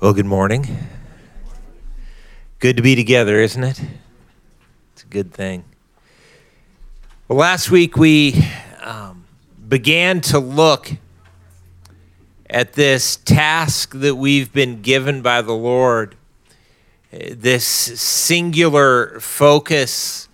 Well, 0.00 0.12
good 0.12 0.26
morning. 0.26 0.64
Good 2.60 2.76
to 2.76 2.82
be 2.84 2.94
together, 2.94 3.40
isn't 3.40 3.64
it? 3.64 3.80
It's 4.92 5.02
a 5.02 5.08
good 5.08 5.34
thing. 5.34 5.64
Well, 7.26 7.40
last 7.40 7.72
week 7.72 7.96
we 7.96 8.40
um, 8.80 9.24
began 9.68 10.20
to 10.20 10.38
look 10.38 10.92
at 12.48 12.74
this 12.74 13.16
task 13.16 13.92
that 13.96 14.14
we've 14.14 14.52
been 14.52 14.82
given 14.82 15.20
by 15.20 15.42
the 15.42 15.52
Lord, 15.52 16.14
this 17.10 17.64
singular 17.66 19.18
focus 19.18 20.28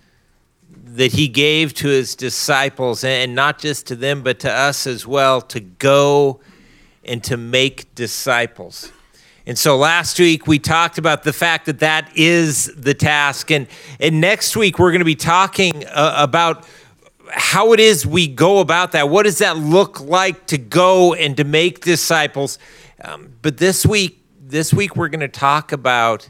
that 0.69 1.13
He 1.13 1.27
gave 1.27 1.73
to 1.73 1.87
His 1.87 2.13
disciples, 2.13 3.03
and 3.03 3.33
not 3.33 3.57
just 3.57 3.87
to 3.87 3.95
them, 3.95 4.21
but 4.21 4.39
to 4.41 4.51
us 4.51 4.85
as 4.85 5.07
well, 5.07 5.41
to 5.41 5.59
go 5.59 6.39
and 7.03 7.23
to 7.23 7.35
make 7.35 7.95
disciples. 7.95 8.91
And 9.47 9.57
so 9.57 9.77
last 9.77 10.17
week 10.19 10.47
we 10.47 10.57
talked 10.57 10.97
about 10.97 11.23
the 11.23 11.33
fact 11.33 11.67
that 11.67 11.79
that 11.79 12.11
is 12.15 12.65
the 12.75 12.93
task. 12.93 13.51
And, 13.51 13.67
and 13.99 14.19
next 14.19 14.57
week 14.57 14.79
we're 14.79 14.91
going 14.91 14.99
to 14.99 15.05
be 15.05 15.15
talking 15.15 15.85
uh, 15.85 16.15
about 16.17 16.65
how 17.29 17.73
it 17.73 17.79
is 17.79 18.05
we 18.05 18.27
go 18.27 18.59
about 18.59 18.91
that. 18.93 19.09
What 19.09 19.23
does 19.23 19.37
that 19.39 19.57
look 19.57 19.99
like 19.99 20.47
to 20.47 20.57
go 20.57 21.13
and 21.13 21.37
to 21.37 21.43
make 21.43 21.81
disciples? 21.81 22.57
Um, 23.03 23.33
but 23.41 23.57
this 23.57 23.85
week, 23.85 24.23
this 24.39 24.73
week 24.73 24.95
we're 24.95 25.09
going 25.09 25.19
to 25.19 25.27
talk 25.27 25.71
about 25.71 26.29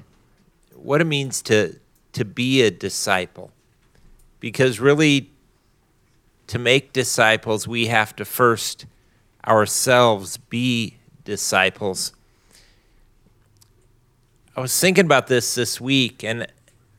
what 0.73 0.99
it 0.99 1.05
means 1.05 1.41
to, 1.43 1.79
to 2.13 2.25
be 2.25 2.61
a 2.63 2.71
disciple. 2.71 3.51
Because 4.39 4.79
really, 4.79 5.31
to 6.47 6.59
make 6.59 6.93
disciples, 6.93 7.67
we 7.67 7.87
have 7.87 8.15
to 8.17 8.25
first 8.25 8.85
ourselves 9.47 10.37
be 10.37 10.97
disciples. 11.23 12.13
I 14.57 14.61
was 14.61 14.79
thinking 14.79 15.03
about 15.03 15.27
this 15.27 15.53
this 15.53 15.81
week, 15.81 16.23
and 16.23 16.47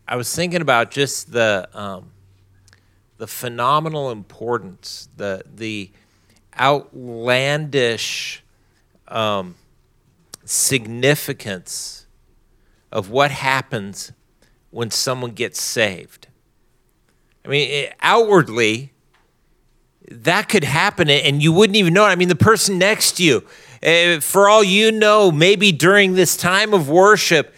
I 0.07 0.17
was 0.17 0.35
thinking 0.35 0.61
about 0.61 0.91
just 0.91 1.33
the 1.33 1.67
um, 1.73 2.11
the 3.17 3.27
phenomenal 3.27 4.11
importance, 4.11 5.09
the 5.17 5.43
the 5.55 5.91
outlandish 6.59 8.43
um, 9.09 9.55
significance 10.45 12.07
of 12.93 13.09
what 13.09 13.31
happens 13.31 14.13
when 14.71 14.91
someone 14.91 15.31
gets 15.31 15.59
saved. 15.59 16.29
I 17.43 17.49
mean, 17.49 17.71
it, 17.71 17.95
outwardly, 18.03 18.93
that 20.11 20.51
could 20.51 20.65
happen, 20.65 21.09
and 21.09 21.43
you 21.43 21.53
wouldn't 21.53 21.77
even 21.77 21.95
know 21.95 22.05
it. 22.05 22.11
I 22.11 22.17
mean, 22.17 22.29
the 22.29 22.37
person 22.37 22.77
next 22.77 23.13
to 23.13 23.25
you 23.25 23.47
uh, 23.83 24.21
for 24.21 24.49
all 24.49 24.65
you 24.65 24.93
know, 24.93 25.31
maybe 25.31 25.73
during 25.73 26.15
this 26.15 26.37
time 26.37 26.75
of 26.75 26.89
worship, 26.89 27.55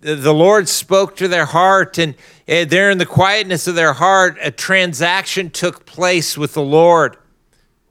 the 0.00 0.34
Lord 0.34 0.68
spoke 0.68 1.16
to 1.16 1.26
their 1.26 1.46
heart, 1.46 1.98
and 1.98 2.14
uh, 2.48 2.64
there 2.64 2.90
in 2.90 2.98
the 2.98 3.06
quietness 3.06 3.66
of 3.66 3.74
their 3.74 3.94
heart, 3.94 4.38
a 4.40 4.50
transaction 4.50 5.50
took 5.50 5.84
place 5.84 6.38
with 6.38 6.54
the 6.54 6.62
Lord, 6.62 7.16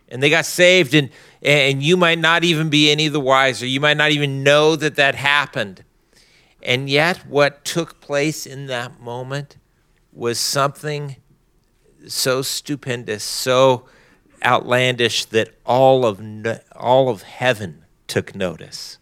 and 0.08 0.24
they 0.24 0.30
got 0.30 0.46
saved. 0.46 0.94
And 0.94 1.10
and 1.46 1.84
you 1.84 1.96
might 1.96 2.18
not 2.18 2.44
even 2.44 2.70
be 2.70 2.90
any 2.90 3.08
the 3.08 3.20
wiser. 3.20 3.68
You 3.68 3.80
might 3.80 3.98
not 3.98 4.12
even 4.12 4.44
know 4.44 4.76
that 4.76 4.96
that 4.96 5.14
happened. 5.14 5.84
And 6.64 6.90
yet, 6.90 7.28
what 7.28 7.64
took 7.64 8.02
place 8.02 8.48
in 8.48 8.66
that 8.66 9.00
moment 9.00 9.58
was 10.12 10.40
something 10.40 11.18
so 12.08 12.42
stupendous, 12.42 13.24
so 13.24 13.86
outlandish 14.46 15.26
that 15.26 15.50
all 15.66 16.06
of 16.06 16.22
all 16.76 17.10
of 17.10 17.24
heaven 17.24 17.84
took 18.08 18.36
notice. 18.36 18.98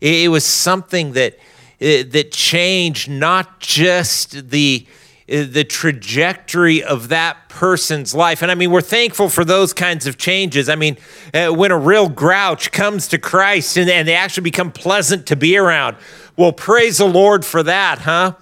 It 0.00 0.30
was 0.30 0.44
something 0.44 1.12
that 1.12 1.38
eh, 1.80 2.04
that 2.04 2.32
changed 2.32 3.10
not 3.10 3.60
just 3.60 4.50
the 4.50 4.86
eh, 5.28 5.44
the 5.44 5.64
trajectory 5.64 6.82
of 6.82 7.08
that 7.08 7.48
person's 7.48 8.14
life. 8.14 8.40
And 8.42 8.50
I 8.50 8.54
mean, 8.54 8.70
we're 8.70 8.80
thankful 8.80 9.28
for 9.28 9.44
those 9.44 9.72
kinds 9.72 10.06
of 10.06 10.16
changes. 10.16 10.68
I 10.68 10.76
mean, 10.76 10.96
uh, 11.34 11.48
when 11.48 11.70
a 11.70 11.78
real 11.78 12.08
grouch 12.08 12.72
comes 12.72 13.08
to 13.08 13.18
Christ 13.18 13.76
and, 13.76 13.90
and 13.90 14.06
they 14.06 14.14
actually 14.14 14.44
become 14.44 14.70
pleasant 14.70 15.26
to 15.26 15.36
be 15.36 15.56
around, 15.56 15.96
well, 16.36 16.52
praise 16.52 16.98
the 16.98 17.08
Lord 17.08 17.44
for 17.44 17.62
that, 17.64 17.98
huh? 17.98 18.34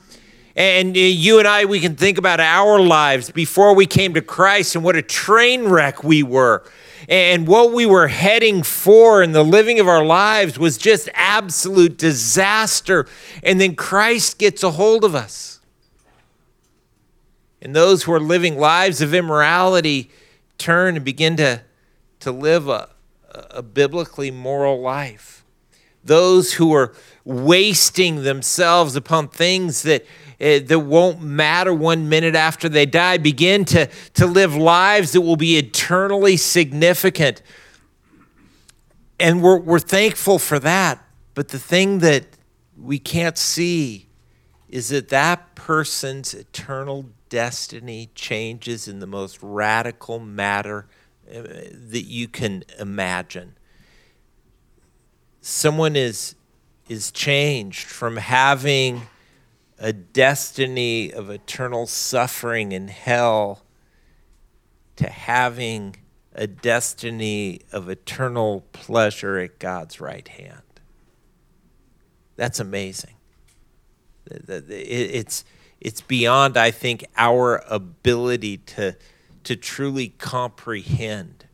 And 0.56 0.96
uh, 0.96 1.00
you 1.00 1.38
and 1.38 1.46
I, 1.46 1.66
we 1.66 1.80
can 1.80 1.96
think 1.96 2.16
about 2.16 2.40
our 2.40 2.80
lives 2.80 3.30
before 3.30 3.74
we 3.74 3.84
came 3.84 4.14
to 4.14 4.22
Christ 4.22 4.74
and 4.74 4.82
what 4.82 4.96
a 4.96 5.02
train 5.02 5.64
wreck 5.64 6.02
we 6.02 6.22
were. 6.22 6.64
And 7.10 7.46
what 7.46 7.72
we 7.72 7.84
were 7.84 8.08
heading 8.08 8.62
for 8.62 9.22
in 9.22 9.32
the 9.32 9.44
living 9.44 9.78
of 9.78 9.86
our 9.86 10.04
lives 10.04 10.58
was 10.58 10.78
just 10.78 11.10
absolute 11.12 11.98
disaster. 11.98 13.06
And 13.42 13.60
then 13.60 13.76
Christ 13.76 14.38
gets 14.38 14.62
a 14.62 14.70
hold 14.70 15.04
of 15.04 15.14
us. 15.14 15.60
And 17.60 17.76
those 17.76 18.04
who 18.04 18.12
are 18.12 18.20
living 18.20 18.58
lives 18.58 19.02
of 19.02 19.12
immorality 19.12 20.10
turn 20.56 20.96
and 20.96 21.04
begin 21.04 21.36
to, 21.36 21.62
to 22.20 22.32
live 22.32 22.66
a, 22.68 22.88
a 23.50 23.62
biblically 23.62 24.30
moral 24.30 24.80
life. 24.80 25.44
Those 26.02 26.54
who 26.54 26.72
are 26.72 26.94
wasting 27.24 28.22
themselves 28.22 28.96
upon 28.96 29.28
things 29.28 29.82
that 29.82 30.06
uh, 30.40 30.60
that 30.64 30.80
won't 30.80 31.22
matter 31.22 31.72
one 31.72 32.08
minute 32.08 32.34
after 32.34 32.68
they 32.68 32.86
die 32.86 33.16
begin 33.16 33.64
to, 33.64 33.88
to 34.14 34.26
live 34.26 34.54
lives 34.54 35.12
that 35.12 35.22
will 35.22 35.36
be 35.36 35.56
eternally 35.56 36.36
significant. 36.36 37.42
And 39.18 39.42
we're, 39.42 39.58
we're 39.58 39.78
thankful 39.78 40.38
for 40.38 40.58
that. 40.58 41.02
But 41.34 41.48
the 41.48 41.58
thing 41.58 42.00
that 42.00 42.26
we 42.78 42.98
can't 42.98 43.38
see 43.38 44.08
is 44.68 44.88
that 44.90 45.08
that 45.08 45.54
person's 45.54 46.34
eternal 46.34 47.06
destiny 47.28 48.10
changes 48.14 48.88
in 48.88 48.98
the 49.00 49.06
most 49.06 49.38
radical 49.42 50.18
matter 50.18 50.86
uh, 51.28 51.42
that 51.42 52.04
you 52.04 52.28
can 52.28 52.64
imagine. 52.78 53.56
Someone 55.40 55.96
is, 55.96 56.34
is 56.88 57.10
changed 57.10 57.86
from 57.86 58.16
having 58.16 59.02
a 59.78 59.92
destiny 59.92 61.12
of 61.12 61.30
eternal 61.30 61.86
suffering 61.86 62.72
in 62.72 62.88
hell 62.88 63.62
to 64.96 65.08
having 65.08 65.96
a 66.34 66.46
destiny 66.46 67.60
of 67.72 67.88
eternal 67.88 68.62
pleasure 68.72 69.38
at 69.38 69.58
God's 69.58 70.00
right 70.00 70.26
hand. 70.28 70.62
That's 72.36 72.60
amazing. 72.60 73.14
It's, 74.28 75.44
it's 75.80 76.00
beyond, 76.00 76.56
I 76.56 76.70
think, 76.70 77.04
our 77.16 77.62
ability 77.68 78.58
to, 78.58 78.96
to 79.44 79.56
truly 79.56 80.08
comprehend. 80.08 81.46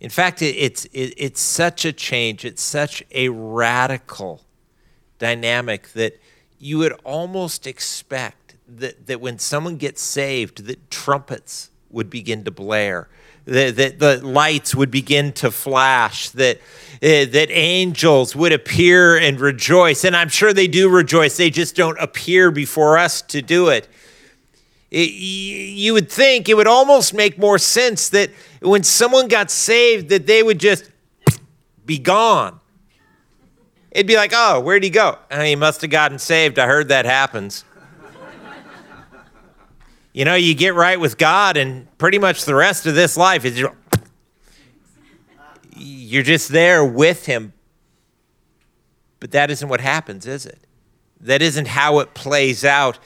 In 0.00 0.10
fact, 0.10 0.42
it's, 0.42 0.86
it's 0.92 1.40
such 1.40 1.84
a 1.84 1.92
change, 1.92 2.44
it's 2.44 2.62
such 2.62 3.02
a 3.10 3.30
radical 3.30 4.42
dynamic 5.18 5.88
that 5.92 6.20
you 6.58 6.78
would 6.78 6.92
almost 7.04 7.66
expect 7.66 8.54
that, 8.68 9.06
that 9.06 9.20
when 9.20 9.38
someone 9.38 9.76
gets 9.76 10.00
saved, 10.00 10.64
that 10.66 10.90
trumpets 10.90 11.70
would 11.90 12.10
begin 12.10 12.44
to 12.44 12.50
blare, 12.50 13.08
that, 13.44 13.76
that 13.76 13.98
the 13.98 14.24
lights 14.24 14.74
would 14.74 14.90
begin 14.90 15.32
to 15.32 15.50
flash, 15.50 16.30
that, 16.30 16.56
uh, 16.56 17.28
that 17.30 17.48
angels 17.50 18.34
would 18.34 18.52
appear 18.52 19.16
and 19.16 19.38
rejoice. 19.38 20.04
And 20.04 20.16
I'm 20.16 20.28
sure 20.28 20.52
they 20.52 20.66
do 20.66 20.88
rejoice, 20.88 21.36
they 21.36 21.50
just 21.50 21.76
don't 21.76 21.98
appear 22.00 22.50
before 22.50 22.98
us 22.98 23.20
to 23.22 23.42
do 23.42 23.68
it. 23.68 23.88
it 24.90 25.10
you 25.10 25.92
would 25.92 26.10
think 26.10 26.48
it 26.48 26.54
would 26.54 26.66
almost 26.66 27.12
make 27.12 27.38
more 27.38 27.58
sense 27.58 28.08
that 28.10 28.30
when 28.60 28.82
someone 28.82 29.28
got 29.28 29.50
saved, 29.50 30.08
that 30.08 30.26
they 30.26 30.42
would 30.42 30.58
just 30.58 30.90
be 31.84 31.98
gone 31.98 32.60
It'd 33.94 34.08
be 34.08 34.16
like, 34.16 34.32
oh, 34.34 34.58
where'd 34.58 34.82
he 34.82 34.90
go? 34.90 35.18
Oh, 35.30 35.40
he 35.40 35.54
must 35.54 35.80
have 35.82 35.90
gotten 35.90 36.18
saved. 36.18 36.58
I 36.58 36.66
heard 36.66 36.88
that 36.88 37.06
happens. 37.06 37.64
you 40.12 40.24
know, 40.24 40.34
you 40.34 40.54
get 40.54 40.74
right 40.74 40.98
with 40.98 41.16
God, 41.16 41.56
and 41.56 41.86
pretty 41.96 42.18
much 42.18 42.44
the 42.44 42.56
rest 42.56 42.86
of 42.86 42.96
this 42.96 43.16
life 43.16 43.44
is 43.44 43.64
you're 45.76 46.22
just 46.22 46.50
there 46.50 46.84
with 46.84 47.26
Him. 47.26 47.52
But 49.20 49.30
that 49.30 49.50
isn't 49.50 49.68
what 49.68 49.80
happens, 49.80 50.26
is 50.26 50.44
it? 50.44 50.58
That 51.20 51.40
isn't 51.40 51.68
how 51.68 52.00
it 52.00 52.14
plays 52.14 52.64
out. 52.64 52.98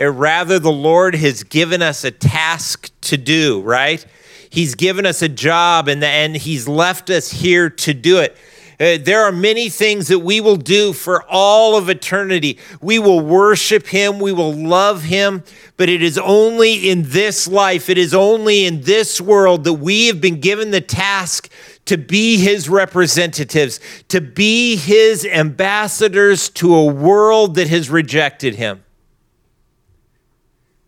Uh, 0.00 0.08
rather, 0.10 0.58
the 0.58 0.72
Lord 0.72 1.16
has 1.16 1.42
given 1.42 1.82
us 1.82 2.04
a 2.04 2.10
task 2.10 2.90
to 3.02 3.16
do, 3.16 3.60
right? 3.62 4.04
He's 4.50 4.74
given 4.76 5.04
us 5.04 5.20
a 5.20 5.28
job, 5.28 5.88
and, 5.88 6.02
and 6.02 6.36
He's 6.36 6.68
left 6.68 7.10
us 7.10 7.30
here 7.30 7.68
to 7.70 7.92
do 7.92 8.18
it. 8.18 8.36
Uh, 8.80 8.96
there 9.00 9.24
are 9.24 9.32
many 9.32 9.68
things 9.68 10.06
that 10.06 10.20
we 10.20 10.40
will 10.40 10.56
do 10.56 10.92
for 10.92 11.24
all 11.24 11.76
of 11.76 11.88
eternity. 11.88 12.58
We 12.80 13.00
will 13.00 13.20
worship 13.20 13.88
Him, 13.88 14.20
we 14.20 14.32
will 14.32 14.52
love 14.52 15.02
Him, 15.02 15.42
but 15.76 15.88
it 15.88 16.00
is 16.00 16.16
only 16.16 16.88
in 16.88 17.02
this 17.06 17.48
life, 17.48 17.88
it 17.90 17.98
is 17.98 18.14
only 18.14 18.66
in 18.66 18.82
this 18.82 19.20
world 19.20 19.64
that 19.64 19.74
we 19.74 20.06
have 20.06 20.20
been 20.20 20.40
given 20.40 20.70
the 20.70 20.80
task 20.80 21.50
to 21.88 21.96
be 21.96 22.36
his 22.36 22.68
representatives, 22.68 23.80
to 24.08 24.20
be 24.20 24.76
his 24.76 25.24
ambassadors 25.24 26.50
to 26.50 26.74
a 26.74 26.84
world 26.84 27.54
that 27.54 27.68
has 27.68 27.88
rejected 27.88 28.56
him. 28.56 28.84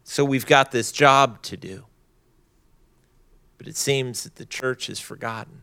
So 0.04 0.25
we've 0.25 0.44
got 0.44 0.72
this 0.72 0.92
job 0.92 1.40
to 1.42 1.56
do. 1.56 1.87
But 3.56 3.66
it 3.66 3.78
seems 3.78 4.25
that 4.25 4.37
the 4.37 4.44
church 4.44 4.88
has 4.88 5.00
forgotten. 5.00 5.62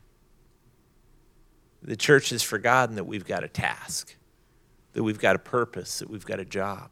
The 1.87 1.95
church 1.95 2.31
has 2.31 2.43
forgotten 2.43 2.95
that 2.95 3.05
we've 3.05 3.25
got 3.25 3.45
a 3.45 3.47
task, 3.47 4.17
that 4.91 5.03
we've 5.03 5.19
got 5.19 5.37
a 5.37 5.39
purpose, 5.39 5.99
that 5.99 6.09
we've 6.09 6.25
got 6.25 6.37
a 6.37 6.45
job. 6.45 6.89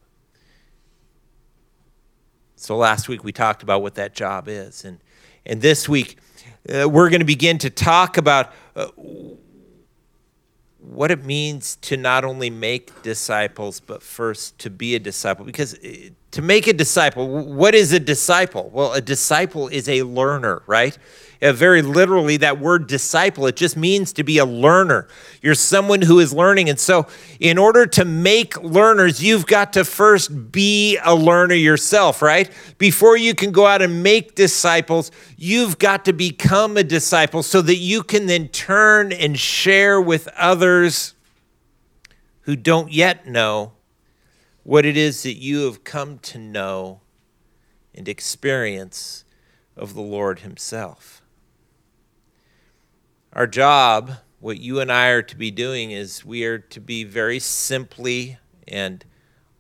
So 2.56 2.78
last 2.78 3.10
week 3.10 3.22
we 3.22 3.34
talked 3.34 3.62
about 3.62 3.82
what 3.82 3.96
that 3.96 4.16
job 4.16 4.48
is. 4.48 4.86
And, 4.86 5.00
and 5.46 5.62
this 5.62 5.90
week 5.90 6.18
uh, 6.74 6.88
we're 6.88 7.10
going 7.10 7.20
to 7.20 7.26
begin 7.26 7.58
to 7.58 7.70
talk 7.70 8.16
about 8.16 8.54
uh, 8.74 8.88
what 10.80 11.12
it 11.12 11.26
means 11.26 11.76
to 11.82 11.98
not 11.98 12.24
only 12.24 12.50
make 12.50 13.02
disciples, 13.02 13.82
but 13.82 14.02
first 14.02 14.58
to 14.60 14.70
be 14.70 14.96
a 14.96 15.00
disciple. 15.00 15.44
Because 15.44 15.74
uh, 15.74 16.10
to 16.32 16.42
make 16.42 16.68
a 16.68 16.74
disciple, 16.74 17.28
what 17.28 17.76
is 17.76 17.92
a 17.92 18.00
disciple? 18.00 18.70
Well, 18.74 18.94
a 18.94 19.02
disciple 19.02 19.68
is 19.68 19.90
a 19.90 20.04
learner, 20.04 20.62
right? 20.68 20.98
Uh, 21.46 21.54
very 21.54 21.84
literally, 21.84 22.38
that 22.38 22.60
word 22.60 22.88
disciple, 22.88 23.46
it 23.46 23.56
just 23.56 23.78
means 23.78 24.12
to 24.12 24.24
be 24.24 24.40
a 24.40 24.46
learner. 24.46 25.08
You're 25.44 25.54
someone 25.54 26.02
who 26.02 26.20
is 26.20 26.34
learning. 26.34 26.70
And 26.70 26.80
so, 26.80 27.06
in 27.40 27.60
order 27.60 27.86
to 27.86 28.04
make 28.04 28.60
learners, 28.64 29.22
you've 29.22 29.46
got 29.46 29.74
to 29.74 29.86
first 29.86 30.52
be 30.52 30.98
a 31.06 31.14
learner 31.14 31.54
yourself, 31.54 32.24
right? 32.24 32.52
Before 32.80 33.16
you 33.16 33.36
can 33.36 33.52
go 33.52 33.68
out 33.68 33.84
and 33.84 34.02
make 34.02 34.34
disciples, 34.34 35.12
you've 35.38 35.78
got 35.78 36.04
to 36.06 36.14
become 36.14 36.78
a 36.78 36.84
disciple 36.84 37.44
so 37.44 37.62
that 37.62 37.76
you 37.76 38.02
can 38.02 38.26
then 38.26 38.48
turn 38.48 39.14
and 39.14 39.38
share 39.38 40.02
with 40.02 40.28
others 40.30 41.14
who 42.42 42.56
don't 42.56 42.92
yet 42.92 43.28
know 43.28 43.74
what 44.64 44.84
it 44.84 44.98
is 44.98 45.22
that 45.22 45.36
you 45.36 45.66
have 45.66 45.84
come 45.84 46.18
to 46.20 46.40
know 46.40 47.02
and 47.94 48.10
experience 48.10 49.26
of 49.78 49.94
the 49.94 50.02
Lord 50.02 50.40
Himself. 50.40 51.15
Our 53.36 53.48
job, 53.48 54.14
what 54.40 54.62
you 54.62 54.80
and 54.80 54.90
I 54.90 55.10
are 55.10 55.22
to 55.22 55.36
be 55.36 55.52
doing, 55.52 55.92
is 55.92 56.24
we 56.24 56.46
are 56.46 56.58
to 56.58 56.80
be 56.80 57.04
very 57.04 57.40
simply 57.40 58.38
and 58.66 59.04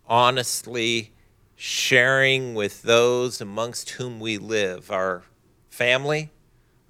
honestly 0.07 1.11
sharing 1.57 2.53
with 2.53 2.83
those 2.83 3.41
amongst 3.41 3.89
whom 3.89 4.21
we 4.21 4.37
live 4.37 4.91
our 4.91 5.23
family, 5.67 6.31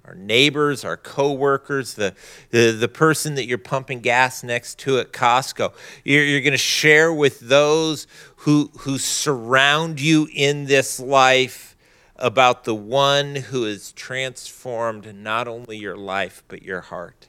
our 0.04 0.14
neighbors, 0.14 0.84
our 0.84 0.96
coworkers, 0.96 1.94
the, 1.94 2.14
the, 2.50 2.70
the 2.70 2.86
person 2.86 3.34
that 3.34 3.46
you're 3.46 3.58
pumping 3.58 3.98
gas 3.98 4.44
next 4.44 4.78
to 4.78 5.00
at 5.00 5.12
Costco. 5.12 5.74
You're, 6.04 6.24
you're 6.24 6.40
going 6.40 6.52
to 6.52 6.56
share 6.56 7.12
with 7.12 7.40
those 7.40 8.06
who, 8.36 8.70
who 8.78 8.98
surround 8.98 10.00
you 10.00 10.28
in 10.32 10.66
this 10.66 11.00
life 11.00 11.75
about 12.18 12.64
the 12.64 12.74
one 12.74 13.36
who 13.36 13.64
has 13.64 13.92
transformed 13.92 15.14
not 15.14 15.46
only 15.46 15.76
your 15.76 15.96
life, 15.96 16.42
but 16.48 16.62
your 16.62 16.80
heart. 16.80 17.28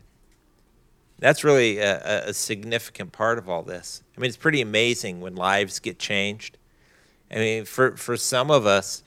That's 1.19 1.43
really 1.43 1.79
a, 1.79 2.29
a, 2.29 2.33
significant 2.33 3.11
part 3.11 3.37
of 3.37 3.49
all 3.49 3.63
this. 3.63 4.03
I 4.15 4.21
mean, 4.21 4.27
it's 4.27 4.37
pretty 4.37 4.61
amazing 4.61 5.19
when 5.19 5.35
lives 5.35 5.79
get 5.79 5.97
changed. 5.97 6.57
I 7.31 7.35
mean, 7.35 7.65
for, 7.65 7.97
for 7.97 8.15
some 8.15 8.51
of 8.51 8.65
us, 8.65 9.03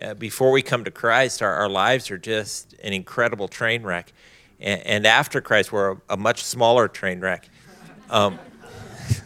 uh, 0.00 0.14
before 0.14 0.50
we 0.50 0.60
come 0.60 0.84
to 0.84 0.90
Christ, 0.90 1.40
our, 1.40 1.54
our 1.54 1.68
lives 1.68 2.10
are 2.10 2.18
just 2.18 2.74
an 2.82 2.92
incredible 2.92 3.48
train 3.48 3.82
wreck. 3.82 4.12
And, 4.60 4.82
and 4.82 5.06
after 5.06 5.40
Christ, 5.40 5.72
we're 5.72 5.92
a, 5.92 5.96
a, 6.10 6.16
much 6.16 6.44
smaller 6.44 6.88
train 6.88 7.20
wreck. 7.20 7.48
Um, 8.10 8.38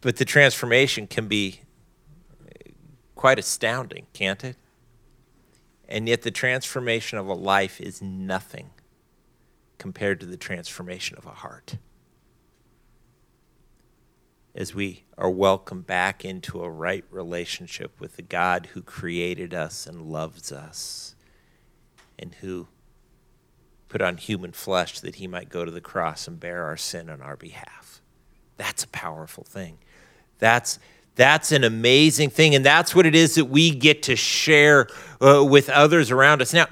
but 0.00 0.16
the 0.16 0.24
transformation 0.24 1.06
can 1.06 1.28
be 1.28 1.60
quite 3.20 3.38
astounding, 3.38 4.06
can't 4.14 4.42
it? 4.42 4.56
And 5.86 6.08
yet, 6.08 6.22
the 6.22 6.30
transformation 6.30 7.18
of 7.18 7.26
a 7.26 7.34
life 7.34 7.78
is 7.78 8.00
nothing 8.00 8.70
compared 9.76 10.20
to 10.20 10.26
the 10.26 10.38
transformation 10.38 11.18
of 11.18 11.26
a 11.26 11.32
heart. 11.32 11.76
As 14.54 14.74
we 14.74 15.04
are 15.18 15.28
welcomed 15.28 15.86
back 15.86 16.24
into 16.24 16.62
a 16.62 16.70
right 16.70 17.04
relationship 17.10 18.00
with 18.00 18.16
the 18.16 18.22
God 18.22 18.70
who 18.72 18.80
created 18.80 19.52
us 19.52 19.86
and 19.86 20.00
loves 20.00 20.50
us, 20.50 21.14
and 22.18 22.34
who 22.36 22.68
put 23.90 24.00
on 24.00 24.16
human 24.16 24.52
flesh 24.52 24.98
that 25.00 25.16
he 25.16 25.26
might 25.26 25.50
go 25.50 25.66
to 25.66 25.70
the 25.70 25.82
cross 25.82 26.26
and 26.26 26.40
bear 26.40 26.64
our 26.64 26.78
sin 26.78 27.10
on 27.10 27.20
our 27.20 27.36
behalf. 27.36 28.00
That's 28.56 28.84
a 28.84 28.88
powerful 28.88 29.44
thing. 29.44 29.76
That's 30.38 30.78
that's 31.16 31.52
an 31.52 31.64
amazing 31.64 32.30
thing. 32.30 32.54
And 32.54 32.64
that's 32.64 32.94
what 32.94 33.06
it 33.06 33.14
is 33.14 33.34
that 33.34 33.46
we 33.46 33.70
get 33.70 34.02
to 34.04 34.16
share 34.16 34.88
uh, 35.20 35.44
with 35.44 35.68
others 35.68 36.10
around 36.10 36.42
us. 36.42 36.54
Now, 36.54 36.66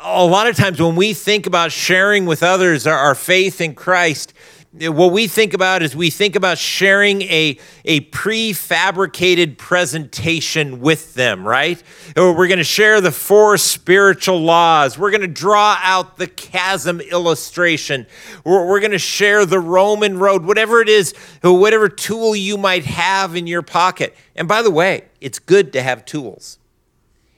a 0.00 0.24
lot 0.24 0.46
of 0.46 0.56
times 0.56 0.80
when 0.80 0.96
we 0.96 1.14
think 1.14 1.46
about 1.46 1.72
sharing 1.72 2.26
with 2.26 2.42
others 2.42 2.86
our, 2.86 2.96
our 2.96 3.14
faith 3.14 3.60
in 3.60 3.74
Christ, 3.74 4.34
what 4.78 5.12
we 5.12 5.26
think 5.26 5.54
about 5.54 5.82
is 5.82 5.96
we 5.96 6.10
think 6.10 6.36
about 6.36 6.58
sharing 6.58 7.22
a, 7.22 7.58
a 7.84 8.00
prefabricated 8.10 9.56
presentation 9.56 10.80
with 10.80 11.14
them, 11.14 11.46
right? 11.46 11.82
We're 12.14 12.48
going 12.48 12.58
to 12.58 12.64
share 12.64 13.00
the 13.00 13.10
four 13.10 13.56
spiritual 13.56 14.40
laws. 14.40 14.98
We're 14.98 15.10
going 15.10 15.22
to 15.22 15.26
draw 15.26 15.78
out 15.82 16.18
the 16.18 16.26
chasm 16.26 17.00
illustration. 17.00 18.06
Or 18.44 18.68
we're 18.68 18.80
going 18.80 18.92
to 18.92 18.98
share 18.98 19.46
the 19.46 19.60
Roman 19.60 20.18
road, 20.18 20.44
whatever 20.44 20.80
it 20.80 20.88
is, 20.88 21.14
whatever 21.42 21.88
tool 21.88 22.36
you 22.36 22.58
might 22.58 22.84
have 22.84 23.34
in 23.34 23.46
your 23.46 23.62
pocket. 23.62 24.14
And 24.34 24.46
by 24.46 24.62
the 24.62 24.70
way, 24.70 25.04
it's 25.20 25.38
good 25.38 25.72
to 25.72 25.82
have 25.82 26.04
tools. 26.04 26.58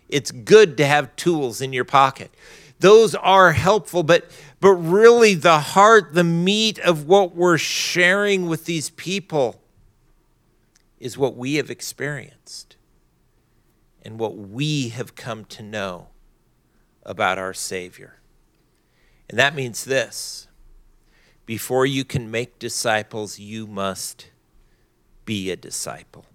It's 0.09 0.31
good 0.31 0.77
to 0.79 0.87
have 0.87 1.15
tools 1.17 1.61
in 1.61 1.73
your 1.73 1.85
pocket. 1.85 2.33
Those 2.81 3.15
are 3.15 3.53
helpful, 3.53 4.03
but 4.03 4.31
but 4.61 4.73
really 4.73 5.35
the 5.35 5.59
heart, 5.61 6.15
the 6.15 6.25
meat 6.25 6.79
of 6.81 7.07
what 7.07 7.35
we're 7.35 7.59
sharing 7.59 8.49
with 8.49 8.65
these 8.65 8.91
people 8.91 9.61
is 10.99 11.17
what 11.17 11.37
we 11.37 11.55
have 11.55 11.71
experienced 11.71 12.77
and 14.03 14.19
what 14.19 14.37
we 14.37 14.89
have 14.89 15.15
come 15.15 15.45
to 15.45 15.63
know 15.63 16.09
about 17.05 17.39
our 17.39 17.55
Savior. 17.55 18.19
And 19.29 19.39
that 19.39 19.55
means 19.55 19.85
this 19.85 20.49
before 21.47 21.87
you 21.87 22.05
can 22.05 22.31
make 22.31 22.59
disciples, 22.59 23.39
you 23.39 23.67
must 23.67 24.31
be 25.25 25.51
a 25.51 25.57
disciple. 25.57 26.27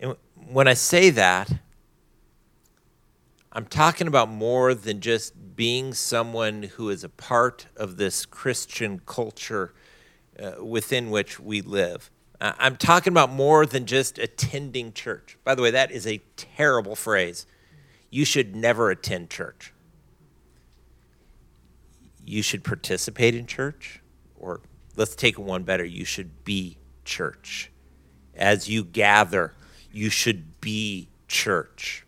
And 0.00 0.16
when 0.48 0.68
I 0.68 0.74
say 0.74 1.10
that, 1.10 1.50
I'm 3.56 3.66
talking 3.66 4.08
about 4.08 4.28
more 4.28 4.74
than 4.74 4.98
just 4.98 5.54
being 5.54 5.94
someone 5.94 6.64
who 6.64 6.90
is 6.90 7.04
a 7.04 7.08
part 7.08 7.68
of 7.76 7.98
this 7.98 8.26
Christian 8.26 9.00
culture 9.06 9.72
uh, 10.42 10.64
within 10.64 11.08
which 11.08 11.38
we 11.38 11.60
live. 11.60 12.10
I'm 12.40 12.76
talking 12.76 13.12
about 13.12 13.30
more 13.30 13.64
than 13.64 13.86
just 13.86 14.18
attending 14.18 14.92
church. 14.92 15.38
By 15.44 15.54
the 15.54 15.62
way, 15.62 15.70
that 15.70 15.92
is 15.92 16.04
a 16.04 16.20
terrible 16.36 16.96
phrase. 16.96 17.46
You 18.10 18.24
should 18.24 18.56
never 18.56 18.90
attend 18.90 19.30
church. 19.30 19.72
You 22.26 22.42
should 22.42 22.64
participate 22.64 23.36
in 23.36 23.46
church, 23.46 24.02
or 24.34 24.62
let's 24.96 25.14
take 25.14 25.38
one 25.38 25.62
better, 25.62 25.84
you 25.84 26.04
should 26.04 26.44
be 26.44 26.78
church. 27.04 27.70
As 28.34 28.68
you 28.68 28.82
gather, 28.82 29.54
you 29.92 30.10
should 30.10 30.60
be 30.60 31.08
church 31.28 32.03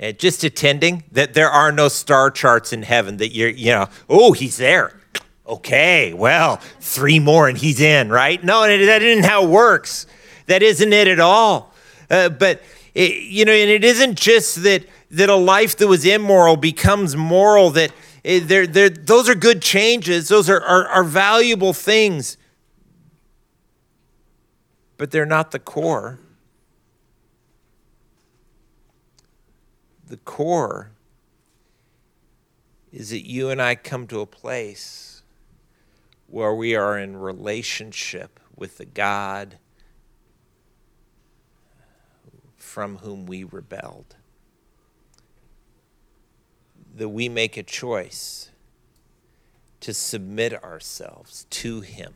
and 0.00 0.18
just 0.18 0.42
attending 0.42 1.04
that 1.12 1.34
there 1.34 1.50
are 1.50 1.70
no 1.70 1.86
star 1.86 2.30
charts 2.30 2.72
in 2.72 2.82
heaven 2.82 3.18
that 3.18 3.28
you're 3.28 3.50
you 3.50 3.70
know 3.70 3.88
oh 4.08 4.32
he's 4.32 4.56
there. 4.56 4.96
Okay 5.46 6.12
well 6.14 6.56
three 6.80 7.20
more 7.20 7.48
and 7.48 7.58
he's 7.58 7.80
in 7.80 8.08
right? 8.08 8.42
No 8.42 8.62
that 8.62 9.02
isn't 9.02 9.24
how 9.24 9.44
it 9.44 9.50
works. 9.50 10.06
That 10.46 10.62
isn't 10.64 10.92
it 10.92 11.06
at 11.06 11.20
all. 11.20 11.72
Uh, 12.10 12.30
but 12.30 12.62
it, 12.94 13.22
you 13.22 13.44
know 13.44 13.52
and 13.52 13.70
it 13.70 13.84
isn't 13.84 14.18
just 14.18 14.64
that 14.64 14.84
that 15.12 15.28
a 15.28 15.36
life 15.36 15.76
that 15.76 15.86
was 15.86 16.04
immoral 16.04 16.56
becomes 16.56 17.14
moral 17.14 17.70
that 17.70 17.92
it, 18.22 18.40
they're, 18.48 18.66
they're, 18.66 18.90
those 18.90 19.28
are 19.28 19.34
good 19.34 19.62
changes. 19.62 20.28
Those 20.28 20.50
are, 20.50 20.60
are, 20.60 20.86
are 20.86 21.04
valuable 21.04 21.72
things. 21.72 22.36
But 24.98 25.10
they're 25.10 25.24
not 25.24 25.52
the 25.52 25.58
core 25.58 26.20
the 30.10 30.18
core 30.18 30.90
is 32.92 33.10
that 33.10 33.26
you 33.26 33.48
and 33.50 33.62
I 33.62 33.74
come 33.74 34.06
to 34.08 34.20
a 34.20 34.26
place 34.26 35.22
where 36.26 36.54
we 36.54 36.76
are 36.76 36.98
in 36.98 37.16
relationship 37.16 38.38
with 38.54 38.78
the 38.78 38.84
God 38.84 39.58
from 42.56 42.98
whom 42.98 43.26
we 43.26 43.44
rebelled. 43.44 44.16
that 46.94 47.08
we 47.08 47.28
make 47.28 47.56
a 47.56 47.62
choice 47.62 48.50
to 49.80 49.94
submit 49.94 50.62
ourselves 50.62 51.46
to 51.50 51.80
Him 51.80 52.12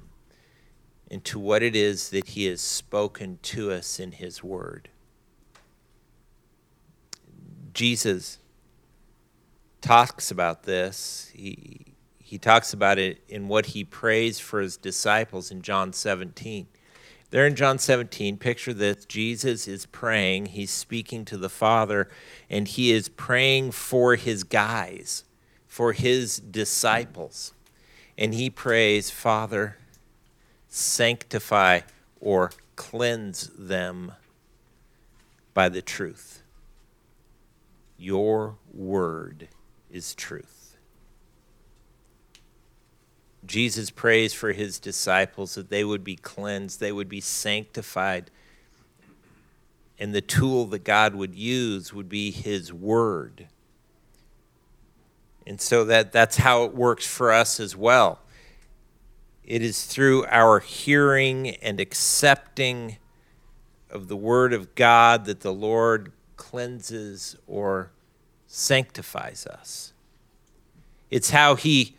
and 1.10 1.24
to 1.24 1.38
what 1.38 1.62
it 1.62 1.74
is 1.74 2.10
that 2.10 2.28
He 2.28 2.46
has 2.46 2.60
spoken 2.60 3.38
to 3.42 3.70
us 3.72 3.98
in 3.98 4.12
His 4.12 4.42
Word. 4.44 4.90
Jesus 7.75 8.38
talks 9.81 10.31
about 10.31 10.62
this. 10.62 11.31
He, 11.35 11.95
he 12.19 12.38
talks 12.38 12.73
about 12.73 12.99
it 12.99 13.23
in 13.28 13.49
what 13.49 13.66
he 13.66 13.85
prays 13.85 14.38
for 14.38 14.61
his 14.61 14.76
disciples 14.76 15.50
in 15.50 15.61
John 15.61 15.93
17. 15.93 16.69
There 17.31 17.47
in 17.49 17.57
John 17.57 17.81
17, 17.81 18.38
picture 18.38 18.73
this 18.73 19.04
Jesus 19.07 19.66
is 19.66 19.87
praying, 19.87 20.47
he's 20.47 20.71
speaking 20.71 21.25
to 21.25 21.37
the 21.37 21.49
Father, 21.49 22.09
and 22.49 22.69
he 22.69 22.93
is 22.93 23.09
praying 23.09 23.73
for 23.73 24.14
his 24.14 24.45
guys, 24.45 25.25
for 25.66 25.93
his 25.93 26.38
disciples. 26.38 27.52
And 28.16 28.35
he 28.35 28.50
prays, 28.50 29.11
Father, 29.11 29.78
sanctify 30.69 31.81
or 32.21 32.52
cleanse 32.76 33.49
them 33.49 34.12
by 35.54 35.69
the 35.69 35.83
truth. 35.83 36.43
Your 37.96 38.56
word 38.72 39.48
is 39.90 40.14
truth. 40.14 40.76
Jesus 43.46 43.90
prays 43.90 44.32
for 44.32 44.52
his 44.52 44.78
disciples 44.78 45.54
that 45.54 45.68
they 45.68 45.84
would 45.84 46.02
be 46.02 46.16
cleansed, 46.16 46.80
they 46.80 46.92
would 46.92 47.08
be 47.08 47.20
sanctified. 47.20 48.30
And 49.98 50.12
the 50.12 50.20
tool 50.20 50.66
that 50.66 50.82
God 50.82 51.14
would 51.14 51.34
use 51.34 51.92
would 51.92 52.08
be 52.08 52.30
his 52.30 52.72
word. 52.72 53.46
And 55.46 55.60
so 55.60 55.84
that, 55.84 56.10
that's 56.10 56.38
how 56.38 56.64
it 56.64 56.74
works 56.74 57.06
for 57.06 57.30
us 57.30 57.60
as 57.60 57.76
well. 57.76 58.20
It 59.44 59.62
is 59.62 59.84
through 59.84 60.24
our 60.26 60.58
hearing 60.60 61.50
and 61.50 61.78
accepting 61.78 62.96
of 63.90 64.08
the 64.08 64.16
word 64.16 64.52
of 64.52 64.74
God 64.74 65.26
that 65.26 65.40
the 65.40 65.52
Lord 65.52 66.12
cleanses 66.36 67.36
or 67.46 67.90
sanctifies 68.46 69.46
us. 69.46 69.92
It's 71.10 71.30
how 71.30 71.54
he 71.54 71.96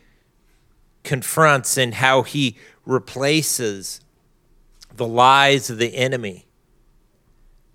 confronts 1.04 1.78
and 1.78 1.94
how 1.94 2.22
he 2.22 2.56
replaces 2.84 4.00
the 4.94 5.06
lies 5.06 5.70
of 5.70 5.78
the 5.78 5.94
enemy 5.94 6.46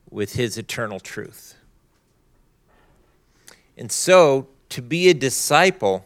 with 0.10 0.34
his 0.34 0.58
eternal 0.58 1.00
truth. 1.00 1.56
And 3.78 3.92
so, 3.92 4.50
to 4.70 4.82
be 4.82 5.10
a 5.10 5.14
disciple, 5.14 6.06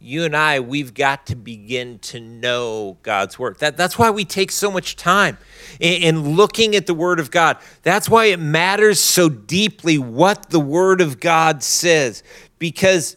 you 0.00 0.24
and 0.24 0.34
I, 0.34 0.60
we've 0.60 0.94
got 0.94 1.26
to 1.26 1.36
begin 1.36 1.98
to 1.98 2.20
know 2.20 2.96
God's 3.02 3.38
word. 3.38 3.58
That, 3.58 3.76
that's 3.76 3.98
why 3.98 4.10
we 4.10 4.24
take 4.24 4.50
so 4.50 4.70
much 4.70 4.96
time 4.96 5.36
in, 5.78 6.02
in, 6.02 6.36
looking 6.36 6.74
at 6.74 6.86
the 6.86 6.94
word 6.94 7.20
of 7.20 7.30
God. 7.30 7.58
That's 7.82 8.08
why 8.08 8.26
it 8.26 8.40
matters 8.40 8.98
so 8.98 9.28
deeply 9.28 9.98
what 9.98 10.48
the 10.48 10.60
word 10.60 11.02
of 11.02 11.20
God 11.20 11.62
says, 11.62 12.22
because 12.58 13.16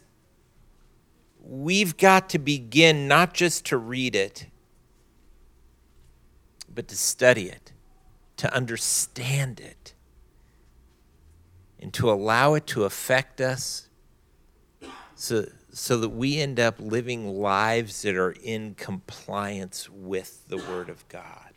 we've 1.41 1.95
got 1.95 2.29
to 2.31 2.39
begin 2.39 3.07
not 3.07 3.33
just 3.33 3.65
to 3.67 3.77
read 3.77 4.13
it, 4.13 4.47
but 6.73 6.89
to 6.89 6.97
study 6.97 7.47
it, 7.47 7.71
to 8.37 8.53
understand 8.53 9.61
it, 9.61 9.93
and 11.79 11.93
to 11.93 12.11
allow 12.11 12.55
it 12.55 12.67
to 12.67 12.83
affect 12.83 13.39
us 13.39 13.87
so 15.15 15.45
so 15.73 15.97
that 15.97 16.09
we 16.09 16.37
end 16.37 16.59
up 16.59 16.75
living 16.79 17.27
lives 17.27 18.03
that 18.03 18.15
are 18.15 18.35
in 18.43 18.75
compliance 18.75 19.89
with 19.89 20.47
the 20.47 20.57
Word 20.57 20.87
of 20.87 21.07
God. 21.09 21.51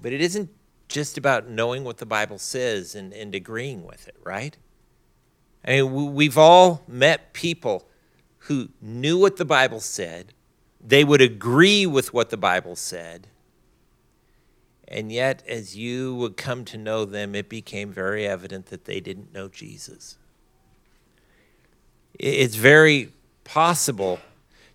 But 0.00 0.12
it 0.12 0.20
isn't 0.20 0.50
just 0.86 1.18
about 1.18 1.48
knowing 1.48 1.82
what 1.82 1.98
the 1.98 2.06
Bible 2.06 2.38
says 2.38 2.94
and, 2.94 3.12
and 3.12 3.34
agreeing 3.34 3.84
with 3.84 4.06
it, 4.06 4.14
right? 4.22 4.56
I 5.66 5.82
mean, 5.82 6.14
we've 6.14 6.38
all 6.38 6.84
met 6.86 7.32
people 7.32 7.88
who 8.38 8.68
knew 8.80 9.18
what 9.18 9.38
the 9.38 9.44
Bible 9.44 9.80
said, 9.80 10.34
they 10.80 11.02
would 11.02 11.20
agree 11.20 11.84
with 11.84 12.14
what 12.14 12.30
the 12.30 12.36
Bible 12.36 12.76
said, 12.76 13.26
and 14.86 15.10
yet, 15.10 15.42
as 15.48 15.76
you 15.76 16.14
would 16.14 16.36
come 16.36 16.64
to 16.66 16.76
know 16.76 17.06
them, 17.06 17.34
it 17.34 17.48
became 17.48 17.90
very 17.90 18.26
evident 18.26 18.66
that 18.66 18.84
they 18.84 19.00
didn't 19.00 19.32
know 19.32 19.48
Jesus 19.48 20.18
it's 22.18 22.56
very 22.56 23.12
possible 23.44 24.20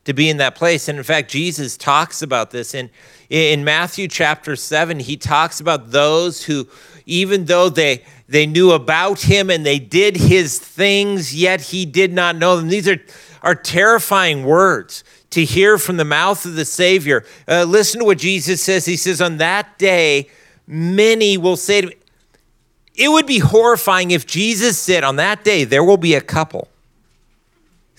to 0.05 0.13
be 0.13 0.29
in 0.29 0.37
that 0.37 0.55
place. 0.55 0.87
And 0.87 0.97
in 0.97 1.03
fact, 1.03 1.29
Jesus 1.29 1.77
talks 1.77 2.21
about 2.21 2.51
this 2.51 2.73
in, 2.73 2.89
in 3.29 3.63
Matthew 3.63 4.07
chapter 4.07 4.55
7. 4.55 4.99
He 4.99 5.17
talks 5.17 5.59
about 5.59 5.91
those 5.91 6.43
who, 6.45 6.67
even 7.05 7.45
though 7.45 7.69
they, 7.69 8.03
they 8.27 8.45
knew 8.45 8.71
about 8.71 9.21
him 9.21 9.49
and 9.49 9.65
they 9.65 9.79
did 9.79 10.17
his 10.17 10.57
things, 10.57 11.35
yet 11.35 11.61
he 11.61 11.85
did 11.85 12.13
not 12.13 12.37
know 12.37 12.57
them. 12.57 12.69
These 12.69 12.87
are, 12.87 12.99
are 13.43 13.55
terrifying 13.55 14.45
words 14.45 15.03
to 15.31 15.45
hear 15.45 15.77
from 15.77 15.97
the 15.97 16.05
mouth 16.05 16.43
of 16.45 16.55
the 16.55 16.65
Savior. 16.65 17.23
Uh, 17.47 17.65
listen 17.65 17.99
to 17.99 18.05
what 18.05 18.17
Jesus 18.17 18.63
says. 18.63 18.85
He 18.85 18.97
says, 18.97 19.21
On 19.21 19.37
that 19.37 19.77
day, 19.77 20.27
many 20.65 21.37
will 21.37 21.57
say 21.57 21.81
to 21.81 21.87
me, 21.87 21.95
it 22.95 23.09
would 23.09 23.27
be 23.27 23.39
horrifying 23.39 24.11
if 24.11 24.25
Jesus 24.25 24.77
said, 24.77 25.03
On 25.03 25.17
that 25.17 25.43
day, 25.43 25.63
there 25.63 25.83
will 25.83 25.97
be 25.97 26.15
a 26.15 26.21
couple 26.21 26.67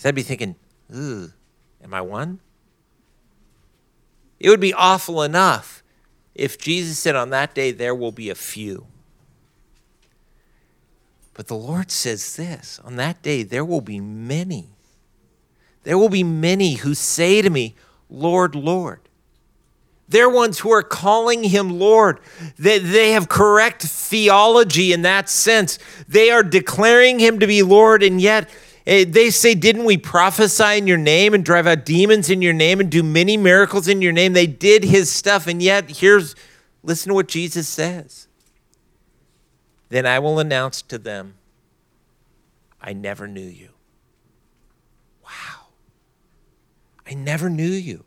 because 0.01 0.09
I'd 0.09 0.15
be 0.15 0.23
thinking, 0.23 0.57
ooh, 0.97 1.31
am 1.85 1.93
I 1.93 2.01
one? 2.01 2.41
It 4.39 4.49
would 4.49 4.59
be 4.59 4.73
awful 4.73 5.23
enough 5.23 5.83
if 6.35 6.57
Jesus 6.57 6.99
said, 6.99 7.17
on 7.17 7.29
that 7.31 7.55
day, 7.55 7.71
there 7.71 7.95
will 7.95 8.11
be 8.11 8.31
a 8.31 8.35
few. 8.35 8.87
But 11.35 11.49
the 11.49 11.55
Lord 11.55 11.91
says 11.91 12.37
this 12.37 12.81
on 12.83 12.97
that 12.97 13.21
day, 13.21 13.43
there 13.43 13.63
will 13.63 13.83
be 13.83 14.01
many. 14.01 14.71
There 15.83 15.99
will 15.99 16.09
be 16.09 16.25
many 16.25 16.77
who 16.77 16.95
say 16.95 17.43
to 17.43 17.51
me, 17.51 17.75
Lord, 18.09 18.55
Lord. 18.55 19.01
They're 20.09 20.31
ones 20.31 20.61
who 20.61 20.73
are 20.73 20.83
calling 20.83 21.45
him 21.45 21.79
Lord. 21.79 22.21
They, 22.59 22.79
they 22.79 23.13
have 23.13 23.29
correct 23.29 23.83
theology 23.83 24.95
in 24.95 25.03
that 25.03 25.29
sense. 25.29 25.79
They 26.09 26.31
are 26.31 26.43
declaring 26.43 27.19
him 27.19 27.39
to 27.41 27.47
be 27.47 27.63
Lord, 27.63 28.03
and 28.03 28.19
yet 28.19 28.49
Eh, 28.91 29.05
they 29.09 29.31
say, 29.31 29.55
Didn't 29.55 29.85
we 29.85 29.97
prophesy 29.97 30.77
in 30.77 30.89
your 30.89 30.99
name 30.99 31.33
and 31.33 31.45
drive 31.45 31.69
out 31.69 31.87
demons 31.87 32.29
in 32.29 32.43
your 32.43 32.53
name 32.53 32.81
and 32.81 32.91
do 32.91 33.05
many 33.05 33.37
miracles 33.37 33.87
in 33.87 34.03
your 34.03 34.13
name? 34.13 34.33
They 34.33 34.49
did 34.49 34.83
his 34.83 35.09
stuff. 35.09 35.47
And 35.47 35.63
yet, 35.63 35.99
here's 35.99 36.35
listen 36.83 37.11
to 37.11 37.15
what 37.15 37.29
Jesus 37.29 37.69
says. 37.69 38.27
Then 39.91 40.07
I 40.07 40.19
will 40.19 40.41
announce 40.41 40.83
to 40.83 40.99
them, 40.99 41.35
I 42.81 42.93
never 42.93 43.29
knew 43.29 43.47
you. 43.47 43.71
Wow. 45.25 45.69
I 47.07 47.15
never 47.15 47.49
knew 47.49 47.71
you. 47.71 48.05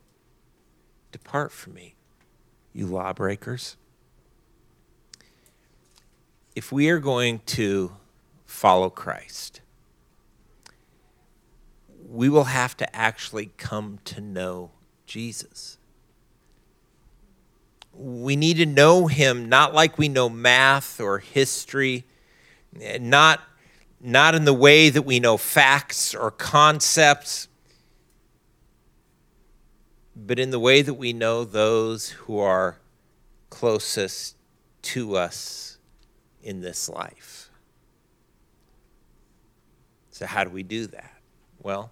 Depart 1.13 1.53
from 1.53 1.75
me, 1.75 1.95
you 2.73 2.87
lawbreakers. 2.87 3.77
If 6.55 6.73
we 6.73 6.89
are 6.89 6.99
going 6.99 7.39
to 7.47 7.95
follow 8.45 8.89
Christ, 8.89 9.61
we 12.13 12.29
will 12.29 12.43
have 12.43 12.77
to 12.77 12.95
actually 12.95 13.49
come 13.57 13.97
to 14.05 14.21
know 14.21 14.69
Jesus. 15.07 15.79
We 17.91 18.35
need 18.35 18.57
to 18.57 18.67
know 18.67 19.07
him 19.07 19.49
not 19.49 19.73
like 19.73 19.97
we 19.97 20.09
know 20.09 20.29
math 20.29 21.01
or 21.01 21.17
history, 21.17 22.03
not, 22.99 23.41
not 23.99 24.35
in 24.35 24.45
the 24.45 24.53
way 24.53 24.91
that 24.91 25.01
we 25.01 25.19
know 25.19 25.37
facts 25.37 26.13
or 26.13 26.29
concepts, 26.29 27.47
but 30.15 30.37
in 30.37 30.51
the 30.51 30.59
way 30.59 30.83
that 30.83 30.93
we 30.93 31.13
know 31.13 31.43
those 31.43 32.09
who 32.09 32.37
are 32.37 32.77
closest 33.49 34.35
to 34.83 35.15
us 35.17 35.79
in 36.43 36.61
this 36.61 36.87
life. 36.87 37.49
So, 40.11 40.27
how 40.27 40.43
do 40.43 40.51
we 40.51 40.61
do 40.61 40.85
that? 40.87 41.19
Well, 41.59 41.89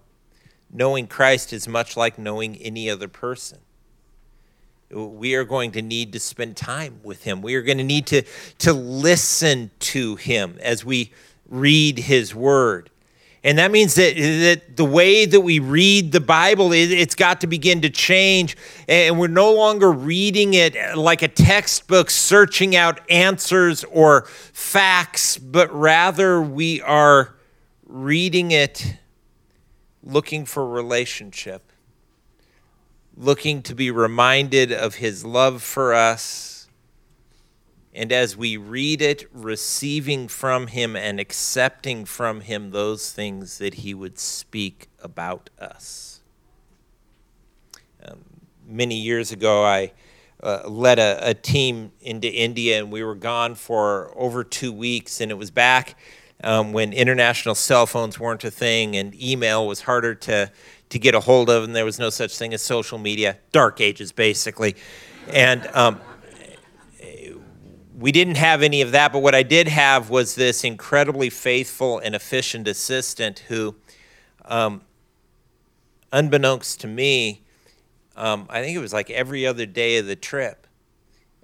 knowing 0.72 1.06
Christ 1.06 1.52
is 1.52 1.68
much 1.68 1.96
like 1.96 2.18
knowing 2.18 2.56
any 2.56 2.88
other 2.88 3.08
person. 3.08 3.58
We 4.90 5.34
are 5.34 5.44
going 5.44 5.72
to 5.72 5.82
need 5.82 6.12
to 6.14 6.20
spend 6.20 6.56
time 6.56 7.00
with 7.02 7.24
him. 7.24 7.42
We 7.42 7.54
are 7.54 7.62
going 7.62 7.78
to 7.78 7.84
need 7.84 8.06
to, 8.08 8.22
to 8.58 8.72
listen 8.72 9.70
to 9.80 10.16
him 10.16 10.58
as 10.60 10.84
we 10.84 11.12
read 11.48 11.98
his 11.98 12.34
word. 12.34 12.90
And 13.44 13.58
that 13.58 13.72
means 13.72 13.96
that, 13.96 14.14
that 14.14 14.76
the 14.76 14.84
way 14.84 15.26
that 15.26 15.40
we 15.40 15.58
read 15.58 16.12
the 16.12 16.20
Bible, 16.20 16.72
it's 16.72 17.16
got 17.16 17.40
to 17.40 17.46
begin 17.48 17.80
to 17.80 17.90
change. 17.90 18.56
And 18.86 19.18
we're 19.18 19.26
no 19.26 19.52
longer 19.52 19.90
reading 19.90 20.54
it 20.54 20.76
like 20.96 21.22
a 21.22 21.28
textbook, 21.28 22.10
searching 22.10 22.76
out 22.76 23.00
answers 23.10 23.82
or 23.84 24.26
facts, 24.52 25.38
but 25.38 25.72
rather 25.74 26.40
we 26.40 26.82
are 26.82 27.34
reading 27.84 28.52
it 28.52 28.96
looking 30.02 30.44
for 30.44 30.68
relationship, 30.68 31.72
looking 33.16 33.62
to 33.62 33.74
be 33.74 33.90
reminded 33.90 34.72
of 34.72 34.96
His 34.96 35.24
love 35.24 35.62
for 35.62 35.94
us 35.94 36.52
and 37.94 38.10
as 38.10 38.36
we 38.36 38.56
read 38.56 39.02
it, 39.02 39.28
receiving 39.32 40.26
from 40.26 40.68
him 40.68 40.96
and 40.96 41.20
accepting 41.20 42.04
from 42.06 42.40
him 42.40 42.70
those 42.70 43.12
things 43.12 43.58
that 43.58 43.74
he 43.74 43.92
would 43.92 44.18
speak 44.18 44.88
about 45.00 45.50
us. 45.58 46.20
Um, 48.04 48.24
many 48.66 48.94
years 48.94 49.30
ago, 49.30 49.62
I 49.64 49.92
uh, 50.42 50.66
led 50.66 50.98
a, 50.98 51.18
a, 51.22 51.34
team 51.34 51.92
into 52.00 52.32
India, 52.32 52.78
and 52.78 52.90
we 52.90 53.04
were 53.04 53.14
gone 53.14 53.54
for 53.54 54.12
over 54.16 54.42
two 54.42 54.72
weeks, 54.72 55.20
and 55.20 55.30
it 55.30 55.34
was 55.34 55.50
back. 55.50 55.96
Um, 56.42 56.72
when 56.72 56.92
international 56.92 57.54
cell 57.54 57.86
phones 57.86 58.18
weren't 58.18 58.42
a 58.44 58.50
thing 58.50 58.96
and 58.96 59.14
email 59.20 59.66
was 59.66 59.82
harder 59.82 60.14
to, 60.16 60.50
to 60.88 60.98
get 60.98 61.14
a 61.14 61.20
hold 61.20 61.48
of, 61.48 61.64
and 61.64 61.74
there 61.74 61.84
was 61.84 61.98
no 61.98 62.10
such 62.10 62.36
thing 62.36 62.52
as 62.52 62.62
social 62.62 62.98
media, 62.98 63.38
dark 63.52 63.80
ages 63.80 64.10
basically. 64.12 64.74
And 65.28 65.66
um, 65.68 66.00
we 68.02 68.10
didn't 68.10 68.36
have 68.36 68.62
any 68.62 68.82
of 68.82 68.90
that, 68.90 69.12
but 69.12 69.20
what 69.20 69.34
I 69.34 69.44
did 69.44 69.68
have 69.68 70.10
was 70.10 70.34
this 70.34 70.64
incredibly 70.64 71.30
faithful 71.30 72.00
and 72.00 72.16
efficient 72.16 72.66
assistant 72.66 73.40
who, 73.46 73.76
um, 74.44 74.82
unbeknownst 76.10 76.80
to 76.80 76.88
me, 76.88 77.42
um, 78.16 78.46
I 78.50 78.60
think 78.60 78.76
it 78.76 78.80
was 78.80 78.92
like 78.92 79.08
every 79.10 79.46
other 79.46 79.66
day 79.66 79.98
of 79.98 80.06
the 80.06 80.16
trip, 80.16 80.61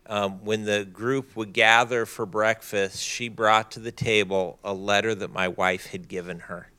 um, 0.09 0.45
when 0.45 0.65
the 0.65 0.85
group 0.87 1.37
would 1.37 1.53
gather 1.53 2.07
for 2.07 2.25
breakfast, 2.25 3.03
she 3.03 3.29
brought 3.29 3.71
to 3.73 3.81
the 3.81 3.93
table 3.93 4.59
a 4.65 4.73
letter 4.73 5.15
that 5.15 5.31
my 5.31 5.49
wife 5.49 5.87
had 5.87 6.09
given 6.09 6.41
her. 6.41 6.71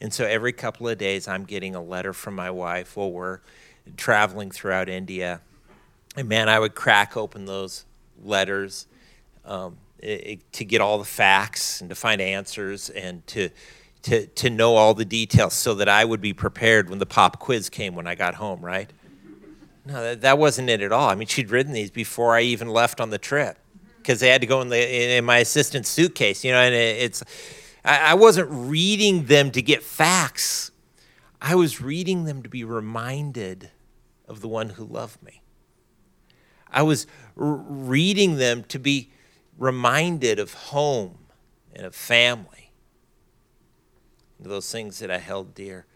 And 0.00 0.12
so 0.12 0.26
every 0.26 0.52
couple 0.52 0.86
of 0.86 0.98
days, 0.98 1.26
I'm 1.26 1.44
getting 1.44 1.74
a 1.74 1.82
letter 1.82 2.12
from 2.12 2.34
my 2.34 2.50
wife 2.50 2.96
while 2.96 3.10
we're 3.10 3.40
traveling 3.96 4.50
throughout 4.50 4.90
India. 4.90 5.40
And 6.14 6.28
man, 6.28 6.50
I 6.50 6.58
would 6.58 6.74
crack 6.74 7.16
open 7.16 7.46
those 7.46 7.86
letters 8.22 8.86
um, 9.46 9.78
it, 9.98 10.52
to 10.52 10.64
get 10.64 10.82
all 10.82 10.98
the 10.98 11.04
facts 11.04 11.80
and 11.80 11.88
to 11.88 11.96
find 11.96 12.20
answers 12.20 12.90
and 12.90 13.26
to, 13.28 13.48
to, 14.02 14.26
to 14.26 14.50
know 14.50 14.76
all 14.76 14.92
the 14.92 15.06
details 15.06 15.54
so 15.54 15.74
that 15.74 15.88
I 15.88 16.04
would 16.04 16.20
be 16.20 16.34
prepared 16.34 16.90
when 16.90 16.98
the 16.98 17.06
pop 17.06 17.38
quiz 17.38 17.70
came 17.70 17.94
when 17.94 18.06
I 18.06 18.14
got 18.14 18.34
home, 18.34 18.60
right? 18.60 18.90
No, 19.86 20.02
that, 20.02 20.20
that 20.22 20.38
wasn't 20.38 20.68
it 20.68 20.82
at 20.82 20.90
all. 20.90 21.08
I 21.08 21.14
mean, 21.14 21.28
she'd 21.28 21.50
written 21.50 21.72
these 21.72 21.92
before 21.92 22.34
I 22.34 22.40
even 22.42 22.68
left 22.68 23.00
on 23.00 23.10
the 23.10 23.18
trip 23.18 23.56
mm-hmm. 23.56 23.98
because 23.98 24.18
they 24.18 24.28
had 24.28 24.40
to 24.40 24.46
go 24.46 24.60
in, 24.60 24.68
the, 24.68 25.16
in 25.16 25.24
my 25.24 25.38
assistant's 25.38 25.88
suitcase, 25.88 26.44
you 26.44 26.50
know, 26.50 26.58
and 26.58 26.74
it, 26.74 27.02
it's, 27.02 27.22
I, 27.84 28.10
I 28.10 28.14
wasn't 28.14 28.48
reading 28.50 29.26
them 29.26 29.52
to 29.52 29.62
get 29.62 29.84
facts. 29.84 30.72
I 31.40 31.54
was 31.54 31.80
reading 31.80 32.24
them 32.24 32.42
to 32.42 32.48
be 32.48 32.64
reminded 32.64 33.70
of 34.26 34.40
the 34.40 34.48
one 34.48 34.70
who 34.70 34.84
loved 34.84 35.22
me. 35.22 35.42
I 36.68 36.82
was 36.82 37.06
r- 37.36 37.64
reading 37.68 38.36
them 38.36 38.64
to 38.64 38.80
be 38.80 39.12
reminded 39.56 40.40
of 40.40 40.52
home 40.52 41.18
and 41.72 41.86
of 41.86 41.94
family, 41.94 42.72
those 44.40 44.70
things 44.72 44.98
that 44.98 45.12
I 45.12 45.18
held 45.18 45.54
dear. 45.54 45.86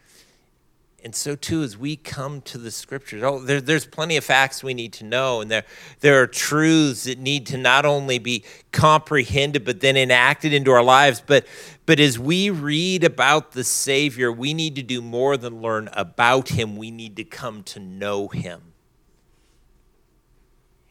And 1.03 1.15
so 1.15 1.35
too, 1.35 1.63
as 1.63 1.79
we 1.79 1.97
come 1.97 2.43
to 2.43 2.59
the 2.59 2.71
scriptures, 2.71 3.23
oh, 3.23 3.39
there, 3.39 3.61
there's 3.61 3.87
plenty 3.87 4.17
of 4.17 4.25
facts 4.25 4.63
we 4.63 4.75
need 4.75 4.93
to 4.95 5.05
know, 5.05 5.41
and 5.41 5.51
there, 5.51 5.65
there 6.01 6.21
are 6.23 6.27
truths 6.27 7.05
that 7.05 7.19
need 7.19 7.47
to 7.47 7.57
not 7.57 7.87
only 7.87 8.19
be 8.19 8.45
comprehended, 8.71 9.65
but 9.65 9.81
then 9.81 9.97
enacted 9.97 10.53
into 10.53 10.71
our 10.71 10.83
lives. 10.83 11.23
But, 11.25 11.47
but 11.87 11.99
as 11.99 12.19
we 12.19 12.51
read 12.51 13.03
about 13.03 13.53
the 13.53 13.65
Savior, 13.65 14.31
we 14.31 14.53
need 14.53 14.77
to 14.77 14.83
do 14.83 15.01
more 15.01 15.39
than 15.39 15.63
learn 15.63 15.89
about 15.95 16.51
him, 16.51 16.77
we 16.77 16.91
need 16.91 17.17
to 17.17 17.25
come 17.25 17.63
to 17.65 17.81
know 17.81 18.29
him. 18.29 18.61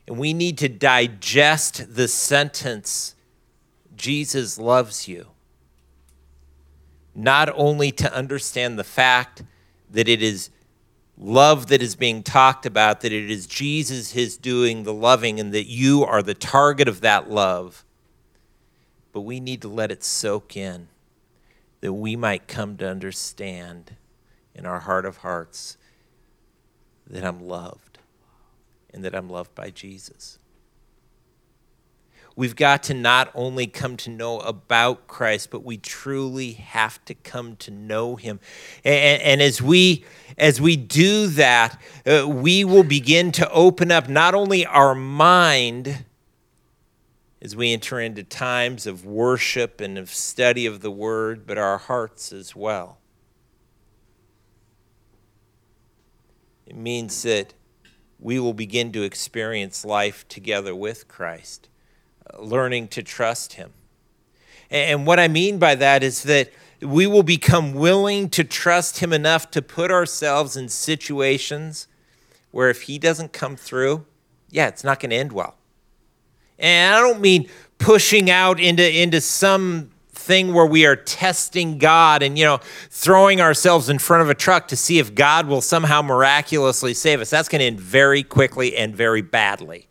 And 0.07 0.17
we 0.17 0.33
need 0.33 0.57
to 0.57 0.69
digest 0.69 1.93
the 1.95 2.07
sentence 2.07 3.13
Jesus 3.95 4.57
loves 4.57 5.07
you. 5.07 5.27
Not 7.13 7.49
only 7.53 7.91
to 7.91 8.11
understand 8.11 8.79
the 8.79 8.83
fact 8.83 9.43
that 9.89 10.07
it 10.07 10.21
is 10.21 10.49
love 11.17 11.67
that 11.67 11.81
is 11.81 11.95
being 11.95 12.23
talked 12.23 12.65
about, 12.65 13.01
that 13.01 13.11
it 13.11 13.29
is 13.29 13.45
Jesus 13.45 14.11
his 14.11 14.37
doing 14.37 14.83
the 14.83 14.93
loving, 14.93 15.39
and 15.39 15.53
that 15.53 15.67
you 15.67 16.03
are 16.03 16.23
the 16.23 16.33
target 16.33 16.87
of 16.87 17.01
that 17.01 17.29
love, 17.29 17.83
but 19.11 19.21
we 19.21 19.39
need 19.39 19.61
to 19.61 19.67
let 19.67 19.91
it 19.91 20.03
soak 20.03 20.55
in 20.55 20.87
that 21.81 21.93
we 21.93 22.15
might 22.15 22.47
come 22.47 22.77
to 22.77 22.89
understand 22.89 23.95
in 24.53 24.65
our 24.65 24.81
heart 24.81 25.05
of 25.05 25.17
hearts 25.17 25.77
that 27.07 27.23
I'm 27.23 27.47
loved 27.47 27.99
and 28.93 29.03
that 29.05 29.15
I'm 29.15 29.29
loved 29.29 29.55
by 29.55 29.69
Jesus. 29.69 30.38
We've 32.39 32.55
got 32.55 32.83
to 32.83 32.93
not 32.93 33.29
only 33.35 33.67
come 33.67 33.97
to 33.97 34.09
know 34.09 34.39
about 34.39 35.09
Christ, 35.09 35.51
but 35.51 35.65
we 35.65 35.75
truly 35.75 36.53
have 36.53 37.03
to 37.03 37.13
come 37.13 37.57
to 37.57 37.69
know 37.69 38.15
Him. 38.15 38.39
And, 38.85 39.21
and 39.21 39.41
as 39.41 39.61
we 39.61 40.05
as 40.37 40.61
we 40.61 40.77
do 40.77 41.27
that, 41.27 41.77
uh, 42.05 42.25
we 42.29 42.63
will 42.63 42.85
begin 42.85 43.33
to 43.33 43.51
open 43.51 43.91
up 43.91 44.07
not 44.07 44.35
only 44.35 44.65
our 44.65 44.95
mind 44.95 46.05
as 47.41 47.57
we 47.57 47.73
enter 47.73 47.99
into 47.99 48.23
times 48.23 48.87
of 48.87 49.05
worship 49.05 49.81
and 49.81 49.97
of 49.97 50.09
study 50.09 50.65
of 50.65 50.79
the 50.79 50.91
Word, 50.91 51.45
but 51.45 51.57
our 51.57 51.77
hearts 51.77 52.31
as 52.31 52.55
well. 52.55 52.99
It 56.65 56.77
means 56.77 57.21
that 57.23 57.53
we 58.17 58.39
will 58.39 58.53
begin 58.53 58.93
to 58.93 59.03
experience 59.03 59.83
life 59.83 60.25
together 60.29 60.73
with 60.73 61.09
Christ, 61.09 61.67
learning 62.37 62.89
to 62.89 63.03
trust 63.03 63.53
Him. 63.53 63.71
And 64.69 65.07
what 65.07 65.19
I 65.19 65.27
mean 65.27 65.57
by 65.57 65.75
that 65.75 66.03
is 66.03 66.23
that 66.23 66.51
we 66.81 67.07
will 67.07 67.23
become 67.23 67.73
willing 67.73 68.29
to 68.29 68.43
trust 68.43 68.99
Him 68.99 69.11
enough 69.11 69.49
to 69.51 69.61
put 69.61 69.91
ourselves 69.91 70.55
in 70.55 70.69
situations 70.69 71.87
where 72.51 72.69
if 72.69 72.83
He 72.83 72.99
doesn't 72.99 73.33
come 73.33 73.55
through, 73.55 74.05
yeah, 74.49 74.67
it's 74.67 74.83
not 74.83 74.99
going 74.99 75.09
to 75.11 75.15
end 75.15 75.31
well. 75.31 75.55
And 76.57 76.95
I 76.95 76.99
don't 76.99 77.21
mean 77.21 77.49
pushing 77.77 78.29
out 78.29 78.59
into, 78.59 78.87
into 78.87 79.21
some 79.21 79.91
thing 80.11 80.53
where 80.53 80.65
we 80.65 80.85
are 80.85 80.95
testing 80.95 81.77
God 81.77 82.21
and, 82.21 82.37
you 82.37 82.45
know, 82.45 82.59
throwing 82.89 83.39
ourselves 83.41 83.89
in 83.89 83.97
front 83.97 84.21
of 84.21 84.29
a 84.29 84.35
truck 84.35 84.67
to 84.67 84.75
see 84.75 84.99
if 84.99 85.15
God 85.15 85.47
will 85.47 85.61
somehow 85.61 86.01
miraculously 86.01 86.93
save 86.93 87.21
us. 87.21 87.29
That's 87.29 87.47
going 87.47 87.59
to 87.59 87.65
end 87.65 87.79
very 87.79 88.23
quickly 88.23 88.75
and 88.75 88.95
very 88.95 89.21
badly. 89.21 89.87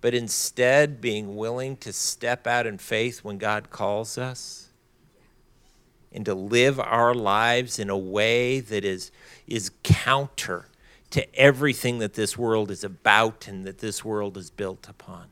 But 0.00 0.14
instead, 0.14 1.00
being 1.00 1.36
willing 1.36 1.76
to 1.78 1.92
step 1.92 2.46
out 2.46 2.66
in 2.66 2.78
faith 2.78 3.22
when 3.22 3.38
God 3.38 3.70
calls 3.70 4.16
us 4.16 4.68
and 6.12 6.24
to 6.24 6.34
live 6.34 6.80
our 6.80 7.14
lives 7.14 7.78
in 7.78 7.90
a 7.90 7.98
way 7.98 8.60
that 8.60 8.84
is, 8.84 9.10
is 9.46 9.70
counter 9.82 10.66
to 11.10 11.34
everything 11.38 11.98
that 11.98 12.14
this 12.14 12.38
world 12.38 12.70
is 12.70 12.82
about 12.82 13.46
and 13.46 13.66
that 13.66 13.78
this 13.78 14.04
world 14.04 14.36
is 14.36 14.50
built 14.50 14.88
upon. 14.88 15.26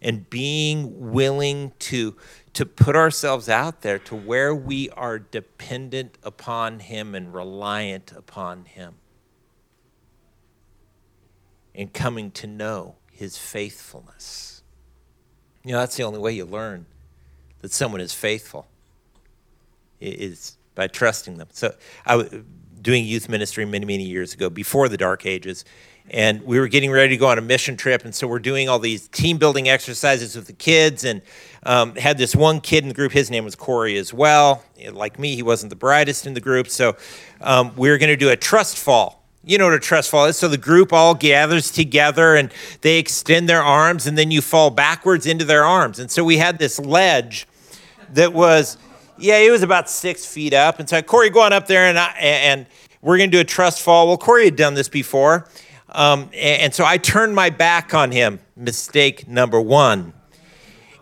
And 0.00 0.28
being 0.28 1.10
willing 1.12 1.72
to, 1.80 2.16
to 2.52 2.66
put 2.66 2.94
ourselves 2.94 3.48
out 3.48 3.82
there 3.82 3.98
to 4.00 4.14
where 4.14 4.54
we 4.54 4.90
are 4.90 5.18
dependent 5.18 6.18
upon 6.22 6.80
Him 6.80 7.14
and 7.14 7.34
reliant 7.34 8.12
upon 8.12 8.66
Him. 8.66 8.96
And 11.74 11.92
coming 11.92 12.30
to 12.32 12.46
know 12.46 12.96
His 13.16 13.36
faithfulness. 13.36 14.62
You 15.64 15.72
know, 15.72 15.78
that's 15.80 15.96
the 15.96 16.04
only 16.04 16.18
way 16.18 16.32
you 16.32 16.44
learn 16.44 16.86
that 17.60 17.72
someone 17.72 18.00
is 18.00 18.12
faithful, 18.12 18.66
is 20.00 20.56
by 20.74 20.86
trusting 20.86 21.38
them. 21.38 21.48
So 21.52 21.74
I 22.04 22.16
was 22.16 22.28
doing 22.80 23.04
youth 23.04 23.28
ministry 23.28 23.64
many, 23.64 23.84
many 23.84 24.04
years 24.04 24.34
ago, 24.34 24.48
before 24.48 24.88
the 24.88 24.96
dark 24.96 25.26
ages 25.26 25.64
and 26.10 26.42
we 26.44 26.60
were 26.60 26.68
getting 26.68 26.90
ready 26.90 27.10
to 27.10 27.16
go 27.16 27.26
on 27.26 27.38
a 27.38 27.42
mission 27.42 27.76
trip 27.76 28.04
and 28.04 28.14
so 28.14 28.26
we're 28.26 28.38
doing 28.38 28.68
all 28.68 28.78
these 28.78 29.08
team 29.08 29.38
building 29.38 29.68
exercises 29.68 30.36
with 30.36 30.46
the 30.46 30.52
kids 30.52 31.04
and 31.04 31.20
um, 31.64 31.94
had 31.96 32.16
this 32.16 32.36
one 32.36 32.60
kid 32.60 32.84
in 32.84 32.88
the 32.88 32.94
group 32.94 33.12
his 33.12 33.30
name 33.30 33.44
was 33.44 33.54
corey 33.54 33.96
as 33.96 34.14
well 34.14 34.62
like 34.92 35.18
me 35.18 35.34
he 35.34 35.42
wasn't 35.42 35.68
the 35.68 35.76
brightest 35.76 36.26
in 36.26 36.34
the 36.34 36.40
group 36.40 36.68
so 36.68 36.96
um, 37.40 37.72
we 37.76 37.90
were 37.90 37.98
going 37.98 38.10
to 38.10 38.16
do 38.16 38.30
a 38.30 38.36
trust 38.36 38.78
fall 38.78 39.25
you 39.46 39.56
know 39.56 39.64
what 39.64 39.74
a 39.74 39.80
trust 39.80 40.10
fall 40.10 40.26
is 40.26 40.36
so 40.36 40.48
the 40.48 40.58
group 40.58 40.92
all 40.92 41.14
gathers 41.14 41.70
together 41.70 42.34
and 42.34 42.52
they 42.82 42.98
extend 42.98 43.48
their 43.48 43.62
arms 43.62 44.06
and 44.06 44.18
then 44.18 44.30
you 44.30 44.42
fall 44.42 44.68
backwards 44.68 45.24
into 45.24 45.44
their 45.44 45.64
arms 45.64 45.98
and 45.98 46.10
so 46.10 46.22
we 46.22 46.36
had 46.36 46.58
this 46.58 46.78
ledge 46.78 47.46
that 48.12 48.32
was 48.32 48.76
Yeah, 49.18 49.38
it 49.38 49.50
was 49.50 49.62
about 49.62 49.88
six 49.88 50.26
feet 50.26 50.52
up. 50.52 50.78
And 50.78 50.86
so 50.88 51.00
Corey, 51.00 51.30
go 51.30 51.40
on 51.40 51.52
up 51.52 51.66
there 51.66 51.86
and, 51.86 51.98
I, 51.98 52.10
and 52.18 52.66
we're 53.00 53.16
going 53.16 53.30
to 53.30 53.36
do 53.36 53.40
a 53.40 53.44
trust 53.44 53.80
fall. 53.80 54.08
Well, 54.08 54.18
Corey 54.18 54.44
had 54.44 54.56
done 54.56 54.74
this 54.74 54.90
before. 54.90 55.48
Um, 55.88 56.24
and, 56.34 56.62
and 56.62 56.74
so 56.74 56.84
I 56.84 56.98
turned 56.98 57.34
my 57.34 57.48
back 57.48 57.94
on 57.94 58.10
him. 58.10 58.40
Mistake 58.56 59.26
number 59.26 59.58
one. 59.60 60.12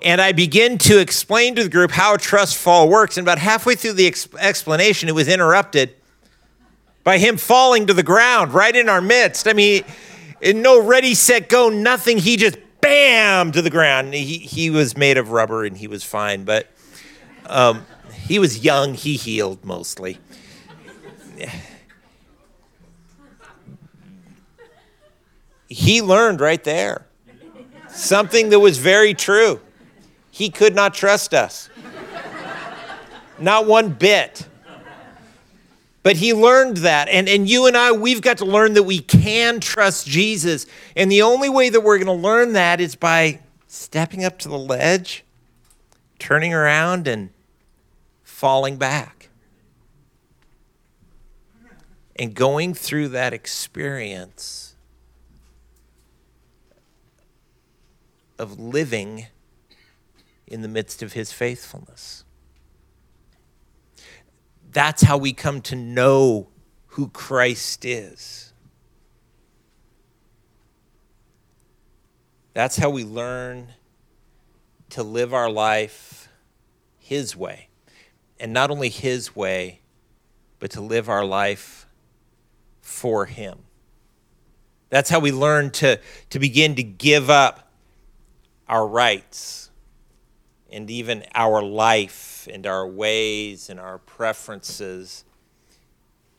And 0.01 0.21
I 0.21 0.33
begin 0.33 0.79
to 0.79 1.01
explain 1.01 1.57
to 1.57 1.65
the 1.65 1.71
group 1.71 1.91
how 1.91 2.15
a 2.15 2.19
trust 2.19 2.57
fall 2.57 2.89
works. 2.89 3.17
And 3.17 3.25
about 3.25 3.39
halfway 3.39 3.75
through 3.75 3.95
the 3.95 4.07
ex- 4.07 4.29
explanation, 4.39 5.09
it 5.09 5.15
was 5.15 5.27
interrupted 5.27 5.97
by 7.05 7.19
him 7.19 7.37
falling 7.37 7.87
to 7.87 7.95
the 7.95 8.03
ground 8.03 8.53
right 8.53 8.75
in 8.75 8.89
our 8.89 9.01
midst. 9.01 9.47
I 9.47 9.53
mean, 9.53 9.85
in 10.41 10.63
no 10.63 10.83
ready, 10.83 11.15
set, 11.15 11.49
go, 11.49 11.69
nothing. 11.69 12.19
He 12.19 12.37
just 12.37 12.59
bam 12.81 13.53
to 13.53 13.63
the 13.63 13.71
ground. 13.71 14.15
He, 14.15 14.39
he 14.39 14.71
was 14.71 14.97
made 14.97 15.17
of 15.17 15.31
rubber 15.31 15.65
and 15.65 15.77
he 15.77 15.87
was 15.87 16.03
fine, 16.03 16.45
but 16.45 16.69
um, 17.47 17.87
he 18.13 18.39
was 18.39 18.65
young. 18.65 18.95
He 18.95 19.17
healed 19.17 19.65
mostly. 19.65 20.19
He 25.69 26.03
learned 26.03 26.41
right 26.41 26.63
there 26.63 27.07
something 27.89 28.51
that 28.51 28.61
was 28.61 28.79
very 28.79 29.15
true. 29.15 29.61
He 30.31 30.51
could 30.51 30.75
not 30.75 30.95
trust 30.95 31.33
us. 31.33 31.69
Not 33.39 33.67
one 33.67 33.91
bit. 33.91 34.49
But 36.05 36.17
he 36.19 36.35
learned 36.35 36.77
that. 36.79 37.09
And, 37.09 37.31
and 37.31 37.49
you 37.49 37.67
and 37.67 37.77
I, 37.77 37.91
we've 37.91 38.21
got 38.21 38.39
to 38.39 38.45
learn 38.45 38.75
that 38.75 38.83
we 38.83 39.01
can 39.01 39.59
trust 39.59 40.07
Jesus. 40.07 40.67
And 40.95 41.11
the 41.11 41.23
only 41.23 41.49
way 41.49 41.71
that 41.71 41.81
we're 41.81 41.97
going 41.97 42.07
to 42.07 42.13
learn 42.13 42.53
that 42.53 42.79
is 42.79 42.95
by 42.95 43.41
stepping 43.67 44.23
up 44.23 44.39
to 44.41 44.49
the 44.51 44.59
ledge, 44.59 45.25
turning 46.19 46.53
around, 46.53 47.09
and 47.09 47.31
falling 48.23 48.77
back. 48.77 49.31
And 52.17 52.35
going 52.35 52.75
through 52.75 53.09
that 53.09 53.33
experience 53.33 54.77
of 58.39 58.61
living 58.61 59.29
in 60.47 60.61
the 60.61 60.69
midst 60.69 61.03
of 61.03 61.15
his 61.15 61.33
faithfulness. 61.33 62.24
That's 64.75 65.03
how 65.03 65.19
we 65.19 65.33
come 65.33 65.61
to 65.63 65.77
know 65.77 66.49
who 66.89 67.09
Christ 67.09 67.85
is. 67.85 68.53
That's 72.55 72.77
how 72.77 72.91
we 72.91 73.05
learn 73.05 73.69
to 74.91 75.05
live 75.05 75.33
our 75.33 75.49
life 75.49 76.29
His 76.99 77.37
way. 77.37 77.69
And 78.41 78.53
not 78.53 78.73
only 78.73 78.89
His 78.89 79.37
way, 79.37 79.81
but 80.59 80.73
to 80.73 80.81
live 80.81 81.09
our 81.09 81.25
life 81.25 81.87
for 82.81 83.27
Him. 83.27 83.61
That's 84.91 85.09
how 85.09 85.21
we 85.21 85.31
learn 85.31 85.71
to, 85.71 86.01
to 86.31 86.39
begin 86.41 86.75
to 86.75 86.83
give 86.83 87.31
up 87.31 87.73
our 88.69 88.87
rights 88.87 89.71
and 90.69 90.91
even 90.91 91.25
our 91.33 91.63
life 91.63 92.34
and 92.47 92.67
our 92.67 92.87
ways 92.87 93.71
and 93.71 93.79
our 93.79 93.99
preferences. 93.99 95.25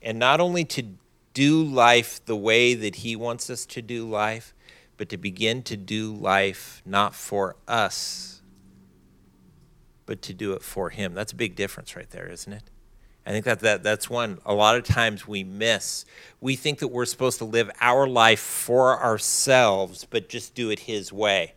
And 0.02 0.18
not 0.18 0.40
only 0.40 0.64
to 0.64 0.82
do 1.34 1.62
life 1.62 2.24
the 2.24 2.36
way 2.36 2.74
that 2.74 2.96
He 2.96 3.16
wants 3.16 3.50
us 3.50 3.66
to 3.66 3.82
do 3.82 4.08
life, 4.08 4.54
but 4.96 5.08
to 5.10 5.16
begin 5.16 5.62
to 5.64 5.76
do 5.76 6.14
life 6.14 6.82
not 6.86 7.14
for 7.14 7.56
us, 7.68 8.40
but 10.06 10.22
to 10.22 10.32
do 10.32 10.52
it 10.52 10.62
for 10.62 10.90
Him. 10.90 11.14
That's 11.14 11.32
a 11.32 11.36
big 11.36 11.54
difference 11.56 11.94
right 11.94 12.08
there, 12.10 12.28
isn't 12.28 12.52
it? 12.52 12.62
I 13.26 13.30
think 13.30 13.44
that, 13.44 13.60
that 13.60 13.82
that's 13.82 14.08
one 14.08 14.38
a 14.46 14.54
lot 14.54 14.76
of 14.76 14.84
times 14.84 15.26
we 15.26 15.42
miss. 15.42 16.04
We 16.40 16.54
think 16.54 16.78
that 16.78 16.88
we're 16.88 17.04
supposed 17.04 17.38
to 17.38 17.44
live 17.44 17.70
our 17.80 18.06
life 18.06 18.40
for 18.40 19.02
ourselves, 19.02 20.06
but 20.08 20.28
just 20.28 20.54
do 20.54 20.70
it 20.70 20.80
His 20.80 21.12
way 21.12 21.54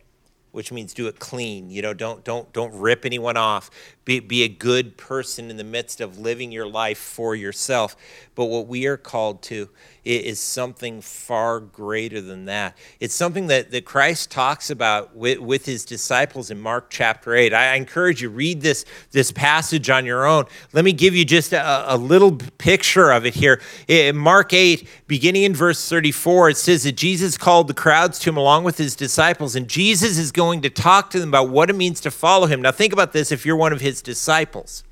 which 0.52 0.72
means 0.72 0.92
do 0.92 1.06
it 1.06 1.18
clean. 1.18 1.70
You 1.70 1.82
know, 1.82 1.94
don't 1.94 2.24
don't 2.24 2.52
don't 2.52 2.74
rip 2.74 3.04
anyone 3.04 3.36
off. 3.36 3.70
Be 4.04 4.20
be 4.20 4.42
a 4.42 4.48
good 4.48 4.96
person 4.96 5.50
in 5.50 5.56
the 5.56 5.64
midst 5.64 6.00
of 6.00 6.18
living 6.18 6.50
your 6.52 6.66
life 6.66 6.98
for 6.98 7.34
yourself. 7.34 7.96
But 8.34 8.46
what 8.46 8.66
we 8.66 8.86
are 8.86 8.96
called 8.96 9.42
to 9.44 9.68
is 10.04 10.40
something 10.40 11.02
far 11.02 11.60
greater 11.60 12.20
than 12.20 12.46
that. 12.46 12.76
It's 13.00 13.14
something 13.14 13.48
that, 13.48 13.70
that 13.70 13.84
Christ 13.84 14.30
talks 14.30 14.70
about 14.70 15.14
with, 15.14 15.38
with 15.40 15.66
his 15.66 15.84
disciples 15.84 16.50
in 16.50 16.58
Mark 16.58 16.88
chapter 16.88 17.34
8. 17.34 17.52
I, 17.52 17.74
encourage 17.74 18.22
you 18.22 18.30
read 18.30 18.60
this 18.60 18.84
this 19.10 19.30
passage 19.30 19.90
on 19.90 20.06
your 20.06 20.26
own. 20.26 20.46
Let 20.72 20.84
me 20.84 20.92
give 20.92 21.14
you 21.14 21.24
just 21.24 21.52
a, 21.52 21.94
a 21.94 21.96
little 21.96 22.36
picture 22.58 23.10
of 23.10 23.26
it 23.26 23.34
here. 23.34 23.60
In 23.88 24.16
Mark 24.16 24.52
8, 24.52 24.88
beginning 25.06 25.42
in 25.42 25.54
verse 25.54 25.88
34, 25.88 26.50
it 26.50 26.56
says 26.56 26.84
that 26.84 26.92
Jesus 26.92 27.36
called 27.36 27.68
the 27.68 27.74
crowds 27.74 28.18
to 28.20 28.30
him 28.30 28.36
along 28.36 28.64
with 28.64 28.78
his 28.78 28.96
disciples, 28.96 29.54
and 29.54 29.68
Jesus 29.68 30.18
is 30.18 30.32
going 30.40 30.62
to 30.62 30.70
talk 30.70 31.10
to 31.10 31.20
them 31.20 31.28
about 31.28 31.50
what 31.50 31.68
it 31.68 31.76
means 31.76 32.00
to 32.00 32.10
follow 32.10 32.46
him. 32.46 32.62
Now, 32.62 32.72
think 32.72 32.94
about 32.94 33.12
this 33.12 33.30
if 33.30 33.44
you're 33.44 33.56
one 33.56 33.74
of 33.74 33.82
his 33.82 34.00
disciples. 34.00 34.84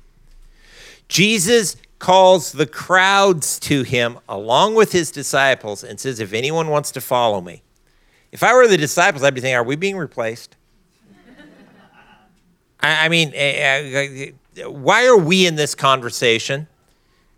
Jesus 1.07 1.75
calls 1.97 2.51
the 2.51 2.67
crowds 2.67 3.59
to 3.61 3.81
him 3.81 4.19
along 4.29 4.75
with 4.75 4.91
his 4.91 5.09
disciples 5.09 5.83
and 5.83 5.99
says, 5.99 6.19
If 6.19 6.33
anyone 6.33 6.67
wants 6.67 6.91
to 6.91 7.01
follow 7.01 7.41
me, 7.41 7.63
if 8.31 8.43
I 8.43 8.53
were 8.53 8.67
the 8.67 8.77
disciples, 8.77 9.23
I'd 9.23 9.33
be 9.33 9.41
thinking, 9.41 9.55
Are 9.55 9.63
we 9.63 9.75
being 9.75 9.97
replaced? 9.97 10.55
I, 12.79 13.09
mean, 13.09 13.31
eh, 13.33 14.31
eh, 14.55 14.65
why 14.67 15.07
are 15.07 15.17
we 15.17 15.47
in 15.47 15.55
this 15.55 15.73
conversation? 15.73 16.67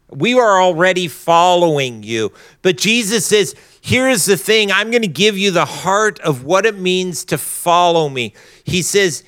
We 0.10 0.34
are 0.38 0.62
already 0.62 1.08
following 1.08 2.04
you. 2.04 2.34
But 2.62 2.78
Jesus 2.78 3.26
says, 3.26 3.56
Here's 3.82 4.26
the 4.26 4.38
thing 4.38 4.72
I'm 4.72 4.92
going 4.92 5.02
to 5.02 5.08
give 5.08 5.38
you 5.38 5.50
the 5.50 5.66
heart 5.66 6.20
of 6.20 6.44
what 6.44 6.68
it 6.68 6.78
means 6.78 7.26
to 7.26 7.38
follow 7.38 8.10
me. 8.10 8.34
He 8.64 8.84
says, 8.84 9.24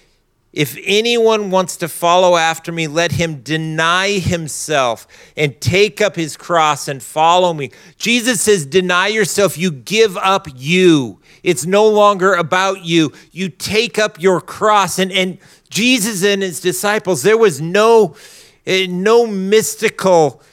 If 0.53 0.77
anyone 0.83 1.49
wants 1.49 1.75
to 1.77 1.87
follow 1.87 2.37
after 2.37 2.71
me, 2.71 2.85
let 2.87 3.13
him 3.13 3.41
deny 3.41 4.19
himself 4.19 5.07
and 5.35 5.59
take 5.59 6.01
up 6.01 6.15
his 6.15 6.37
cross 6.37 6.87
and 6.87 7.01
follow 7.01 7.51
me. 7.55 7.71
Jesus 7.97 8.41
says, 8.41 8.67
Deny 8.67 9.07
yourself. 9.07 9.57
You 9.57 9.71
give 9.71 10.17
up 10.17 10.47
you. 10.55 11.19
It's 11.41 11.65
no 11.65 11.89
longer 11.89 12.35
about 12.35 12.85
you. 12.85 13.11
You 13.31 13.49
take 13.49 13.97
up 13.97 14.21
your 14.21 14.39
cross. 14.39 14.99
And, 14.99 15.11
and 15.11 15.39
Jesus 15.71 16.23
and 16.23 16.43
his 16.43 16.59
disciples, 16.59 17.23
there 17.23 17.39
was 17.39 17.59
no, 17.59 18.15
eh, 18.67 18.85
no 18.87 19.25
mystical, 19.25 20.43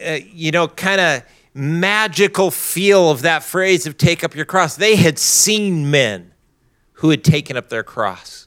uh, 0.00 0.18
you 0.32 0.52
know, 0.52 0.68
kind 0.68 1.00
of 1.00 1.22
magical 1.58 2.50
feel 2.50 3.10
of 3.10 3.22
that 3.22 3.42
phrase 3.42 3.86
of 3.86 3.98
take 3.98 4.22
up 4.22 4.34
your 4.34 4.44
cross. 4.44 4.76
They 4.76 4.96
had 4.96 5.18
seen 5.18 5.90
men 5.90 6.32
who 6.94 7.10
had 7.10 7.24
taken 7.24 7.56
up 7.56 7.68
their 7.68 7.82
cross. 7.82 8.46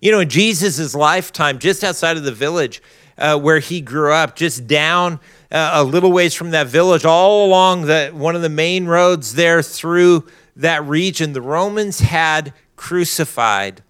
You 0.00 0.12
know, 0.12 0.20
in 0.20 0.28
Jesus' 0.28 0.94
lifetime, 0.94 1.58
just 1.58 1.82
outside 1.82 2.16
of 2.16 2.22
the 2.22 2.32
village 2.32 2.82
uh, 3.18 3.38
where 3.38 3.58
he 3.58 3.80
grew 3.80 4.12
up, 4.12 4.36
just 4.36 4.66
down 4.66 5.18
uh, 5.50 5.72
a 5.74 5.84
little 5.84 6.12
ways 6.12 6.34
from 6.34 6.50
that 6.50 6.68
village, 6.68 7.04
all 7.04 7.46
along 7.46 7.86
the, 7.86 8.10
one 8.12 8.36
of 8.36 8.42
the 8.42 8.48
main 8.48 8.86
roads 8.86 9.34
there 9.34 9.62
through 9.62 10.26
that 10.54 10.84
region, 10.84 11.32
the 11.32 11.42
Romans 11.42 12.00
had 12.00 12.52
crucified 12.76 13.82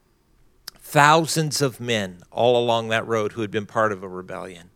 thousands 0.79 1.61
of 1.61 1.81
men 1.81 2.23
all 2.31 2.63
along 2.63 2.89
that 2.89 3.07
road 3.07 3.33
who 3.33 3.41
had 3.41 3.51
been 3.51 3.67
part 3.67 3.93
of 3.93 4.03
a 4.03 4.09
rebellion. 4.09 4.71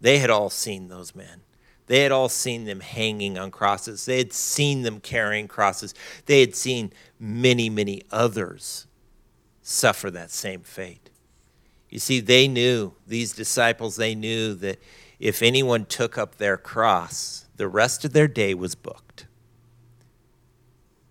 They 0.00 0.18
had 0.18 0.30
all 0.30 0.50
seen 0.50 0.88
those 0.88 1.14
men. 1.14 1.40
They 1.88 2.02
had 2.02 2.12
all 2.12 2.28
seen 2.28 2.64
them 2.64 2.80
hanging 2.80 3.38
on 3.38 3.50
crosses. 3.50 4.04
They 4.04 4.18
had 4.18 4.32
seen 4.32 4.82
them 4.82 5.00
carrying 5.00 5.48
crosses. 5.48 5.94
They 6.26 6.40
had 6.40 6.54
seen 6.54 6.92
many, 7.18 7.68
many 7.68 8.02
others 8.10 8.86
suffer 9.62 10.10
that 10.10 10.30
same 10.30 10.60
fate. 10.60 11.10
You 11.88 11.98
see, 11.98 12.20
they 12.20 12.46
knew, 12.46 12.92
these 13.06 13.32
disciples, 13.32 13.96
they 13.96 14.14
knew 14.14 14.54
that 14.54 14.78
if 15.18 15.42
anyone 15.42 15.86
took 15.86 16.18
up 16.18 16.36
their 16.36 16.58
cross, 16.58 17.46
the 17.56 17.68
rest 17.68 18.04
of 18.04 18.12
their 18.12 18.28
day 18.28 18.54
was 18.54 18.74
booked. 18.74 19.26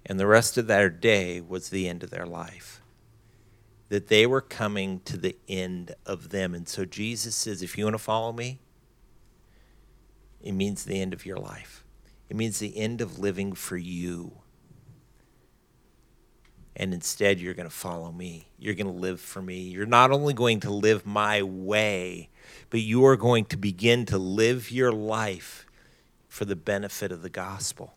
And 0.06 0.20
the 0.20 0.28
rest 0.28 0.58
of 0.58 0.68
their 0.68 0.90
day 0.90 1.42
was 1.42 1.70
the 1.70 1.90
end 1.90 2.04
of 2.04 2.12
their 2.12 2.26
life. 2.26 2.82
That 3.90 4.08
they 4.08 4.28
were 4.28 4.42
coming 4.42 5.02
to 5.06 5.18
the 5.18 5.36
end 5.50 5.96
of 6.06 6.30
them. 6.30 6.54
And 6.54 6.68
so 6.68 6.86
Jesus 6.86 7.36
says, 7.36 7.64
if 7.64 7.78
you 7.78 7.86
want 7.86 7.96
to 7.96 8.00
follow 8.00 8.32
me, 8.32 8.60
it 10.48 10.54
means 10.54 10.86
the 10.86 11.02
end 11.02 11.14
of 11.14 11.26
your 11.26 11.36
life. 11.36 11.84
It 12.30 12.38
means 12.38 12.60
the 12.60 12.78
end 12.78 13.02
of 13.02 13.20
living 13.20 13.52
for 13.52 13.76
you. 13.76 14.32
And 16.74 16.94
instead, 16.94 17.42
you're 17.42 17.54
going 17.54 17.68
to 17.68 17.76
follow 17.76 18.14
me. 18.14 18.48
You're 18.58 18.76
going 18.76 18.88
to 18.88 18.94
live 18.94 19.20
for 19.20 19.42
me. 19.42 19.60
You're 19.60 19.86
not 19.86 20.12
only 20.12 20.34
going 20.34 20.62
to 20.62 20.70
live 20.70 21.06
my 21.06 21.42
way, 21.42 22.30
but 22.70 22.80
you 22.80 23.06
are 23.06 23.18
going 23.18 23.44
to 23.46 23.58
begin 23.58 24.06
to 24.06 24.18
live 24.18 24.72
your 24.72 24.94
life 24.94 25.66
for 26.30 26.46
the 26.46 26.56
benefit 26.56 27.12
of 27.12 27.24
the 27.24 27.30
gospel. 27.30 27.96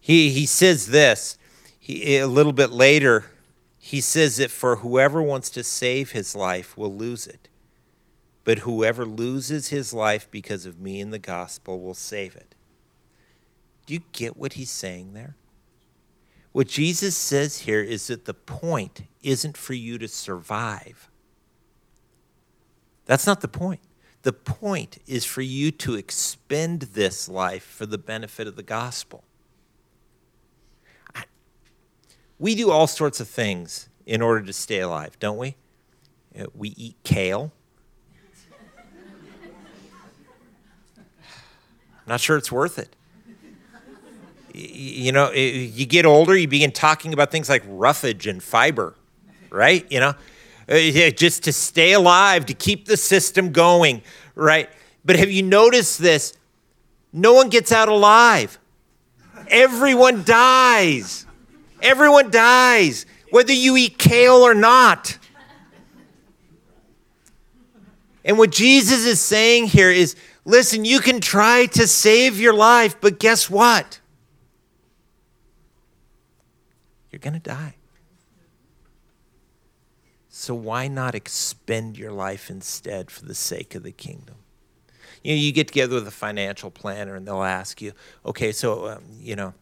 He, 0.00 0.30
he 0.30 0.46
says 0.46 0.86
this 0.86 1.36
he, 1.78 2.16
a 2.16 2.26
little 2.26 2.54
bit 2.54 2.70
later. 2.70 3.26
He 3.76 4.00
says 4.00 4.38
that 4.38 4.50
for 4.50 4.76
whoever 4.76 5.20
wants 5.20 5.50
to 5.50 5.62
save 5.62 6.12
his 6.12 6.34
life 6.34 6.78
will 6.78 6.94
lose 6.94 7.26
it, 7.26 7.50
but 8.44 8.60
whoever 8.60 9.04
loses 9.04 9.68
his 9.68 9.92
life 9.92 10.30
because 10.30 10.66
of 10.66 10.78
me 10.78 11.00
and 11.00 11.12
the 11.12 11.18
gospel 11.18 11.80
will 11.80 11.94
save 11.94 12.36
it. 12.36 12.54
Do 13.86 13.94
you 13.94 14.00
get 14.12 14.36
what 14.36 14.54
he's 14.54 14.70
saying 14.70 15.14
there? 15.14 15.36
What 16.52 16.68
Jesus 16.68 17.16
says 17.16 17.60
here 17.60 17.82
is 17.82 18.06
that 18.06 18.26
the 18.26 18.34
point 18.34 19.02
isn't 19.22 19.56
for 19.56 19.74
you 19.74 19.98
to 19.98 20.06
survive. 20.06 21.10
That's 23.06 23.26
not 23.26 23.40
the 23.40 23.48
point. 23.48 23.80
The 24.22 24.32
point 24.32 24.98
is 25.06 25.24
for 25.24 25.42
you 25.42 25.70
to 25.72 25.94
expend 25.94 26.82
this 26.82 27.28
life 27.28 27.64
for 27.64 27.86
the 27.86 27.98
benefit 27.98 28.46
of 28.46 28.56
the 28.56 28.62
gospel. 28.62 29.24
We 32.38 32.54
do 32.54 32.70
all 32.70 32.86
sorts 32.86 33.20
of 33.20 33.28
things 33.28 33.88
in 34.06 34.20
order 34.20 34.42
to 34.42 34.52
stay 34.52 34.80
alive, 34.80 35.18
don't 35.18 35.38
we? 35.38 35.56
Uh, 36.38 36.46
we 36.54 36.70
eat 36.70 36.96
kale. 37.04 37.52
I'm 42.06 42.10
not 42.10 42.20
sure 42.20 42.36
it's 42.36 42.52
worth 42.52 42.78
it. 42.78 42.94
You 44.52 45.10
know, 45.10 45.32
you 45.32 45.86
get 45.86 46.04
older, 46.04 46.36
you 46.36 46.46
begin 46.46 46.70
talking 46.70 47.12
about 47.12 47.30
things 47.30 47.48
like 47.48 47.64
roughage 47.66 48.26
and 48.26 48.42
fiber, 48.42 48.94
right? 49.50 49.90
You 49.90 50.00
know, 50.00 50.14
uh, 50.68 51.10
just 51.10 51.44
to 51.44 51.52
stay 51.52 51.92
alive, 51.92 52.46
to 52.46 52.54
keep 52.54 52.86
the 52.86 52.96
system 52.96 53.52
going, 53.52 54.02
right? 54.34 54.68
But 55.04 55.16
have 55.16 55.30
you 55.30 55.42
noticed 55.42 55.98
this? 55.98 56.34
No 57.12 57.32
one 57.32 57.48
gets 57.48 57.72
out 57.72 57.88
alive. 57.88 58.58
Everyone 59.48 60.24
dies. 60.24 61.26
Everyone 61.82 62.30
dies, 62.30 63.06
whether 63.30 63.52
you 63.52 63.76
eat 63.76 63.98
kale 63.98 64.36
or 64.36 64.54
not. 64.54 65.18
And 68.24 68.38
what 68.38 68.50
Jesus 68.50 69.04
is 69.04 69.20
saying 69.20 69.66
here 69.66 69.90
is 69.90 70.16
listen, 70.44 70.84
you 70.84 71.00
can 71.00 71.20
try 71.20 71.66
to 71.66 71.86
save 71.86 72.40
your 72.40 72.54
life, 72.54 73.00
but 73.00 73.18
guess 73.18 73.48
what? 73.50 74.00
You're 77.10 77.20
going 77.20 77.34
to 77.34 77.38
die. 77.38 77.76
So 80.28 80.54
why 80.54 80.88
not 80.88 81.14
expend 81.14 81.96
your 81.96 82.12
life 82.12 82.50
instead 82.50 83.10
for 83.10 83.24
the 83.24 83.34
sake 83.34 83.74
of 83.74 83.82
the 83.82 83.92
kingdom? 83.92 84.34
You 85.22 85.34
know, 85.34 85.40
you 85.40 85.52
get 85.52 85.68
together 85.68 85.94
with 85.94 86.06
a 86.06 86.10
financial 86.10 86.70
planner 86.70 87.14
and 87.14 87.26
they'll 87.26 87.42
ask 87.42 87.80
you, 87.80 87.92
okay, 88.26 88.52
so, 88.52 88.88
um, 88.88 89.04
you 89.20 89.36
know, 89.36 89.54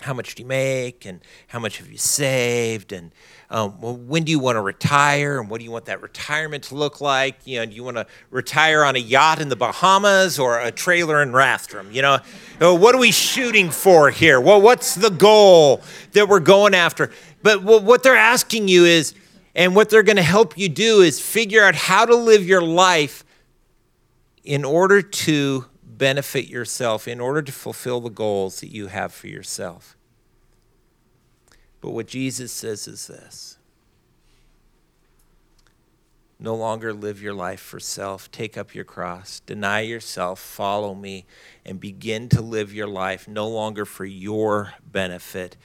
how 0.00 0.14
much 0.14 0.34
do 0.34 0.42
you 0.42 0.46
make 0.48 1.04
and 1.04 1.20
how 1.48 1.58
much 1.58 1.78
have 1.78 1.90
you 1.90 1.98
saved 1.98 2.92
and 2.92 3.12
um, 3.50 3.80
well, 3.80 3.96
when 3.96 4.22
do 4.22 4.30
you 4.30 4.38
want 4.38 4.56
to 4.56 4.60
retire 4.60 5.40
and 5.40 5.50
what 5.50 5.58
do 5.58 5.64
you 5.64 5.70
want 5.70 5.86
that 5.86 6.00
retirement 6.00 6.64
to 6.64 6.74
look 6.74 7.00
like? 7.00 7.36
You 7.44 7.58
know 7.58 7.66
do 7.66 7.72
you 7.72 7.84
want 7.84 7.96
to 7.96 8.06
retire 8.30 8.84
on 8.84 8.96
a 8.96 8.98
yacht 8.98 9.40
in 9.40 9.48
the 9.48 9.56
bahamas 9.56 10.38
or 10.38 10.60
a 10.60 10.70
trailer 10.70 11.22
in 11.22 11.32
rathdrum 11.32 11.92
you 11.92 12.02
know 12.02 12.18
what 12.60 12.94
are 12.94 12.98
we 12.98 13.10
shooting 13.10 13.70
for 13.70 14.10
here? 14.10 14.40
Well 14.40 14.60
what's 14.60 14.94
the 14.94 15.10
goal 15.10 15.82
that 16.12 16.28
we're 16.28 16.40
going 16.40 16.74
after? 16.74 17.10
But 17.42 17.62
what 17.62 18.02
they're 18.02 18.16
asking 18.16 18.68
you 18.68 18.84
is 18.84 19.14
and 19.54 19.74
what 19.74 19.90
they're 19.90 20.02
going 20.02 20.16
to 20.16 20.22
help 20.22 20.56
you 20.56 20.68
do 20.68 21.00
is 21.00 21.20
figure 21.20 21.64
out 21.64 21.74
how 21.74 22.06
to 22.06 22.14
live 22.14 22.46
your 22.46 22.62
life 22.62 23.24
in 24.44 24.64
order 24.64 25.02
to 25.02 25.66
benefit 26.00 26.48
yourself 26.48 27.06
in 27.06 27.20
order 27.20 27.42
to 27.42 27.52
fulfill 27.52 28.00
the 28.00 28.08
goals 28.08 28.60
that 28.60 28.72
you 28.72 28.86
have 28.86 29.12
for 29.12 29.26
yourself. 29.28 29.98
But 31.82 31.90
what 31.90 32.06
Jesus 32.06 32.50
says 32.50 32.88
is 32.88 33.06
this 33.06 33.58
no 36.38 36.54
longer 36.54 36.94
live 36.94 37.20
your 37.20 37.34
life 37.34 37.60
for 37.60 37.78
self. 37.78 38.30
Take 38.32 38.56
up 38.56 38.74
your 38.74 38.84
cross, 38.84 39.40
deny 39.40 39.80
yourself, 39.80 40.40
follow 40.40 40.94
me, 40.94 41.26
and 41.66 41.78
begin 41.78 42.30
to 42.30 42.40
live 42.40 42.72
your 42.72 42.88
life 42.88 43.28
no 43.28 43.46
longer 43.46 43.84
for 43.84 44.06
your 44.06 44.72
benefit, 44.90 45.58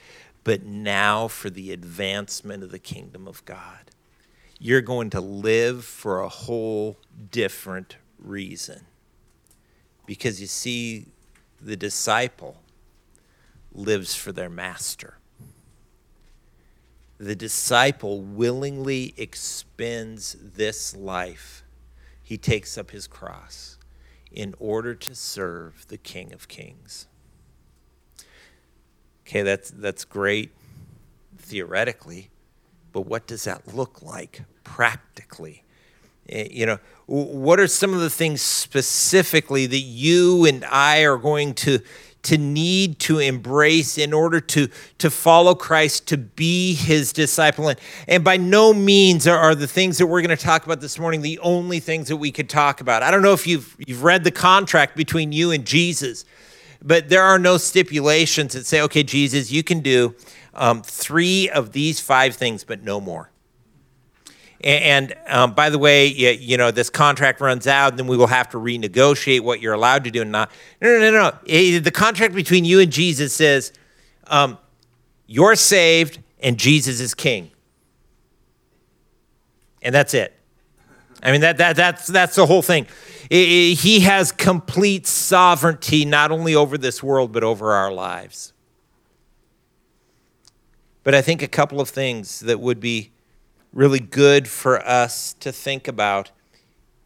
but 0.44 0.64
now 0.64 1.28
for 1.28 1.48
the 1.48 1.72
advancement 1.72 2.62
of 2.62 2.70
the 2.70 2.78
kingdom 2.78 3.26
of 3.26 3.42
God. 3.46 3.90
You're 4.58 4.82
going 4.82 5.08
to 5.10 5.20
live 5.22 5.86
for 5.86 6.20
a 6.20 6.28
whole 6.28 6.98
different 7.30 7.96
reason. 8.18 8.82
Because 10.06 10.40
you 10.40 10.46
see, 10.46 11.06
the 11.60 11.76
disciple 11.76 12.62
lives 13.72 14.14
for 14.14 14.32
their 14.32 14.48
master. 14.48 15.18
The 17.18 17.34
disciple 17.34 18.20
willingly 18.20 19.14
expends 19.16 20.36
this 20.40 20.94
life. 20.94 21.64
He 22.22 22.36
takes 22.36 22.76
up 22.76 22.90
his 22.90 23.06
cross 23.06 23.78
in 24.30 24.54
order 24.58 24.94
to 24.94 25.14
serve 25.14 25.86
the 25.88 25.96
King 25.96 26.32
of 26.32 26.48
Kings. 26.48 27.06
Okay, 29.26 29.42
that's, 29.42 29.70
that's 29.70 30.04
great 30.04 30.50
theoretically, 31.38 32.30
but 32.92 33.02
what 33.02 33.26
does 33.26 33.44
that 33.44 33.74
look 33.74 34.02
like 34.02 34.42
practically? 34.62 35.62
Eh, 36.28 36.48
you 36.50 36.66
know, 36.66 36.78
what 37.06 37.60
are 37.60 37.68
some 37.68 37.94
of 37.94 38.00
the 38.00 38.10
things 38.10 38.42
specifically 38.42 39.66
that 39.66 39.78
you 39.78 40.44
and 40.44 40.64
I 40.64 41.02
are 41.02 41.18
going 41.18 41.54
to 41.54 41.80
to 42.26 42.36
need 42.36 42.98
to 42.98 43.20
embrace 43.20 43.98
in 43.98 44.12
order 44.12 44.40
to, 44.40 44.68
to 44.98 45.10
follow 45.10 45.54
Christ, 45.54 46.08
to 46.08 46.16
be 46.16 46.74
his 46.74 47.12
disciple. 47.12 47.68
And, 47.68 47.78
and 48.08 48.24
by 48.24 48.36
no 48.36 48.74
means 48.74 49.28
are, 49.28 49.38
are 49.38 49.54
the 49.54 49.68
things 49.68 49.98
that 49.98 50.08
we're 50.08 50.22
going 50.22 50.36
to 50.36 50.44
talk 50.44 50.66
about 50.66 50.80
this 50.80 50.98
morning 50.98 51.22
the 51.22 51.38
only 51.38 51.78
things 51.78 52.08
that 52.08 52.16
we 52.16 52.32
could 52.32 52.50
talk 52.50 52.80
about. 52.80 53.04
I 53.04 53.12
don't 53.12 53.22
know 53.22 53.32
if 53.32 53.46
you've, 53.46 53.76
you've 53.78 54.02
read 54.02 54.24
the 54.24 54.32
contract 54.32 54.96
between 54.96 55.30
you 55.30 55.52
and 55.52 55.64
Jesus, 55.64 56.24
but 56.82 57.08
there 57.08 57.22
are 57.22 57.38
no 57.38 57.58
stipulations 57.58 58.54
that 58.54 58.66
say, 58.66 58.80
okay, 58.82 59.04
Jesus, 59.04 59.52
you 59.52 59.62
can 59.62 59.78
do 59.78 60.16
um, 60.52 60.82
three 60.82 61.48
of 61.48 61.70
these 61.70 62.00
five 62.00 62.34
things, 62.34 62.64
but 62.64 62.82
no 62.82 63.00
more. 63.00 63.30
And 64.66 65.14
um, 65.28 65.54
by 65.54 65.70
the 65.70 65.78
way, 65.78 66.08
you, 66.08 66.30
you, 66.30 66.56
know, 66.56 66.72
this 66.72 66.90
contract 66.90 67.40
runs 67.40 67.68
out, 67.68 67.92
and 67.92 67.98
then 68.00 68.08
we 68.08 68.16
will 68.16 68.26
have 68.26 68.48
to 68.50 68.56
renegotiate 68.56 69.42
what 69.42 69.60
you're 69.60 69.74
allowed 69.74 70.02
to 70.04 70.10
do 70.10 70.22
and 70.22 70.32
not. 70.32 70.50
No, 70.80 70.88
no, 70.88 70.98
no, 70.98 71.10
no. 71.12 71.38
It, 71.44 71.84
the 71.84 71.92
contract 71.92 72.34
between 72.34 72.64
you 72.64 72.80
and 72.80 72.90
Jesus 72.90 73.32
says, 73.32 73.72
um, 74.26 74.58
you're 75.28 75.54
saved 75.54 76.18
and 76.40 76.58
Jesus 76.58 76.98
is 76.98 77.14
king. 77.14 77.52
And 79.82 79.94
that's 79.94 80.14
it. 80.14 80.36
I 81.22 81.30
mean, 81.30 81.42
that, 81.42 81.58
that, 81.58 81.76
that's, 81.76 82.08
that's 82.08 82.34
the 82.34 82.46
whole 82.46 82.60
thing. 82.60 82.88
It, 83.30 83.48
it, 83.48 83.74
he 83.78 84.00
has 84.00 84.32
complete 84.32 85.06
sovereignty 85.06 86.04
not 86.04 86.32
only 86.32 86.56
over 86.56 86.76
this 86.76 87.04
world, 87.04 87.30
but 87.30 87.44
over 87.44 87.72
our 87.72 87.92
lives. 87.92 88.52
But 91.04 91.14
I 91.14 91.22
think 91.22 91.40
a 91.40 91.48
couple 91.48 91.80
of 91.80 91.88
things 91.88 92.40
that 92.40 92.58
would 92.58 92.80
be 92.80 93.12
really 93.76 94.00
good 94.00 94.48
for 94.48 94.82
us 94.88 95.34
to 95.34 95.52
think 95.52 95.86
about 95.86 96.30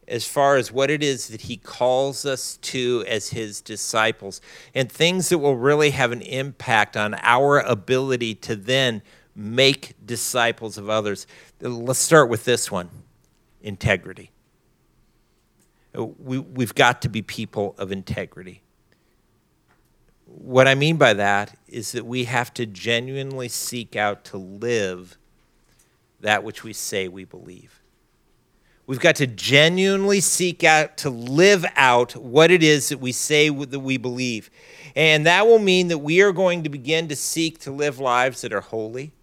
as 0.07 0.25
far 0.25 0.55
as 0.55 0.71
what 0.71 0.89
it 0.89 1.03
is 1.03 1.27
that 1.27 1.41
he 1.41 1.57
calls 1.57 2.25
us 2.25 2.55
to 2.57 3.03
as 3.09 3.29
his 3.29 3.59
disciples 3.59 4.39
and 4.73 4.89
things 4.89 5.27
that 5.27 5.37
will 5.37 5.57
really 5.57 5.89
have 5.89 6.13
an 6.13 6.21
impact 6.21 6.95
on 6.95 7.13
our 7.23 7.59
ability 7.59 8.33
to 8.33 8.55
then 8.55 9.01
make 9.35 9.93
disciples 10.05 10.77
of 10.77 10.89
others. 10.89 11.27
Let's 11.59 11.99
start 11.99 12.29
with 12.29 12.45
this 12.45 12.71
one 12.71 12.89
integrity. 13.61 14.31
We, 15.93 16.39
we've 16.39 16.73
got 16.73 17.01
to 17.01 17.09
be 17.09 17.21
people 17.21 17.75
of 17.77 17.91
integrity. 17.91 18.63
What 20.25 20.69
I 20.69 20.75
mean 20.75 20.95
by 20.95 21.13
that 21.15 21.57
is 21.67 21.91
that 21.91 22.05
we 22.05 22.23
have 22.25 22.53
to 22.53 22.65
genuinely 22.65 23.49
seek 23.49 23.97
out 23.97 24.23
to 24.25 24.37
live 24.37 25.17
that 26.21 26.43
which 26.43 26.63
we 26.63 26.73
say 26.73 27.07
we 27.07 27.25
believe. 27.25 27.81
We've 28.87 28.99
got 28.99 29.15
to 29.17 29.27
genuinely 29.27 30.19
seek 30.19 30.63
out 30.63 30.97
to 30.97 31.09
live 31.09 31.65
out 31.75 32.15
what 32.15 32.51
it 32.51 32.63
is 32.63 32.89
that 32.89 32.99
we 32.99 33.11
say 33.11 33.49
that 33.49 33.79
we 33.79 33.97
believe. 33.97 34.49
And 34.95 35.25
that 35.25 35.47
will 35.47 35.59
mean 35.59 35.87
that 35.89 35.99
we 35.99 36.21
are 36.21 36.33
going 36.33 36.63
to 36.63 36.69
begin 36.69 37.07
to 37.07 37.15
seek 37.15 37.59
to 37.59 37.71
live 37.71 37.99
lives 37.99 38.41
that 38.41 38.51
are 38.51 38.61
holy, 38.61 39.13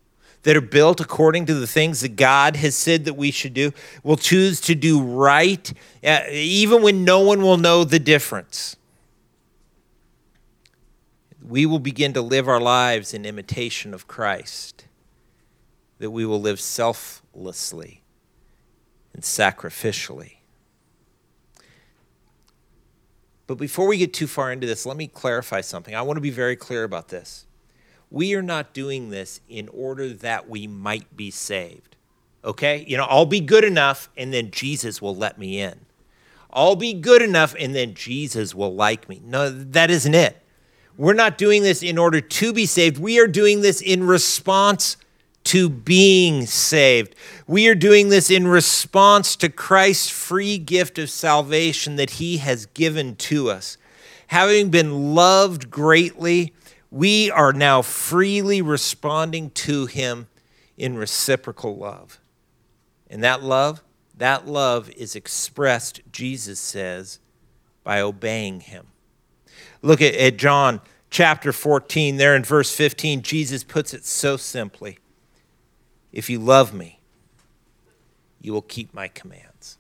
that 0.45 0.57
are 0.57 0.63
built 0.63 1.01
according 1.01 1.47
to 1.47 1.55
the 1.55 1.67
things 1.67 2.01
that 2.01 2.17
God 2.17 2.57
has 2.57 2.77
said 2.77 3.05
that 3.05 3.15
we 3.15 3.31
should 3.31 3.53
do. 3.53 3.73
We'll 4.03 4.17
choose 4.17 4.61
to 4.63 4.75
do 4.75 5.03
right, 5.03 5.71
uh, 6.03 6.21
even 6.31 6.83
when 6.83 7.05
no 7.05 7.21
one 7.21 7.43
will 7.43 7.59
know 7.59 7.85
the 7.85 7.99
difference. 7.99 8.77
We 11.47 11.67
will 11.67 11.79
begin 11.79 12.13
to 12.15 12.23
live 12.23 12.49
our 12.49 12.61
lives 12.61 13.13
in 13.13 13.27
imitation 13.27 13.93
of 13.93 14.07
Christ 14.07 14.88
that 15.99 16.11
we 16.11 16.25
will 16.25 16.41
live 16.41 16.61
selflessly 16.61 18.03
and 19.13 19.23
sacrificially. 19.23 20.37
But 23.47 23.57
before 23.57 23.87
we 23.87 23.99
get 23.99 24.13
too 24.13 24.27
far 24.27 24.53
into 24.53 24.67
this, 24.67 24.85
let 24.85 24.97
me 24.97 25.07
clarify 25.07 25.63
something. 25.63 25.95
I 25.95 26.03
want 26.03 26.19
to 26.19 26.23
be 26.23 26.31
very 26.31 26.57
clear 26.57 26.85
about 26.85 27.09
this. 27.09 27.47
We 28.11 28.35
are 28.35 28.43
not 28.43 28.75
doing 28.75 29.11
this 29.11 29.41
in 29.49 29.69
order 29.69 30.11
that 30.11 30.49
we 30.49 30.67
might 30.67 31.17
be 31.17 31.31
saved. 31.31 31.97
Okay? 32.45 32.85
You 32.87 32.97
know, 32.97 33.07
I'll 33.09 33.27
be 33.27 33.41
good 33.41 33.65
enough 33.65 34.11
and 34.17 34.33
then 34.33 34.51
Jesus 34.51 35.01
will 35.01 35.17
let 35.17 35.39
me 35.39 35.61
in. 35.61 35.87
I'll 36.51 36.77
be 36.77 36.95
good 36.95 37.23
enough, 37.23 37.55
and 37.59 37.75
then 37.75 37.95
Jesus 37.95 38.55
will 38.55 38.75
like 38.75 39.09
me. 39.09 39.21
No, 39.25 39.51
that 39.51 39.91
isn't 39.91 40.15
it. 40.15 40.43
We're 40.97 41.13
not 41.15 41.39
doing 41.39 41.63
this 41.63 41.83
in 41.83 41.99
order 41.99 42.21
to 42.21 42.53
be 42.53 42.67
saved. 42.67 42.99
We 42.99 43.21
are 43.21 43.27
doing 43.27 43.61
this 43.61 43.81
in 43.81 44.05
response 44.05 44.97
to 45.49 45.71
being 45.71 46.45
saved. 46.45 47.15
We 47.47 47.69
are 47.69 47.75
doing 47.75 48.11
this 48.11 48.31
in 48.31 48.47
response 48.47 49.35
to 49.37 49.49
Christ's 49.49 50.11
free 50.11 50.59
gift 50.59 50.99
of 50.99 51.09
salvation 51.09 51.97
that 51.97 52.11
he 52.11 52.37
has 52.37 52.67
given 52.67 53.17
to 53.17 53.49
us. 53.49 53.79
Having 54.27 54.69
been 54.69 55.15
loved 55.15 55.71
greatly, 55.71 56.53
we 56.91 57.31
are 57.31 57.55
now 57.55 57.81
freely 57.81 58.61
responding 58.61 59.49
to 59.53 59.87
him 59.87 60.29
in 60.77 60.99
reciprocal 60.99 61.79
love. 61.79 62.21
And 63.09 63.25
that 63.25 63.43
love, 63.43 63.83
that 64.19 64.47
love 64.47 64.91
is 64.91 65.17
expressed, 65.17 66.03
Jesus 66.13 66.61
says, 66.61 67.21
by 67.85 68.03
obeying 68.03 68.61
him. 68.61 68.89
Look 69.81 70.03
at, 70.03 70.15
at 70.15 70.37
John 70.37 70.83
chapter 71.09 71.53
14, 71.55 72.19
there 72.19 72.37
in 72.37 72.45
verse 72.45 72.71
15, 72.71 73.23
Jesus 73.23 73.65
puts 73.65 73.95
it 73.95 74.05
so 74.05 74.37
simply 74.37 74.99
If 76.13 76.31
you 76.31 76.39
love 76.39 76.73
me, 76.73 77.01
you 78.41 78.53
will 78.53 78.63
keep 78.63 78.95
my 78.95 79.09
commands. 79.09 79.79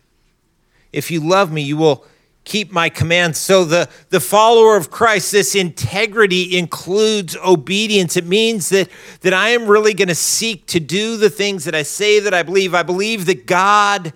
If 0.92 1.10
you 1.10 1.20
love 1.20 1.52
me, 1.52 1.62
you 1.62 1.76
will 1.76 2.04
keep 2.44 2.72
my 2.72 2.88
commands. 2.88 3.38
So, 3.38 3.64
the, 3.64 3.88
the 4.08 4.20
follower 4.20 4.76
of 4.76 4.90
Christ, 4.90 5.32
this 5.32 5.54
integrity 5.54 6.56
includes 6.56 7.36
obedience. 7.36 8.16
It 8.16 8.26
means 8.26 8.70
that, 8.70 8.88
that 9.20 9.34
I 9.34 9.50
am 9.50 9.66
really 9.66 9.94
going 9.94 10.08
to 10.08 10.14
seek 10.14 10.66
to 10.66 10.80
do 10.80 11.16
the 11.16 11.30
things 11.30 11.64
that 11.64 11.74
I 11.74 11.82
say 11.82 12.20
that 12.20 12.34
I 12.34 12.42
believe. 12.42 12.74
I 12.74 12.82
believe 12.82 13.26
that 13.26 13.46
God 13.46 14.12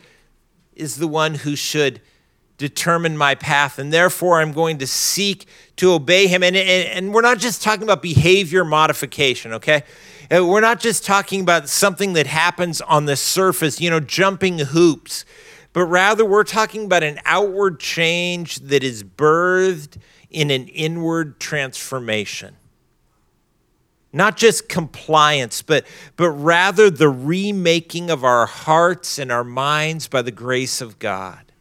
is 0.75 0.96
the 0.96 1.09
one 1.09 1.35
who 1.35 1.55
should 1.55 2.01
determine 2.57 3.16
my 3.16 3.35
path, 3.35 3.79
and 3.79 3.92
therefore 3.92 4.40
I'm 4.40 4.53
going 4.53 4.79
to 4.79 4.87
seek 4.87 5.46
to 5.77 5.92
obey 5.92 6.27
him. 6.27 6.42
And, 6.42 6.57
and, 6.57 6.88
and 6.88 7.14
we're 7.14 7.22
not 7.22 7.38
just 7.38 7.62
talking 7.62 7.83
about 7.83 8.01
behavior 8.03 8.64
modification, 8.64 9.53
okay? 9.55 9.83
Uh, 10.33 10.47
we're 10.47 10.61
not 10.61 10.81
just 10.81 11.05
talking 11.05 11.40
about 11.40 11.68
something 11.68 12.14
that 12.14 12.27
happens 12.27 12.81
on 12.81 13.05
the 13.05 13.16
surface, 13.16 13.81
you 13.81 13.90
know, 13.90 14.01
jumping 14.01 14.59
hoops 14.59 15.25
but 15.73 15.85
rather 15.87 16.25
we're 16.25 16.45
talking 16.45 16.85
about 16.85 17.03
an 17.03 17.18
outward 17.25 17.81
change 17.81 18.57
that 18.57 18.85
is 18.85 19.03
birthed 19.03 19.97
in 20.31 20.51
an 20.51 20.68
inward 20.68 21.40
transformation. 21.40 22.57
Not 24.12 24.37
just 24.37 24.68
compliance, 24.68 25.62
but, 25.62 25.87
but 26.16 26.31
rather 26.31 26.90
the 26.90 27.09
remaking 27.09 28.11
of 28.11 28.25
our 28.25 28.45
hearts 28.45 29.18
and 29.18 29.33
our 29.33 29.45
minds 29.45 30.09
by 30.09 30.21
the 30.21 30.31
grace 30.31 30.83
of 30.83 30.99
God. 30.99 31.53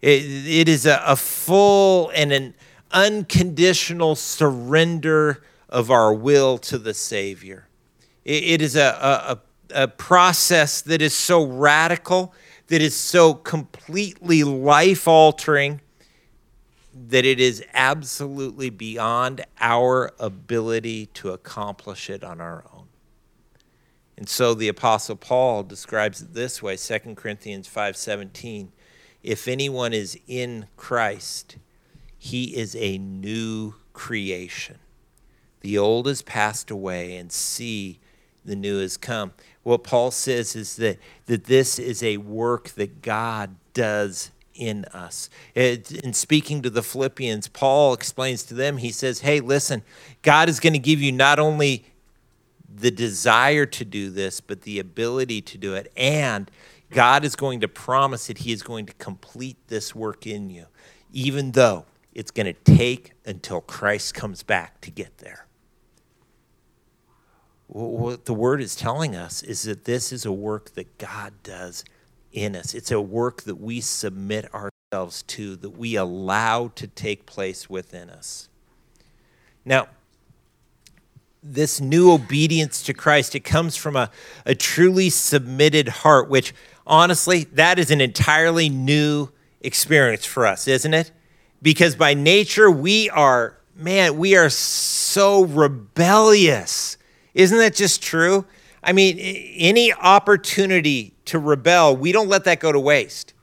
it, 0.00 0.22
it 0.24 0.68
is 0.68 0.86
a, 0.86 1.02
a 1.04 1.16
full 1.16 2.10
and 2.14 2.32
an 2.32 2.54
unconditional 2.92 4.14
surrender 4.14 5.42
of 5.76 5.90
our 5.90 6.14
will 6.14 6.56
to 6.56 6.78
the 6.78 6.94
Savior. 6.94 7.68
it, 8.24 8.62
is 8.62 8.76
a, 8.76 9.38
a, 9.70 9.82
a 9.82 9.86
process 9.86 10.80
that 10.80 11.02
is 11.02 11.12
so 11.12 11.44
radical 11.44 12.32
that 12.68 12.80
is 12.80 12.96
so 12.96 13.34
completely 13.34 14.42
life 14.42 15.06
altering 15.06 15.82
that 16.94 17.26
it 17.26 17.38
is 17.38 17.62
absolutely 17.74 18.70
beyond 18.70 19.44
our 19.60 20.12
ability 20.18 21.06
to 21.12 21.28
accomplish 21.32 22.08
it 22.08 22.24
on 22.24 22.40
our 22.40 22.64
own. 22.72 22.86
And 24.16 24.30
so 24.30 24.54
the 24.54 24.68
apostle 24.68 25.16
Paul 25.16 25.62
describes 25.62 26.22
it 26.22 26.32
this 26.32 26.62
way, 26.62 26.78
2 26.78 27.16
Corinthians 27.16 27.68
5:17, 27.68 28.72
if 29.22 29.46
anyone 29.46 29.92
is 29.92 30.18
in 30.26 30.68
Christ, 30.78 31.58
he 32.16 32.56
is 32.56 32.74
a 32.76 32.96
new 32.96 33.74
creation. 33.92 34.78
The 35.66 35.78
old 35.78 36.06
has 36.06 36.22
passed 36.22 36.70
away 36.70 37.16
and 37.16 37.32
see 37.32 37.98
the 38.44 38.54
new 38.54 38.78
has 38.78 38.96
come 38.96 39.32
what 39.66 39.82
Paul 39.82 40.12
says 40.12 40.54
is 40.54 40.76
that, 40.76 41.00
that 41.26 41.46
this 41.46 41.80
is 41.80 42.00
a 42.00 42.18
work 42.18 42.68
that 42.76 43.02
God 43.02 43.56
does 43.74 44.30
in 44.54 44.84
us. 44.84 45.28
It, 45.56 45.90
in 45.90 46.12
speaking 46.12 46.62
to 46.62 46.70
the 46.70 46.84
Philippians, 46.84 47.48
Paul 47.48 47.92
explains 47.92 48.44
to 48.44 48.54
them, 48.54 48.76
he 48.76 48.92
says, 48.92 49.22
Hey, 49.22 49.40
listen, 49.40 49.82
God 50.22 50.48
is 50.48 50.60
going 50.60 50.74
to 50.74 50.78
give 50.78 51.02
you 51.02 51.10
not 51.10 51.40
only 51.40 51.84
the 52.72 52.92
desire 52.92 53.66
to 53.66 53.84
do 53.84 54.08
this, 54.08 54.40
but 54.40 54.62
the 54.62 54.78
ability 54.78 55.42
to 55.42 55.58
do 55.58 55.74
it. 55.74 55.90
And 55.96 56.48
God 56.90 57.24
is 57.24 57.34
going 57.34 57.58
to 57.62 57.68
promise 57.68 58.28
that 58.28 58.38
He 58.38 58.52
is 58.52 58.62
going 58.62 58.86
to 58.86 58.92
complete 58.92 59.56
this 59.66 59.96
work 59.96 60.28
in 60.28 60.48
you, 60.48 60.66
even 61.12 61.50
though 61.50 61.86
it's 62.14 62.30
going 62.30 62.46
to 62.46 62.52
take 62.52 63.14
until 63.24 63.60
Christ 63.60 64.14
comes 64.14 64.44
back 64.44 64.80
to 64.82 64.92
get 64.92 65.18
there 65.18 65.45
what 67.68 68.26
the 68.26 68.34
word 68.34 68.60
is 68.60 68.76
telling 68.76 69.16
us 69.16 69.42
is 69.42 69.62
that 69.62 69.84
this 69.84 70.12
is 70.12 70.24
a 70.24 70.32
work 70.32 70.74
that 70.74 70.98
God 70.98 71.32
does 71.42 71.84
in 72.32 72.54
us. 72.54 72.74
It's 72.74 72.90
a 72.90 73.00
work 73.00 73.42
that 73.42 73.56
we 73.56 73.80
submit 73.80 74.52
ourselves 74.54 75.22
to, 75.24 75.56
that 75.56 75.70
we 75.70 75.96
allow 75.96 76.68
to 76.76 76.86
take 76.86 77.26
place 77.26 77.68
within 77.68 78.08
us. 78.08 78.48
Now, 79.64 79.88
this 81.42 81.80
new 81.80 82.12
obedience 82.12 82.82
to 82.84 82.94
Christ, 82.94 83.34
it 83.34 83.40
comes 83.40 83.76
from 83.76 83.96
a, 83.96 84.10
a 84.44 84.54
truly 84.54 85.10
submitted 85.10 85.88
heart, 85.88 86.28
which 86.28 86.54
honestly, 86.86 87.44
that 87.52 87.78
is 87.78 87.90
an 87.90 88.00
entirely 88.00 88.68
new 88.68 89.30
experience 89.60 90.24
for 90.24 90.46
us, 90.46 90.68
isn't 90.68 90.94
it? 90.94 91.10
Because 91.62 91.96
by 91.96 92.14
nature, 92.14 92.70
we 92.70 93.10
are, 93.10 93.58
man, 93.74 94.18
we 94.18 94.36
are 94.36 94.50
so 94.50 95.44
rebellious 95.44 96.95
isn't 97.36 97.58
that 97.58 97.74
just 97.74 98.02
true? 98.02 98.46
I 98.82 98.92
mean, 98.92 99.18
any 99.18 99.92
opportunity 99.92 101.12
to 101.26 101.38
rebel, 101.38 101.94
we 101.94 102.10
don't 102.10 102.28
let 102.28 102.44
that 102.44 102.60
go 102.60 102.72
to 102.72 102.80
waste. 102.80 103.34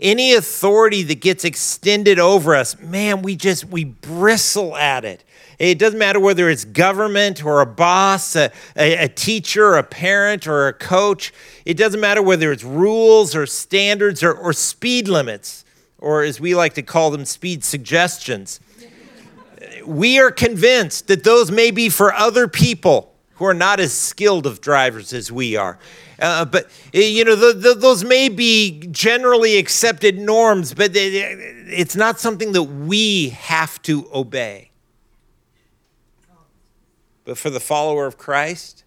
Any 0.00 0.34
authority 0.34 1.02
that 1.02 1.20
gets 1.20 1.44
extended 1.44 2.20
over 2.20 2.54
us, 2.54 2.78
man, 2.78 3.22
we 3.22 3.34
just 3.34 3.64
we 3.64 3.82
bristle 3.82 4.76
at 4.76 5.04
it. 5.04 5.24
It 5.58 5.80
doesn't 5.80 5.98
matter 5.98 6.20
whether 6.20 6.48
it's 6.48 6.64
government 6.64 7.44
or 7.44 7.60
a 7.60 7.66
boss, 7.66 8.36
a, 8.36 8.52
a, 8.76 9.04
a, 9.04 9.08
teacher, 9.08 9.74
a 9.74 9.82
parent, 9.82 10.46
or 10.46 10.68
a 10.68 10.72
coach. 10.72 11.32
It 11.64 11.74
doesn't 11.74 12.00
matter 12.00 12.22
whether 12.22 12.52
it's 12.52 12.62
rules 12.62 13.34
or 13.34 13.46
standards 13.46 14.22
or, 14.22 14.32
or 14.32 14.52
speed 14.52 15.08
limits, 15.08 15.64
or 15.98 16.22
as 16.22 16.38
we 16.38 16.54
like 16.54 16.74
to 16.74 16.82
call 16.82 17.10
them, 17.10 17.24
speed 17.24 17.64
suggestions. 17.64 18.60
we 19.84 20.20
are 20.20 20.30
convinced 20.30 21.08
that 21.08 21.24
those 21.24 21.50
may 21.50 21.72
be 21.72 21.88
for 21.88 22.14
other 22.14 22.46
people 22.46 23.09
who 23.40 23.46
are 23.46 23.54
not 23.54 23.80
as 23.80 23.94
skilled 23.94 24.44
of 24.44 24.60
drivers 24.60 25.14
as 25.14 25.32
we 25.32 25.56
are. 25.56 25.78
Uh, 26.18 26.44
but 26.44 26.66
eh, 26.92 27.06
you 27.06 27.24
know, 27.24 27.34
the, 27.34 27.54
the, 27.54 27.72
those 27.72 28.04
may 28.04 28.28
be 28.28 28.86
generally 28.90 29.56
accepted 29.56 30.18
norms, 30.18 30.74
but 30.74 30.90
it's 30.94 31.96
not 31.96 32.20
something 32.20 32.52
that 32.52 32.64
we 32.64 33.30
have 33.30 33.80
to 33.80 34.06
obey. 34.12 34.70
But 37.24 37.38
for 37.38 37.48
the 37.48 37.60
follower 37.60 38.04
of 38.04 38.18
Christ, 38.18 38.84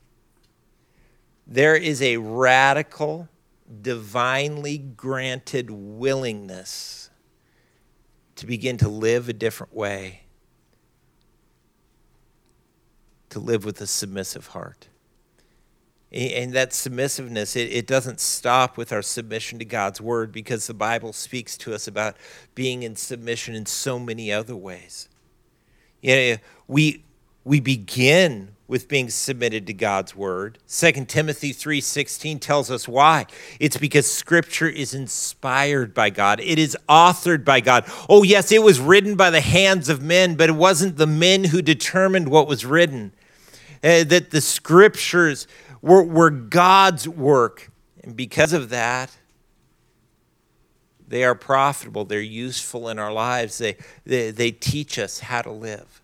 there 1.48 1.76
is 1.76 2.00
a 2.04 2.18
radical, 2.18 3.30
divinely 3.82 4.78
granted 4.78 5.72
willingness 5.72 7.10
to 8.36 8.46
begin 8.46 8.78
to 8.78 8.88
live 8.88 9.30
a 9.30 9.34
different 9.34 9.74
way 9.74 10.23
to 13.34 13.40
live 13.40 13.66
with 13.66 13.82
a 13.82 13.88
submissive 13.88 14.48
heart. 14.48 14.88
And 16.12 16.54
that 16.54 16.74
submissiveness, 16.74 17.56
it, 17.56 17.72
it 17.72 17.88
doesn't 17.88 18.20
stop 18.20 18.78
with 18.78 18.94
our 18.94 19.02
submission 19.02 19.58
to 19.58 19.66
God's 19.66 20.00
word 20.00 20.32
because 20.32 20.68
the 20.68 20.74
Bible 20.76 21.12
speaks 21.12 21.58
to 21.58 21.74
us 21.74 21.88
about 21.88 22.16
being 22.54 22.84
in 22.84 22.96
submission 22.96 23.56
in 23.56 23.66
so 23.66 23.98
many 23.98 24.32
other 24.32 24.56
ways. 24.56 25.10
Know, 26.04 26.38
we, 26.68 27.04
we 27.44 27.60
begin 27.60 28.50
with 28.68 28.88
being 28.88 29.10
submitted 29.10 29.66
to 29.68 29.74
God's 29.74 30.16
word. 30.16 30.60
2 30.68 31.06
Timothy 31.06 31.52
3:16 31.52 32.40
tells 32.40 32.70
us 32.70 32.88
why. 32.88 33.26
It's 33.60 33.78
because 33.78 34.12
scripture 34.12 34.70
is 34.70 34.94
inspired 34.94 35.94
by 35.94 36.10
God. 36.12 36.40
It 36.40 36.60
is 36.60 36.78
authored 36.88 37.44
by 37.44 37.60
God. 37.60 37.86
Oh 38.08 38.24
yes, 38.24 38.52
it 38.52 38.64
was 38.64 38.80
written 38.80 39.16
by 39.16 39.30
the 39.32 39.42
hands 39.42 39.90
of 39.90 40.02
men, 40.02 40.36
but 40.36 40.50
it 40.50 40.56
wasn't 40.56 40.98
the 40.98 41.08
men 41.08 41.46
who 41.46 41.62
determined 41.62 42.30
what 42.30 42.48
was 42.48 42.66
written 42.66 43.14
uh, 43.84 44.04
that 44.06 44.32
the 44.32 44.42
scriptures 44.42 45.48
were, 45.82 46.04
were 46.04 46.30
God's 46.30 47.08
work. 47.08 47.72
And 48.04 48.16
because 48.16 48.54
of 48.54 48.70
that, 48.70 49.16
they 51.08 51.24
are 51.24 51.36
profitable, 51.36 52.06
they're 52.06 52.22
useful 52.22 52.90
in 52.90 52.98
our 52.98 53.12
lives, 53.12 53.58
they, 53.58 53.78
they, 54.06 54.32
they 54.32 54.52
teach 54.52 54.98
us 54.98 55.20
how 55.20 55.42
to 55.42 55.52
live. 55.52 56.02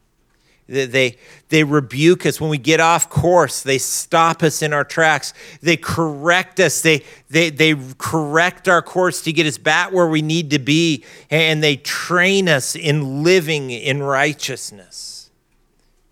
They, 0.69 1.17
they 1.49 1.63
rebuke 1.63 2.27
us 2.27 2.39
when 2.39 2.51
we 2.51 2.59
get 2.59 2.80
off 2.80 3.09
course. 3.09 3.63
They 3.63 3.80
stop 3.80 4.43
us 4.43 4.61
in 4.61 4.71
our 4.71 4.84
tracks. 4.84 5.34
They 5.63 5.77
correct 5.77 6.59
us. 6.59 6.82
They, 6.82 7.03
they, 7.27 7.49
they 7.49 7.75
correct 7.97 8.67
our 8.67 8.84
course 8.84 9.23
to 9.23 9.34
get 9.34 9.47
us 9.47 9.57
back 9.57 9.91
where 9.91 10.07
we 10.07 10.21
need 10.21 10.51
to 10.51 10.59
be. 10.59 11.03
And 11.32 11.63
they 11.63 11.77
train 11.77 12.47
us 12.47 12.75
in 12.75 13.23
living 13.23 13.71
in 13.71 14.03
righteousness. 14.03 15.09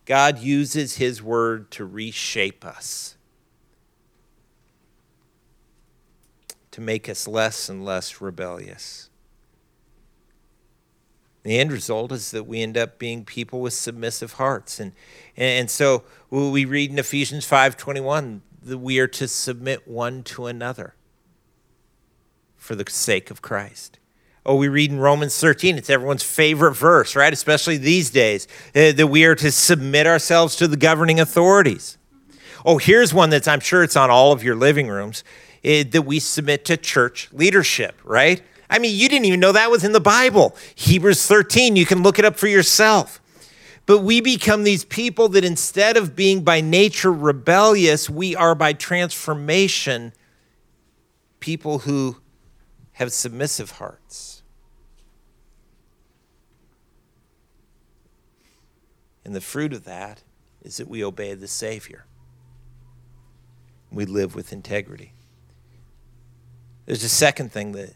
God 0.07 0.39
uses 0.39 0.95
His 0.95 1.21
word 1.21 1.69
to 1.71 1.85
reshape 1.85 2.63
us, 2.63 3.17
to 6.71 6.79
make 6.79 7.09
us 7.09 7.27
less 7.27 7.67
and 7.67 7.83
less 7.83 8.21
rebellious. 8.21 9.09
The 11.43 11.59
end 11.59 11.73
result 11.73 12.13
is 12.13 12.31
that 12.31 12.47
we 12.47 12.61
end 12.61 12.77
up 12.77 12.97
being 12.97 13.25
people 13.25 13.59
with 13.59 13.73
submissive 13.73 14.33
hearts. 14.33 14.79
And, 14.79 14.93
and 15.35 15.69
so 15.69 16.03
we 16.29 16.63
read 16.63 16.89
in 16.89 16.99
Ephesians 16.99 17.45
5.21 17.45 18.39
that 18.63 18.77
we 18.77 18.99
are 18.99 19.07
to 19.07 19.27
submit 19.27 19.87
one 19.87 20.23
to 20.23 20.45
another 20.45 20.95
for 22.55 22.75
the 22.75 22.85
sake 22.89 23.29
of 23.29 23.41
Christ. 23.41 23.99
Oh, 24.47 24.55
we 24.55 24.69
read 24.69 24.91
in 24.91 24.99
Romans 24.99 25.37
13, 25.37 25.77
it's 25.77 25.89
everyone's 25.89 26.23
favorite 26.23 26.75
verse, 26.75 27.17
right? 27.17 27.33
Especially 27.33 27.75
these 27.75 28.09
days, 28.09 28.47
uh, 28.73 28.93
that 28.93 29.07
we 29.07 29.25
are 29.25 29.35
to 29.35 29.51
submit 29.51 30.07
ourselves 30.07 30.55
to 30.55 30.69
the 30.69 30.77
governing 30.77 31.19
authorities. 31.19 31.97
Oh, 32.65 32.77
here's 32.77 33.13
one 33.13 33.29
that's, 33.29 33.45
I'm 33.45 33.59
sure 33.59 33.83
it's 33.83 33.97
on 33.97 34.09
all 34.09 34.31
of 34.31 34.45
your 34.45 34.55
living 34.55 34.87
rooms, 34.87 35.25
uh, 35.65 35.83
that 35.91 36.03
we 36.05 36.21
submit 36.21 36.63
to 36.65 36.77
church 36.77 37.27
leadership, 37.33 37.99
right? 38.05 38.41
I 38.69 38.79
mean, 38.79 38.97
you 38.97 39.09
didn't 39.09 39.25
even 39.25 39.41
know 39.41 39.51
that 39.51 39.69
was 39.69 39.83
in 39.83 39.91
the 39.91 39.99
Bible. 39.99 40.55
Hebrews 40.75 41.27
13, 41.27 41.75
you 41.75 41.85
can 41.85 42.01
look 42.01 42.17
it 42.17 42.23
up 42.23 42.37
for 42.37 42.47
yourself. 42.47 43.19
But 43.85 43.99
we 43.99 44.21
become 44.21 44.63
these 44.63 44.85
people 44.85 45.27
that 45.29 45.43
instead 45.43 45.97
of 45.97 46.15
being 46.15 46.43
by 46.43 46.61
nature 46.61 47.11
rebellious, 47.11 48.09
we 48.09 48.33
are 48.33 48.55
by 48.55 48.71
transformation 48.71 50.13
people 51.41 51.79
who 51.79 52.17
have 52.93 53.11
submissive 53.11 53.71
hearts. 53.71 54.36
And 59.27 59.35
the 59.35 59.41
fruit 59.41 59.73
of 59.73 59.83
that 59.83 60.23
is 60.63 60.77
that 60.77 60.87
we 60.87 61.03
obey 61.03 61.33
the 61.33 61.49
Savior. 61.49 62.05
We 63.91 64.05
live 64.05 64.35
with 64.35 64.53
integrity. 64.53 65.11
There's 66.85 67.03
a 67.03 67.09
second 67.09 67.51
thing 67.51 67.73
that 67.73 67.93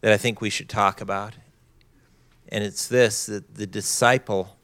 that 0.00 0.10
I 0.10 0.16
think 0.16 0.40
we 0.40 0.48
should 0.48 0.70
talk 0.70 1.02
about. 1.02 1.34
And 2.48 2.64
it's 2.64 2.88
this 2.88 3.26
that 3.26 3.56
the 3.56 3.66
disciple 3.66 4.56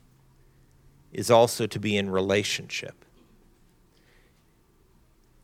is 1.12 1.30
also 1.30 1.66
to 1.66 1.78
be 1.78 1.98
in 1.98 2.08
relationship. 2.08 3.04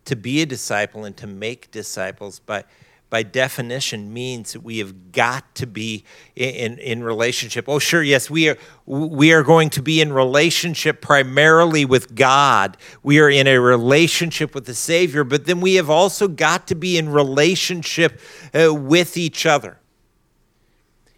To 0.06 0.16
be 0.16 0.40
a 0.40 0.46
disciple 0.46 1.04
and 1.04 1.14
to 1.18 1.26
make 1.26 1.70
disciples 1.70 2.38
by 2.38 2.64
by 3.12 3.22
definition 3.22 4.10
means 4.10 4.54
that 4.54 4.62
we 4.62 4.78
have 4.78 5.12
got 5.12 5.54
to 5.54 5.66
be 5.66 6.02
in, 6.34 6.78
in 6.78 7.04
relationship. 7.04 7.68
Oh, 7.68 7.78
sure, 7.78 8.02
yes, 8.02 8.30
we 8.30 8.48
are 8.48 8.56
we 8.86 9.34
are 9.34 9.42
going 9.42 9.68
to 9.68 9.82
be 9.82 10.00
in 10.00 10.14
relationship 10.14 11.02
primarily 11.02 11.84
with 11.84 12.14
God. 12.14 12.78
We 13.02 13.20
are 13.20 13.28
in 13.28 13.46
a 13.46 13.58
relationship 13.58 14.54
with 14.54 14.64
the 14.64 14.74
Savior, 14.74 15.24
but 15.24 15.44
then 15.44 15.60
we 15.60 15.74
have 15.74 15.90
also 15.90 16.26
got 16.26 16.66
to 16.68 16.74
be 16.74 16.96
in 16.96 17.10
relationship 17.10 18.18
uh, 18.54 18.72
with 18.72 19.18
each 19.18 19.44
other. 19.44 19.76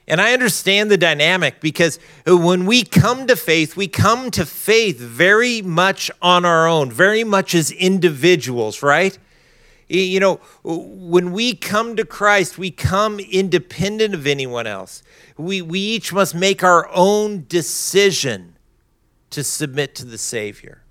And 0.08 0.20
I 0.20 0.32
understand 0.32 0.90
the 0.90 0.98
dynamic 0.98 1.60
because 1.60 2.00
when 2.26 2.66
we 2.66 2.82
come 2.82 3.28
to 3.28 3.36
faith, 3.36 3.76
we 3.76 3.86
come 3.86 4.32
to 4.32 4.44
faith 4.44 4.98
very 4.98 5.62
much 5.62 6.10
on 6.20 6.44
our 6.44 6.66
own, 6.66 6.90
very 6.90 7.22
much 7.22 7.54
as 7.54 7.70
individuals, 7.70 8.82
right? 8.82 9.16
You 9.88 10.20
know, 10.20 10.40
when 10.62 11.32
we 11.32 11.54
come 11.54 11.96
to 11.96 12.04
Christ, 12.04 12.56
we 12.56 12.70
come 12.70 13.20
independent 13.20 14.14
of 14.14 14.26
anyone 14.26 14.66
else. 14.66 15.02
We, 15.36 15.60
we 15.60 15.78
each 15.78 16.12
must 16.12 16.34
make 16.34 16.62
our 16.62 16.88
own 16.90 17.44
decision 17.48 18.56
to 19.30 19.44
submit 19.44 19.94
to 19.96 20.04
the 20.04 20.18
Savior. 20.18 20.82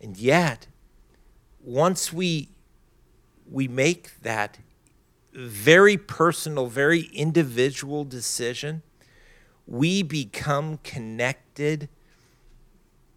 And 0.00 0.16
yet, 0.16 0.66
once 1.62 2.12
we, 2.12 2.48
we 3.50 3.68
make 3.68 4.20
that 4.22 4.58
very 5.32 5.96
personal, 5.96 6.66
very 6.66 7.02
individual 7.12 8.04
decision, 8.04 8.82
we 9.66 10.02
become 10.02 10.78
connected 10.78 11.88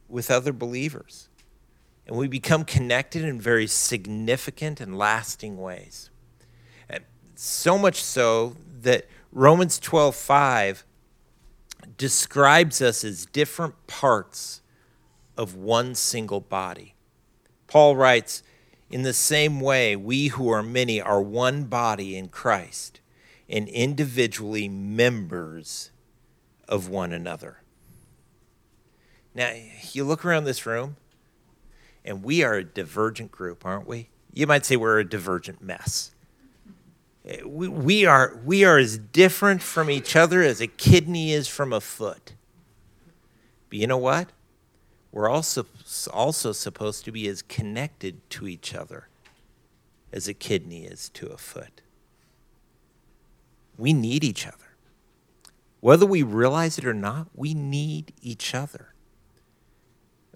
with 0.08 0.32
other 0.32 0.54
believers. 0.54 1.27
And 2.08 2.18
we 2.18 2.28
become 2.28 2.64
connected 2.64 3.24
in 3.24 3.40
very 3.40 3.68
significant 3.68 4.80
and 4.80 4.98
lasting 4.98 5.58
ways. 5.58 6.10
And 6.90 7.04
so 7.36 7.78
much 7.78 8.02
so 8.02 8.56
that 8.82 9.08
Romans 9.32 9.78
12 9.78 10.16
5 10.16 10.86
describes 11.98 12.82
us 12.82 13.04
as 13.04 13.26
different 13.26 13.88
parts 13.88 14.62
of 15.36 15.56
one 15.56 15.94
single 15.96 16.40
body. 16.40 16.96
Paul 17.68 17.96
writes, 17.96 18.42
in 18.90 19.04
the 19.04 19.14
same 19.14 19.60
way, 19.60 19.96
we 19.96 20.28
who 20.28 20.50
are 20.50 20.64
many 20.64 21.02
are 21.02 21.22
one 21.22 21.66
body 21.66 22.16
in 22.16 22.30
Christ 22.30 23.02
and 23.50 23.68
individually 23.68 24.70
members 24.70 25.92
of 26.68 26.88
one 26.88 27.12
another. 27.12 27.62
Now, 29.36 29.54
you 29.92 30.04
look 30.04 30.26
around 30.26 30.46
this 30.46 30.66
room, 30.66 30.96
and 32.08 32.24
we 32.24 32.42
are 32.42 32.56
a 32.56 32.64
divergent 32.64 33.32
group, 33.32 33.66
aren't 33.66 33.88
we? 33.88 34.10
You 34.34 34.48
might 34.48 34.66
say 34.66 34.76
we're 34.76 35.00
a 35.00 35.08
divergent 35.08 35.62
mess. 35.62 36.12
Eh, 37.26 37.42
we, 37.46 37.68
we, 37.68 38.06
are, 38.06 38.40
we 38.44 38.64
are 38.64 38.80
as 38.80 38.98
different 38.98 39.62
from 39.62 39.92
each 39.92 40.16
other 40.16 40.42
as 40.42 40.62
a 40.62 40.68
kidney 40.68 41.34
is 41.34 41.48
from 41.48 41.72
a 41.72 41.82
foot. 41.82 42.34
But 43.70 43.78
you 43.78 43.86
know 43.86 43.98
what? 43.98 44.30
we're 45.18 45.30
also, 45.30 45.66
also 46.14 46.52
supposed 46.52 47.04
to 47.06 47.12
be 47.12 47.28
as 47.28 47.42
connected 47.42 48.30
to 48.30 48.48
each 48.48 48.76
other 48.76 49.08
as 50.14 50.28
a 50.28 50.34
kidney 50.36 50.86
is 50.86 51.10
to 51.10 51.26
a 51.28 51.38
foot. 51.38 51.82
We 53.80 53.94
need 53.94 54.24
each 54.24 54.46
other. 54.46 54.76
Whether 55.80 56.06
we 56.06 56.22
realize 56.22 56.78
it 56.78 56.86
or 56.86 56.94
not, 56.94 57.30
we 57.34 57.56
need 57.56 58.14
each 58.22 58.54
other. 58.54 58.94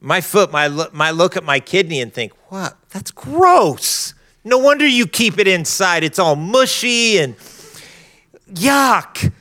My 0.02 0.20
foot 0.20 0.52
my, 0.52 0.68
might 0.92 1.12
look 1.12 1.38
at 1.38 1.44
my 1.44 1.60
kidney 1.60 2.02
and 2.02 2.14
think, 2.14 2.34
what? 2.50 2.78
That's 2.90 3.12
gross. 3.12 4.14
No 4.44 4.58
wonder 4.58 4.86
you 4.86 5.08
keep 5.08 5.38
it 5.38 5.48
inside. 5.48 6.04
It's 6.04 6.20
all 6.20 6.36
mushy 6.36 7.20
and 7.20 7.38
yuck. 8.52 9.32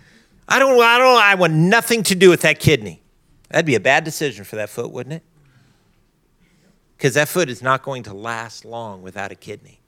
I 0.47 0.59
don't, 0.59 0.81
I 0.81 0.99
don't, 0.99 1.23
I 1.23 1.35
want 1.35 1.55
nothing 1.55 2.03
to 2.05 2.15
do 2.15 2.29
with 2.29 2.43
that 2.43 2.61
kidney. 2.61 3.03
That'd 3.49 3.67
be 3.67 3.75
a 3.75 3.81
bad 3.81 4.05
decision 4.05 4.45
for 4.45 4.57
that 4.57 4.69
foot, 4.69 4.93
wouldn't 4.93 5.15
it? 5.15 5.23
because 7.01 7.15
that 7.15 7.29
foot 7.29 7.49
is 7.49 7.63
not 7.63 7.83
going 7.83 8.03
to 8.03 8.13
last 8.13 8.63
long 8.63 9.01
without 9.01 9.33
a 9.33 9.35
kidney. 9.35 9.81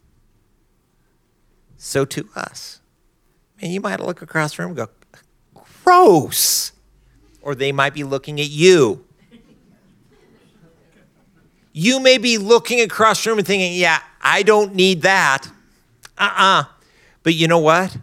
So 1.76 2.06
to 2.06 2.26
us. 2.34 2.80
And 3.60 3.70
you 3.70 3.82
might 3.82 4.00
look 4.00 4.22
across 4.22 4.56
the 4.56 4.62
room 4.62 4.70
and 4.70 4.78
go, 4.78 4.88
gross. 5.84 6.72
Or 7.42 7.54
they 7.54 7.70
might 7.70 7.92
be 7.92 8.02
looking 8.02 8.40
at 8.40 8.48
you. 8.48 9.04
You 11.72 12.00
may 12.00 12.18
be 12.18 12.38
looking 12.38 12.80
across 12.80 13.22
the 13.22 13.30
room 13.30 13.38
and 13.38 13.46
thinking, 13.46 13.74
yeah, 13.74 14.00
I 14.20 14.42
don't 14.42 14.74
need 14.74 15.02
that. 15.02 15.46
Uh 16.18 16.22
uh-uh. 16.22 16.60
uh 16.60 16.64
But 17.22 17.34
you 17.34 17.48
know 17.48 17.58
what? 17.58 17.96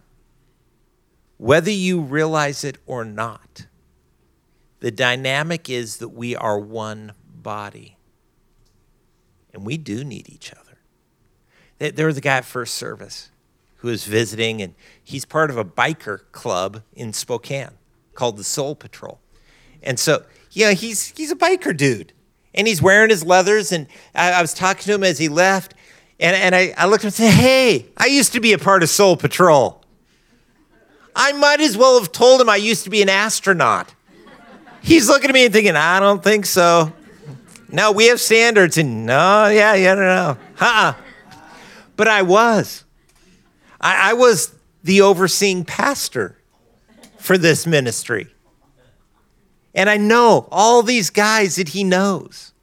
Whether 1.37 1.71
you 1.71 2.01
realize 2.01 2.63
it 2.63 2.77
or 2.85 3.05
not, 3.05 3.67
the 4.79 4.91
dynamic 4.91 5.69
is 5.69 5.97
that 5.97 6.09
we 6.09 6.35
are 6.35 6.59
one 6.59 7.13
body. 7.41 7.97
And 9.53 9.65
we 9.65 9.77
do 9.77 10.03
need 10.03 10.29
each 10.29 10.51
other. 10.51 11.91
There 11.93 12.07
was 12.07 12.17
a 12.17 12.21
guy 12.21 12.37
at 12.37 12.45
first 12.45 12.75
service 12.75 13.29
who 13.77 13.87
was 13.87 14.03
visiting, 14.03 14.61
and 14.61 14.75
he's 15.01 15.23
part 15.23 15.49
of 15.49 15.57
a 15.57 15.63
biker 15.63 16.23
club 16.31 16.83
in 16.93 17.13
Spokane 17.13 17.77
called 18.13 18.37
the 18.37 18.43
Soul 18.43 18.75
Patrol. 18.75 19.19
And 19.81 19.97
so, 19.97 20.25
yeah, 20.51 20.71
he's, 20.73 21.13
he's 21.15 21.31
a 21.31 21.35
biker 21.35 21.75
dude. 21.75 22.11
And 22.53 22.67
he's 22.67 22.81
wearing 22.81 23.09
his 23.09 23.23
leathers. 23.23 23.71
And 23.71 23.87
I, 24.15 24.31
I 24.31 24.41
was 24.41 24.53
talking 24.53 24.83
to 24.83 24.93
him 24.93 25.03
as 25.03 25.17
he 25.17 25.29
left. 25.29 25.75
And, 26.19 26.35
and 26.35 26.55
I, 26.55 26.73
I 26.77 26.85
looked 26.87 27.05
at 27.05 27.19
him 27.19 27.25
and 27.25 27.33
said, 27.33 27.33
Hey, 27.33 27.85
I 27.97 28.07
used 28.07 28.33
to 28.33 28.39
be 28.39 28.53
a 28.53 28.57
part 28.57 28.83
of 28.83 28.89
Soul 28.89 29.15
Patrol. 29.15 29.83
I 31.15 31.33
might 31.33 31.59
as 31.59 31.77
well 31.77 31.99
have 31.99 32.11
told 32.11 32.39
him 32.41 32.49
I 32.49 32.55
used 32.55 32.83
to 32.85 32.89
be 32.89 33.01
an 33.01 33.09
astronaut. 33.09 33.93
He's 34.81 35.07
looking 35.07 35.29
at 35.29 35.33
me 35.33 35.45
and 35.45 35.53
thinking, 35.53 35.75
I 35.75 35.99
don't 35.99 36.23
think 36.23 36.45
so. 36.45 36.93
No, 37.71 37.91
we 37.91 38.07
have 38.07 38.19
standards. 38.19 38.77
And 38.77 39.05
no, 39.05 39.47
yeah, 39.47 39.75
yeah, 39.75 39.93
no, 39.95 40.01
no. 40.01 40.37
Uh-uh. 40.59 40.93
But 41.95 42.07
I 42.07 42.21
was. 42.21 42.85
I, 43.81 44.11
I 44.11 44.13
was 44.13 44.55
the 44.83 45.01
overseeing 45.01 45.65
pastor 45.65 46.37
for 47.17 47.37
this 47.37 47.67
ministry. 47.67 48.27
And 49.73 49.89
I 49.89 49.97
know 49.97 50.47
all 50.51 50.83
these 50.83 51.09
guys 51.09 51.55
that 51.55 51.69
he 51.69 51.83
knows. 51.83 52.53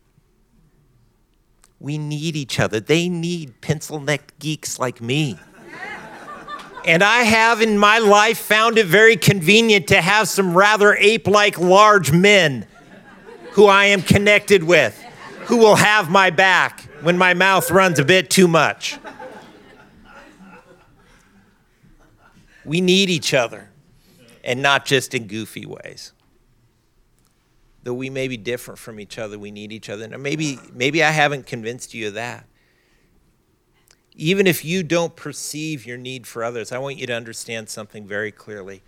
We 1.79 1.99
need 1.99 2.37
each 2.37 2.59
other. 2.59 2.81
They 2.81 3.09
need 3.09 3.61
pencil 3.61 4.01
necked 4.01 4.39
geeks 4.39 4.79
like 4.79 5.01
me. 5.01 5.39
And 6.85 7.03
I 7.03 7.25
have 7.25 7.61
in 7.61 7.79
my 7.79 7.99
life 7.99 8.39
found 8.39 8.79
it 8.79 8.87
very 8.87 9.17
convenient 9.17 9.89
to 9.89 10.01
have 10.01 10.29
some 10.29 10.57
rather 10.57 10.95
ape 10.95 11.27
like 11.27 11.59
large 11.59 12.13
men 12.13 12.67
who 13.53 13.67
I 13.67 13.87
am 13.87 14.03
connected 14.03 14.63
with, 14.63 14.97
who 15.47 15.57
will 15.57 15.77
have 15.77 16.11
my 16.11 16.31
back 16.31 16.83
when 17.03 17.19
my 17.19 17.35
mouth 17.35 17.71
runs 17.71 17.99
a 17.99 18.05
bit 18.05 18.31
too 18.31 18.47
much. 18.47 18.99
We 22.65 22.81
need 22.81 23.11
each 23.11 23.35
other, 23.35 23.71
and 24.45 24.63
not 24.63 24.87
just 24.87 25.15
in 25.15 25.27
goofy 25.27 25.67
ways. 25.67 26.13
Though 27.87 27.95
we 27.95 28.11
may 28.11 28.27
be 28.29 28.37
different 28.37 28.79
from 28.79 28.99
each 28.99 29.19
other, 29.19 29.39
we 29.39 29.51
need 29.51 29.71
each 29.71 29.89
other. 29.89 30.05
And 30.05 30.23
maybe, 30.23 30.59
maybe 30.73 31.03
I 31.03 31.11
haven't 31.11 31.47
convinced 31.47 31.95
you 31.95 32.09
of 32.09 32.15
that 32.15 32.47
even 34.17 34.47
if 34.47 34.65
you 34.65 34.83
don't 34.83 35.15
perceive 35.15 35.87
your 35.87 35.99
need 35.99 36.27
for 36.27 36.43
others, 36.43 36.73
I 36.73 36.79
want 36.79 36.97
you 36.97 37.07
to 37.07 37.13
understand 37.13 37.69
something 37.69 38.07
very 38.07 38.33
clearly. 38.33 38.83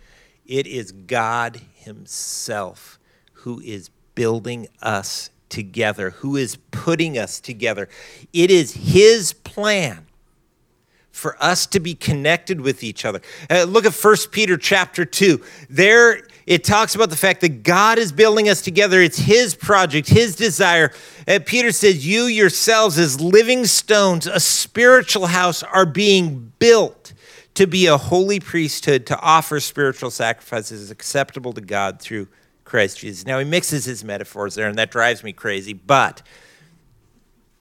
It 0.45 0.65
is 0.65 0.91
God 0.91 1.61
Himself 1.75 2.99
who 3.33 3.59
is 3.61 3.89
building 4.15 4.67
us 4.81 5.29
together, 5.47 6.09
who 6.09 6.35
is 6.35 6.57
putting 6.71 7.17
us 7.17 7.39
together. 7.39 7.87
It 8.33 8.49
is 8.49 8.73
His 8.73 9.33
plan 9.33 10.07
for 11.11 11.37
us 11.39 11.67
to 11.67 11.79
be 11.79 11.93
connected 11.93 12.61
with 12.61 12.83
each 12.83 13.05
other. 13.05 13.21
Uh, 13.49 13.63
look 13.63 13.85
at 13.85 13.93
1 13.93 14.15
Peter 14.31 14.57
chapter 14.57 15.05
2. 15.05 15.41
There 15.69 16.23
it 16.49 16.63
talks 16.63 16.95
about 16.95 17.11
the 17.11 17.15
fact 17.15 17.41
that 17.41 17.61
God 17.61 17.99
is 17.99 18.11
building 18.11 18.49
us 18.49 18.63
together. 18.63 19.03
It's 19.03 19.19
His 19.19 19.53
project, 19.53 20.09
His 20.09 20.35
desire. 20.35 20.91
And 21.27 21.45
Peter 21.45 21.71
says, 21.71 22.07
You 22.07 22.23
yourselves, 22.23 22.97
as 22.97 23.21
living 23.21 23.65
stones, 23.65 24.25
a 24.25 24.39
spiritual 24.39 25.27
house, 25.27 25.61
are 25.61 25.85
being 25.85 26.51
built 26.57 27.13
to 27.53 27.67
be 27.67 27.85
a 27.85 27.97
holy 27.97 28.39
priesthood, 28.39 29.05
to 29.05 29.19
offer 29.19 29.59
spiritual 29.59 30.09
sacrifices 30.09 30.89
acceptable 30.89 31.53
to 31.53 31.61
God 31.61 32.01
through 32.01 32.27
Christ 32.65 32.97
Jesus. 32.97 33.27
Now, 33.27 33.37
he 33.37 33.45
mixes 33.45 33.85
his 33.85 34.03
metaphors 34.03 34.55
there, 34.55 34.67
and 34.67 34.79
that 34.79 34.89
drives 34.89 35.23
me 35.23 35.33
crazy. 35.33 35.73
But 35.73 36.23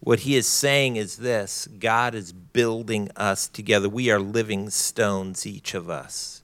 what 0.01 0.21
he 0.21 0.35
is 0.35 0.47
saying 0.47 0.97
is 0.97 1.19
this 1.19 1.69
God 1.79 2.15
is 2.15 2.33
building 2.33 3.11
us 3.17 3.49
together. 3.49 3.91
We 3.91 4.11
are 4.11 4.19
living 4.19 4.71
stones, 4.71 5.47
each 5.47 5.75
of 5.75 5.91
us. 5.91 6.43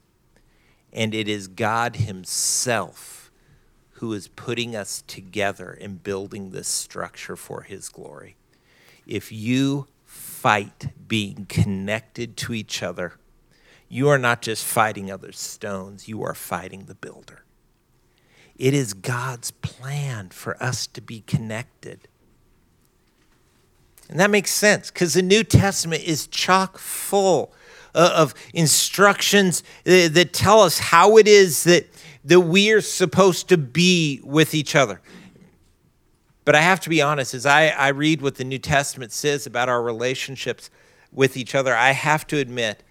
And 0.94 1.14
it 1.14 1.28
is 1.28 1.48
God 1.48 1.96
Himself 1.96 3.30
who 3.98 4.12
is 4.12 4.28
putting 4.28 4.76
us 4.76 5.02
together 5.06 5.76
and 5.80 6.02
building 6.02 6.50
this 6.50 6.68
structure 6.68 7.36
for 7.36 7.62
His 7.62 7.88
glory. 7.88 8.36
If 9.06 9.32
you 9.32 9.88
fight 10.04 10.88
being 11.08 11.46
connected 11.48 12.36
to 12.38 12.54
each 12.54 12.82
other, 12.82 13.14
you 13.88 14.08
are 14.08 14.18
not 14.18 14.42
just 14.42 14.64
fighting 14.64 15.10
other 15.10 15.32
stones, 15.32 16.08
you 16.08 16.22
are 16.22 16.34
fighting 16.34 16.84
the 16.84 16.94
builder. 16.94 17.44
It 18.56 18.74
is 18.74 18.94
God's 18.94 19.50
plan 19.50 20.30
for 20.30 20.60
us 20.62 20.86
to 20.88 21.00
be 21.00 21.20
connected. 21.20 22.08
And 24.08 24.20
that 24.20 24.30
makes 24.30 24.50
sense 24.50 24.90
because 24.90 25.14
the 25.14 25.22
New 25.22 25.44
Testament 25.44 26.04
is 26.04 26.26
chock 26.26 26.78
full 26.78 27.52
Uh, 27.94 28.12
of 28.16 28.34
instructions 28.52 29.62
that 29.84 30.32
tell 30.32 30.60
us 30.60 30.80
how 30.80 31.16
it 31.16 31.28
is 31.28 31.62
that, 31.62 31.86
that 32.24 32.40
we 32.40 32.72
are 32.72 32.80
supposed 32.80 33.48
to 33.48 33.56
be 33.56 34.20
with 34.24 34.52
each 34.52 34.74
other. 34.74 35.00
But 36.44 36.56
I 36.56 36.60
have 36.60 36.80
to 36.80 36.88
be 36.90 37.00
honest, 37.00 37.34
as 37.34 37.46
I, 37.46 37.68
I 37.68 37.88
read 37.88 38.20
what 38.20 38.34
the 38.34 38.42
New 38.42 38.58
Testament 38.58 39.12
says 39.12 39.46
about 39.46 39.68
our 39.68 39.80
relationships 39.80 40.70
with 41.12 41.36
each 41.36 41.54
other, 41.54 41.72
I 41.72 41.92
have 41.92 42.26
to 42.26 42.38
admit 42.38 42.82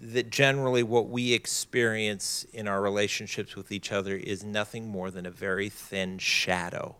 that 0.00 0.30
generally 0.30 0.82
what 0.82 1.08
we 1.08 1.32
experience 1.32 2.46
in 2.52 2.66
our 2.66 2.80
relationships 2.82 3.54
with 3.54 3.70
each 3.70 3.92
other 3.92 4.16
is 4.16 4.42
nothing 4.42 4.88
more 4.88 5.12
than 5.12 5.24
a 5.24 5.30
very 5.30 5.68
thin 5.68 6.18
shadow 6.18 6.96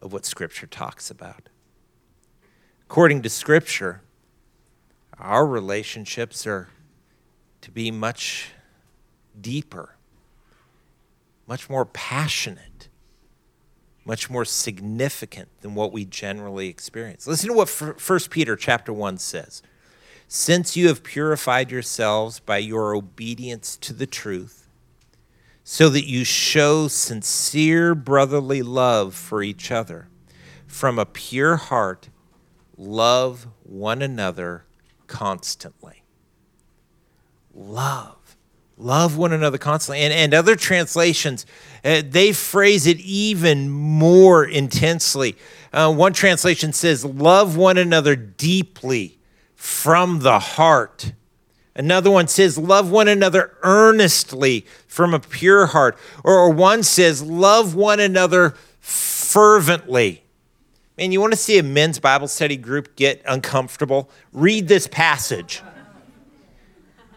of 0.00 0.14
what 0.14 0.24
Scripture 0.24 0.66
talks 0.66 1.10
about. 1.10 1.50
According 2.86 3.20
to 3.22 3.28
Scripture, 3.28 4.00
our 5.20 5.46
relationships 5.46 6.46
are 6.46 6.68
to 7.60 7.70
be 7.70 7.90
much 7.90 8.52
deeper, 9.40 9.96
much 11.46 11.68
more 11.68 11.84
passionate, 11.84 12.88
much 14.04 14.30
more 14.30 14.44
significant 14.44 15.48
than 15.60 15.74
what 15.74 15.92
we 15.92 16.04
generally 16.04 16.68
experience. 16.68 17.26
Listen 17.26 17.48
to 17.48 17.54
what 17.54 17.68
1 17.68 18.20
Peter 18.30 18.56
chapter 18.56 18.92
1 18.92 19.18
says. 19.18 19.62
Since 20.28 20.76
you 20.76 20.88
have 20.88 21.02
purified 21.02 21.70
yourselves 21.70 22.38
by 22.38 22.58
your 22.58 22.94
obedience 22.94 23.76
to 23.78 23.92
the 23.92 24.06
truth, 24.06 24.68
so 25.64 25.88
that 25.90 26.08
you 26.08 26.24
show 26.24 26.88
sincere 26.88 27.94
brotherly 27.94 28.62
love 28.62 29.14
for 29.14 29.42
each 29.42 29.70
other, 29.70 30.08
from 30.66 30.98
a 30.98 31.06
pure 31.06 31.56
heart, 31.56 32.08
love 32.76 33.48
one 33.64 34.00
another 34.00 34.64
constantly. 35.08 36.04
Love. 37.52 38.36
Love 38.76 39.16
one 39.16 39.32
another 39.32 39.58
constantly. 39.58 40.02
And, 40.02 40.12
and 40.12 40.32
other 40.32 40.54
translations, 40.54 41.44
uh, 41.84 42.02
they 42.08 42.32
phrase 42.32 42.86
it 42.86 43.00
even 43.00 43.68
more 43.68 44.44
intensely. 44.44 45.36
Uh, 45.72 45.92
one 45.92 46.12
translation 46.12 46.72
says, 46.72 47.04
Love 47.04 47.56
one 47.56 47.76
another 47.76 48.14
deeply 48.14 49.18
from 49.56 50.20
the 50.20 50.38
heart. 50.38 51.12
Another 51.74 52.10
one 52.10 52.28
says, 52.28 52.56
Love 52.56 52.90
one 52.90 53.08
another 53.08 53.56
earnestly 53.62 54.64
from 54.86 55.12
a 55.12 55.18
pure 55.18 55.66
heart. 55.66 55.98
Or, 56.22 56.34
or 56.34 56.50
one 56.50 56.84
says, 56.84 57.20
Love 57.20 57.74
one 57.74 57.98
another 57.98 58.54
fervently. 58.78 60.22
Man, 60.98 61.12
you 61.12 61.20
want 61.20 61.32
to 61.32 61.38
see 61.38 61.58
a 61.58 61.62
men's 61.62 62.00
Bible 62.00 62.26
study 62.26 62.56
group 62.56 62.96
get 62.96 63.22
uncomfortable? 63.24 64.10
Read 64.32 64.66
this 64.66 64.88
passage. 64.88 65.62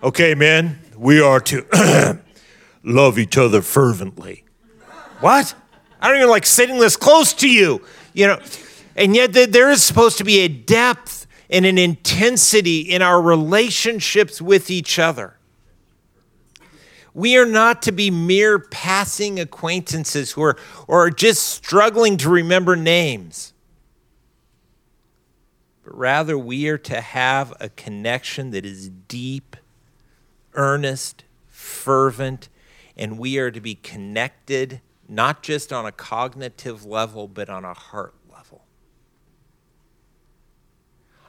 Okay, 0.03 0.35
men, 0.35 0.79
we 0.95 1.19
are 1.19 1.39
to 1.39 1.65
love 2.83 3.17
each 3.17 3.39
other 3.39 3.63
fervently. 3.63 4.43
What? 5.19 5.55
I 5.99 6.09
don't 6.09 6.17
even 6.17 6.29
like 6.29 6.45
sitting 6.45 6.77
this 6.77 6.95
close 6.95 7.33
to 7.33 7.49
you, 7.49 7.83
you 8.13 8.27
know. 8.27 8.39
And 8.95 9.15
yet, 9.15 9.33
there 9.33 9.71
is 9.71 9.81
supposed 9.81 10.19
to 10.19 10.23
be 10.23 10.41
a 10.41 10.47
depth 10.47 11.25
and 11.49 11.65
an 11.65 11.79
intensity 11.79 12.81
in 12.81 13.01
our 13.01 13.19
relationships 13.19 14.39
with 14.39 14.69
each 14.69 14.99
other. 14.99 15.37
We 17.15 17.35
are 17.35 17.47
not 17.47 17.81
to 17.83 17.91
be 17.91 18.11
mere 18.11 18.59
passing 18.59 19.39
acquaintances 19.39 20.33
who 20.33 20.43
are 20.43 20.57
or 20.87 21.09
just 21.09 21.47
struggling 21.47 22.17
to 22.17 22.29
remember 22.29 22.75
names 22.75 23.53
rather 25.95 26.37
we 26.37 26.67
are 26.67 26.77
to 26.77 27.01
have 27.01 27.53
a 27.59 27.69
connection 27.69 28.51
that 28.51 28.65
is 28.65 28.89
deep, 28.89 29.55
earnest, 30.53 31.23
fervent, 31.47 32.49
and 32.97 33.17
we 33.17 33.37
are 33.37 33.51
to 33.51 33.61
be 33.61 33.75
connected 33.75 34.81
not 35.07 35.43
just 35.43 35.73
on 35.73 35.85
a 35.85 35.91
cognitive 35.91 36.85
level, 36.85 37.27
but 37.27 37.49
on 37.49 37.65
a 37.65 37.73
heart 37.73 38.13
level. 38.31 38.63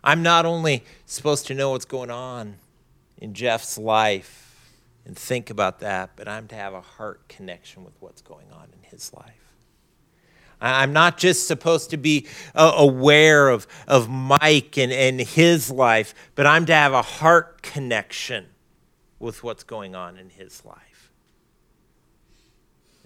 I'm 0.04 0.22
not 0.22 0.46
only 0.46 0.84
supposed 1.04 1.48
to 1.48 1.54
know 1.54 1.70
what's 1.70 1.84
going 1.84 2.10
on 2.10 2.58
in 3.18 3.34
Jeff's 3.34 3.76
life 3.76 4.72
and 5.04 5.18
think 5.18 5.50
about 5.50 5.80
that, 5.80 6.10
but 6.14 6.28
I'm 6.28 6.46
to 6.48 6.54
have 6.54 6.74
a 6.74 6.80
heart 6.80 7.26
connection 7.28 7.84
with 7.84 7.94
what's 7.98 8.22
going 8.22 8.52
on 8.52 8.68
in 8.72 8.88
his 8.88 9.12
life. 9.12 9.51
I'm 10.62 10.92
not 10.92 11.18
just 11.18 11.48
supposed 11.48 11.90
to 11.90 11.96
be 11.96 12.28
uh, 12.54 12.72
aware 12.76 13.48
of, 13.48 13.66
of 13.88 14.08
Mike 14.08 14.78
and, 14.78 14.92
and 14.92 15.20
his 15.20 15.70
life, 15.70 16.14
but 16.36 16.46
I'm 16.46 16.66
to 16.66 16.74
have 16.74 16.92
a 16.92 17.02
heart 17.02 17.62
connection 17.62 18.46
with 19.18 19.42
what's 19.42 19.64
going 19.64 19.96
on 19.96 20.16
in 20.16 20.30
his 20.30 20.64
life. 20.64 21.10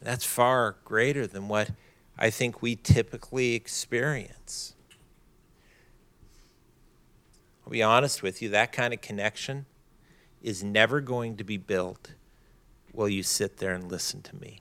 That's 0.03 0.25
far 0.25 0.77
greater 0.85 1.27
than 1.27 1.49
what 1.49 1.71
I 2.19 2.29
think 2.29 2.61
we 2.61 2.77
typically 2.77 3.55
experience. 3.55 4.75
I'll 7.65 7.73
be 7.73 7.83
honest 7.83 8.23
with 8.23 8.43
you, 8.43 8.51
that 8.51 8.71
kind 8.71 8.93
of 8.93 9.01
connection 9.01 9.65
is 10.43 10.63
never 10.63 11.01
going 11.01 11.37
to 11.39 11.45
be 11.45 11.57
built 11.57 12.13
while 12.93 13.09
you 13.09 13.23
sit 13.23 13.57
there 13.57 13.75
and 13.75 13.91
listen 13.91 14.21
to 14.23 14.37
me 14.37 14.61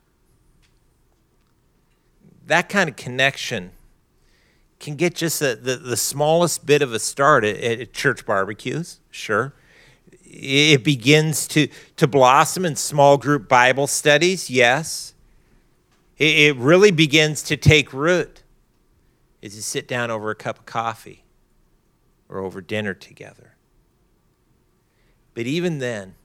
that 2.45 2.69
kind 2.69 2.89
of 2.89 2.95
connection 2.95 3.71
can 4.79 4.95
get 4.95 5.15
just 5.15 5.41
a, 5.41 5.55
the, 5.55 5.77
the 5.77 5.97
smallest 5.97 6.65
bit 6.65 6.81
of 6.81 6.93
a 6.93 6.99
start 6.99 7.43
at, 7.43 7.57
at 7.57 7.93
church 7.93 8.25
barbecues, 8.25 8.99
sure. 9.09 9.53
It 10.23 10.83
begins 10.83 11.47
to, 11.49 11.69
to 11.95 12.07
blossom 12.07 12.65
in 12.65 12.75
small 12.75 13.17
group 13.17 13.47
Bible 13.47 13.87
studies, 13.87 14.49
yes. 14.49 15.13
it 16.17 16.55
really 16.57 16.91
begins 16.91 17.41
to 17.43 17.57
take 17.57 17.93
root 17.93 18.43
is 19.45 19.55
you 19.55 19.61
sit 19.61 19.87
down 19.87 20.09
over 20.09 20.31
a 20.31 20.35
cup 20.35 20.57
of 20.57 20.65
coffee 20.65 21.23
or 22.27 22.39
over 22.39 22.61
dinner 22.61 22.95
together. 22.95 23.55
But 25.35 25.45
even 25.45 25.77
then, 25.77 26.15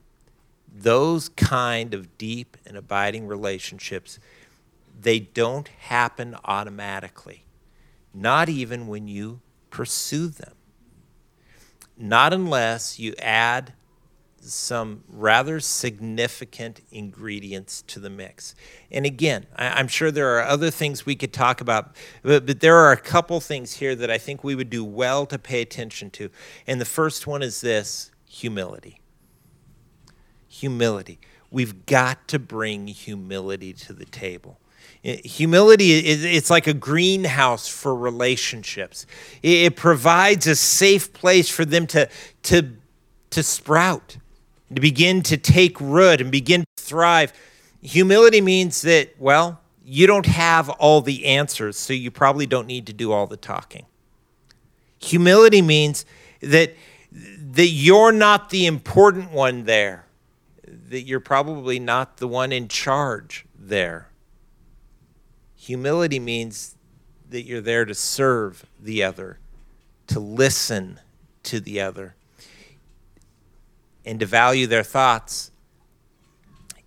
those 0.73 1.29
kind 1.29 1.93
of 1.93 2.17
deep 2.17 2.57
and 2.65 2.75
abiding 2.75 3.27
relationships, 3.27 4.17
they 5.01 5.19
don't 5.19 5.67
happen 5.67 6.35
automatically, 6.45 7.45
not 8.13 8.49
even 8.49 8.87
when 8.87 9.07
you 9.07 9.41
pursue 9.69 10.27
them. 10.27 10.53
Not 11.97 12.33
unless 12.33 12.99
you 12.99 13.13
add 13.19 13.73
some 14.43 15.03
rather 15.07 15.59
significant 15.59 16.81
ingredients 16.91 17.83
to 17.83 17.99
the 17.99 18.09
mix. 18.09 18.55
And 18.91 19.05
again, 19.05 19.45
I, 19.55 19.79
am 19.79 19.87
sure 19.87 20.11
there 20.11 20.35
are 20.37 20.43
other 20.43 20.71
things 20.71 21.05
we 21.05 21.15
could 21.15 21.31
talk 21.31 21.61
about, 21.61 21.95
but, 22.23 22.45
but 22.45 22.59
there 22.59 22.75
are 22.75 22.91
a 22.91 22.97
couple 22.97 23.39
things 23.39 23.73
here 23.73 23.95
that 23.95 24.09
I 24.09 24.17
think 24.17 24.43
we 24.43 24.55
would 24.55 24.69
do 24.69 24.83
well 24.83 25.25
to 25.27 25.37
pay 25.37 25.61
attention 25.61 26.09
to. 26.11 26.29
And 26.65 26.81
the 26.81 26.85
first 26.85 27.27
one 27.27 27.43
is 27.43 27.61
this 27.61 28.11
humility. 28.27 28.99
Humility. 30.47 31.19
We've 31.51 31.85
got 31.85 32.27
to 32.29 32.39
bring 32.39 32.87
humility 32.87 33.73
to 33.73 33.93
the 33.93 34.05
table. 34.05 34.60
Eh, 35.03 35.17
humility 35.23 35.91
is 35.91 36.23
it's 36.23 36.49
like 36.49 36.67
a 36.67 36.73
greenhouse 36.73 37.67
for 37.67 37.95
relationships. 37.95 39.05
It 39.41 39.75
provides 39.75 40.47
a 40.47 40.55
safe 40.55 41.11
place 41.13 41.49
for 41.49 41.65
them 41.65 41.87
to, 41.87 42.09
to, 42.43 42.69
to 43.31 43.43
sprout 43.43 44.17
to 44.75 44.81
begin 44.81 45.21
to 45.23 45.37
take 45.37 45.79
root 45.81 46.21
and 46.21 46.31
begin 46.31 46.61
to 46.77 46.83
thrive. 46.83 47.33
Humility 47.81 48.41
means 48.41 48.81
that, 48.83 49.15
well, 49.19 49.59
you 49.83 50.07
don't 50.07 50.25
have 50.25 50.69
all 50.69 51.01
the 51.01 51.25
answers, 51.25 51.77
so 51.77 51.93
you 51.93 52.11
probably 52.11 52.45
don't 52.45 52.67
need 52.67 52.87
to 52.87 52.93
do 52.93 53.11
all 53.11 53.27
the 53.27 53.37
talking. 53.37 53.85
Humility 54.99 55.61
means 55.61 56.05
that, 56.41 56.75
that 57.11 57.67
you're 57.67 58.11
not 58.11 58.51
the 58.51 58.65
important 58.65 59.31
one 59.31 59.65
there, 59.65 60.05
that 60.89 61.01
you're 61.01 61.19
probably 61.19 61.79
not 61.79 62.17
the 62.17 62.27
one 62.27 62.51
in 62.51 62.67
charge 62.67 63.45
there. 63.57 64.07
Humility 65.61 66.19
means 66.19 66.75
that 67.29 67.43
you're 67.43 67.61
there 67.61 67.85
to 67.85 67.93
serve 67.93 68.65
the 68.79 69.03
other, 69.03 69.37
to 70.07 70.19
listen 70.19 70.99
to 71.43 71.59
the 71.59 71.79
other 71.79 72.15
and 74.03 74.19
to 74.19 74.25
value 74.25 74.65
their 74.65 74.81
thoughts 74.81 75.51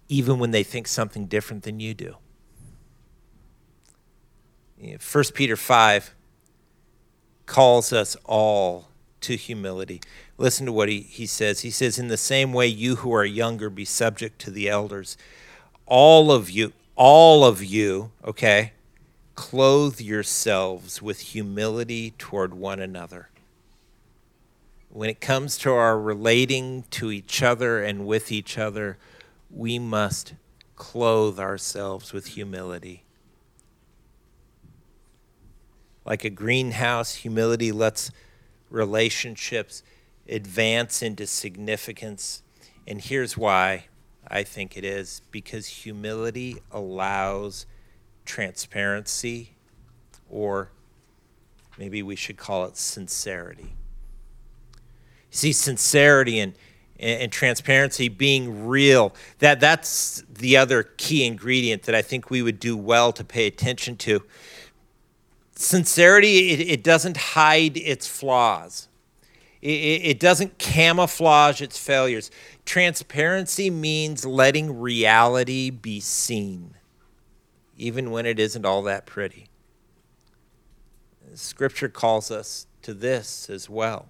even 0.09 0.41
when 0.41 0.51
they 0.51 0.65
think 0.65 0.89
something 0.89 1.27
different 1.27 1.63
than 1.63 1.79
you 1.79 1.95
do. 1.95 2.17
1 4.81 5.25
Peter 5.35 5.57
5 5.57 6.13
calls 7.47 7.93
us 7.93 8.17
all 8.25 8.89
to 9.21 9.37
humility. 9.37 10.01
Listen 10.37 10.67
to 10.67 10.73
what 10.73 10.89
he, 10.89 11.03
he 11.03 11.27
says. 11.27 11.61
He 11.61 11.71
says, 11.71 11.97
In 11.97 12.09
the 12.09 12.17
same 12.17 12.53
way, 12.53 12.67
you 12.67 12.97
who 12.97 13.15
are 13.15 13.25
younger, 13.25 13.71
be 13.71 13.85
subject 13.85 14.41
to 14.41 14.51
the 14.51 14.69
elders. 14.69 15.17
All 15.87 16.33
of 16.33 16.51
you, 16.51 16.73
all 16.97 17.45
of 17.45 17.65
you, 17.65 18.13
okay, 18.25 18.73
clothe 19.35 20.01
yourselves 20.01 21.03
with 21.03 21.21
humility 21.21 22.13
toward 22.19 22.55
one 22.55 22.81
another 22.81 23.29
when 24.95 25.11
it 25.11 25.21
comes 25.21 25.59
to 25.59 25.73
our 25.73 25.99
relating 25.99 26.85
to 26.89 27.11
each 27.11 27.43
other 27.43 27.83
and 27.83 28.07
with 28.07 28.31
each 28.31 28.57
other, 28.57 28.97
we 29.51 29.77
must 29.77 30.35
clothe 30.77 31.41
ourselves 31.41 32.13
with 32.13 32.29
humility. 32.29 33.03
Like 36.05 36.25
a 36.25 36.31
greenhouse, 36.31 37.17
humility 37.17 37.73
lets 37.73 38.13
relationships 38.71 39.83
advance 40.29 41.03
into 41.03 41.27
significance. 41.27 42.45
And 42.87 43.01
here's 43.01 43.37
why 43.37 43.87
I 44.29 44.43
think 44.43 44.77
it 44.77 44.85
is 44.85 45.23
because 45.31 45.67
humility 45.67 46.59
allows 46.73 47.67
transparency, 48.25 49.55
or 50.31 50.71
maybe 51.79 52.03
we 52.03 52.17
should 52.17 52.37
call 52.37 52.65
it 52.65 52.77
sincerity. 52.77 53.75
See 55.31 55.53
sincerity 55.53 56.39
and, 56.39 56.55
and 56.99 57.31
transparency 57.31 58.09
being 58.09 58.67
real 58.67 59.15
that 59.41 59.61
that's 59.61 60.23
the 60.31 60.57
other 60.57 60.85
key 60.97 61.27
ingredient 61.27 61.83
that 61.83 61.95
i 61.95 62.01
think 62.01 62.31
we 62.31 62.41
would 62.41 62.61
do 62.61 62.77
well 62.77 63.13
to 63.13 63.25
pay 63.25 63.47
attention 63.47 63.97
to. 63.97 64.23
Sincerity 65.57 66.51
it, 66.51 66.61
it 66.61 66.85
doesn't 66.85 67.17
hide 67.17 67.77
its 67.77 68.07
flaws 68.07 68.89
it, 69.69 70.03
it 70.05 70.21
doesn't 70.21 70.59
camouflage 70.59 71.61
its 71.61 71.79
failures. 71.79 72.31
Transparency 72.65 73.71
means 73.71 74.25
letting 74.25 74.79
reality 74.79 75.71
be 75.71 76.01
seen 76.01 76.75
even 77.77 78.11
when 78.11 78.27
it 78.27 78.39
isn't 78.39 78.65
all 78.65 78.83
that 78.83 79.07
pretty. 79.07 79.49
Scripture 81.35 81.89
calls 81.89 82.31
us 82.31 82.67
to 82.83 82.95
this 82.95 83.51
as 83.51 83.69
well. 83.69 84.09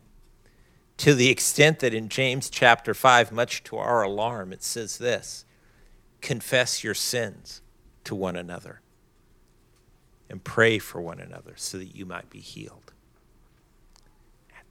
To 0.99 1.15
the 1.15 1.31
extent 1.31 1.81
that 1.81 1.95
in 1.95 2.09
James 2.09 2.51
chapter 2.51 2.93
5, 2.93 3.33
much 3.33 3.65
to 3.65 3.77
our 3.77 4.03
alarm, 4.03 4.53
it 4.53 4.63
says 4.63 4.99
this 4.99 5.45
confess 6.21 6.83
your 6.83 6.95
sins 6.95 7.61
to 8.03 8.15
one 8.15 8.35
another 8.35 8.81
and 10.31 10.43
pray 10.43 10.79
for 10.79 11.01
one 11.03 11.21
another 11.21 11.53
so 11.57 11.77
that 11.77 11.95
you 11.95 12.07
might 12.07 12.31
be 12.31 12.41
healed. 12.41 12.94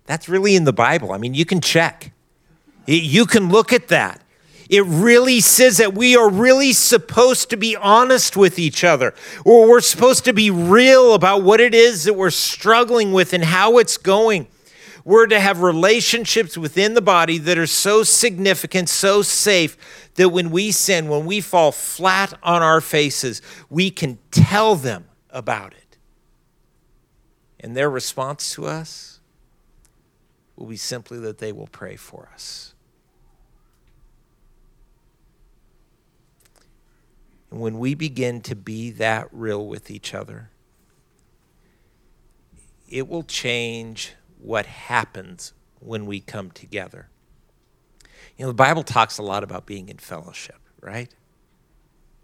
That's 0.06 0.28
really 0.28 0.56
in 0.56 0.66
the 0.66 0.74
Bible. 0.74 1.12
I 1.12 1.18
mean, 1.18 1.34
you 1.34 1.46
can 1.46 1.62
check, 1.62 2.12
you 2.86 3.26
can 3.26 3.50
look 3.50 3.72
at 3.72 3.88
that. 3.88 4.22
It 4.70 4.86
really 4.86 5.40
says 5.40 5.78
that 5.78 5.94
we 5.94 6.16
are 6.16 6.30
really 6.30 6.74
supposed 6.74 7.50
to 7.52 7.58
be 7.58 7.76
honest 7.76 8.36
with 8.36 8.58
each 8.58 8.84
other, 8.84 9.14
or 9.46 9.70
we're 9.70 9.82
supposed 9.82 10.26
to 10.26 10.34
be 10.34 10.50
real 10.50 11.14
about 11.14 11.44
what 11.44 11.60
it 11.60 11.76
is 11.76 12.06
that 12.06 12.14
we're 12.14 12.32
struggling 12.32 13.14
with 13.14 13.34
and 13.34 13.44
how 13.44 13.78
it's 13.78 13.98
going. 13.98 14.48
We're 15.06 15.28
to 15.28 15.40
have 15.40 15.62
relationships 15.62 16.58
within 16.58 16.94
the 16.94 17.02
body 17.02 17.38
that 17.40 17.58
are 17.58 17.68
so 17.68 18.04
significant, 18.04 18.88
so 18.88 19.22
safe, 19.22 20.10
that 20.16 20.30
when 20.30 20.50
we 20.50 20.72
sin, 20.72 21.10
when 21.10 21.26
we 21.26 21.42
fall 21.42 21.72
flat 21.74 22.34
on 22.42 22.62
our 22.62 22.80
faces, 22.80 23.42
we 23.70 23.92
can 23.92 24.18
tell 24.32 24.76
them 24.76 25.06
about 25.30 25.74
it. 25.74 25.98
And 27.60 27.76
their 27.76 27.90
response 27.90 28.54
to 28.54 28.66
us 28.66 29.13
will 30.56 30.68
be 30.68 30.78
simply 30.78 31.20
that 31.20 31.40
they 31.40 31.52
will 31.52 31.68
pray 31.68 31.96
for 31.96 32.30
us. 32.34 32.74
And 37.52 37.62
when 37.62 37.78
we 37.78 37.94
begin 37.94 38.42
to 38.42 38.56
be 38.56 38.90
that 38.92 39.28
real 39.32 39.68
with 39.68 39.92
each 39.92 40.14
other, 40.14 40.50
it 42.90 43.08
will 43.08 43.24
change 43.24 44.14
what 44.40 44.66
happens 44.66 45.54
when 45.80 46.06
we 46.06 46.20
come 46.20 46.52
together. 46.52 47.10
You 48.38 48.46
know, 48.46 48.50
the 48.50 48.56
Bible 48.56 48.84
talks 48.84 49.18
a 49.18 49.24
lot 49.24 49.44
about 49.44 49.66
being 49.66 49.90
in 49.90 49.98
fellowship, 49.98 50.60
right? 50.82 51.14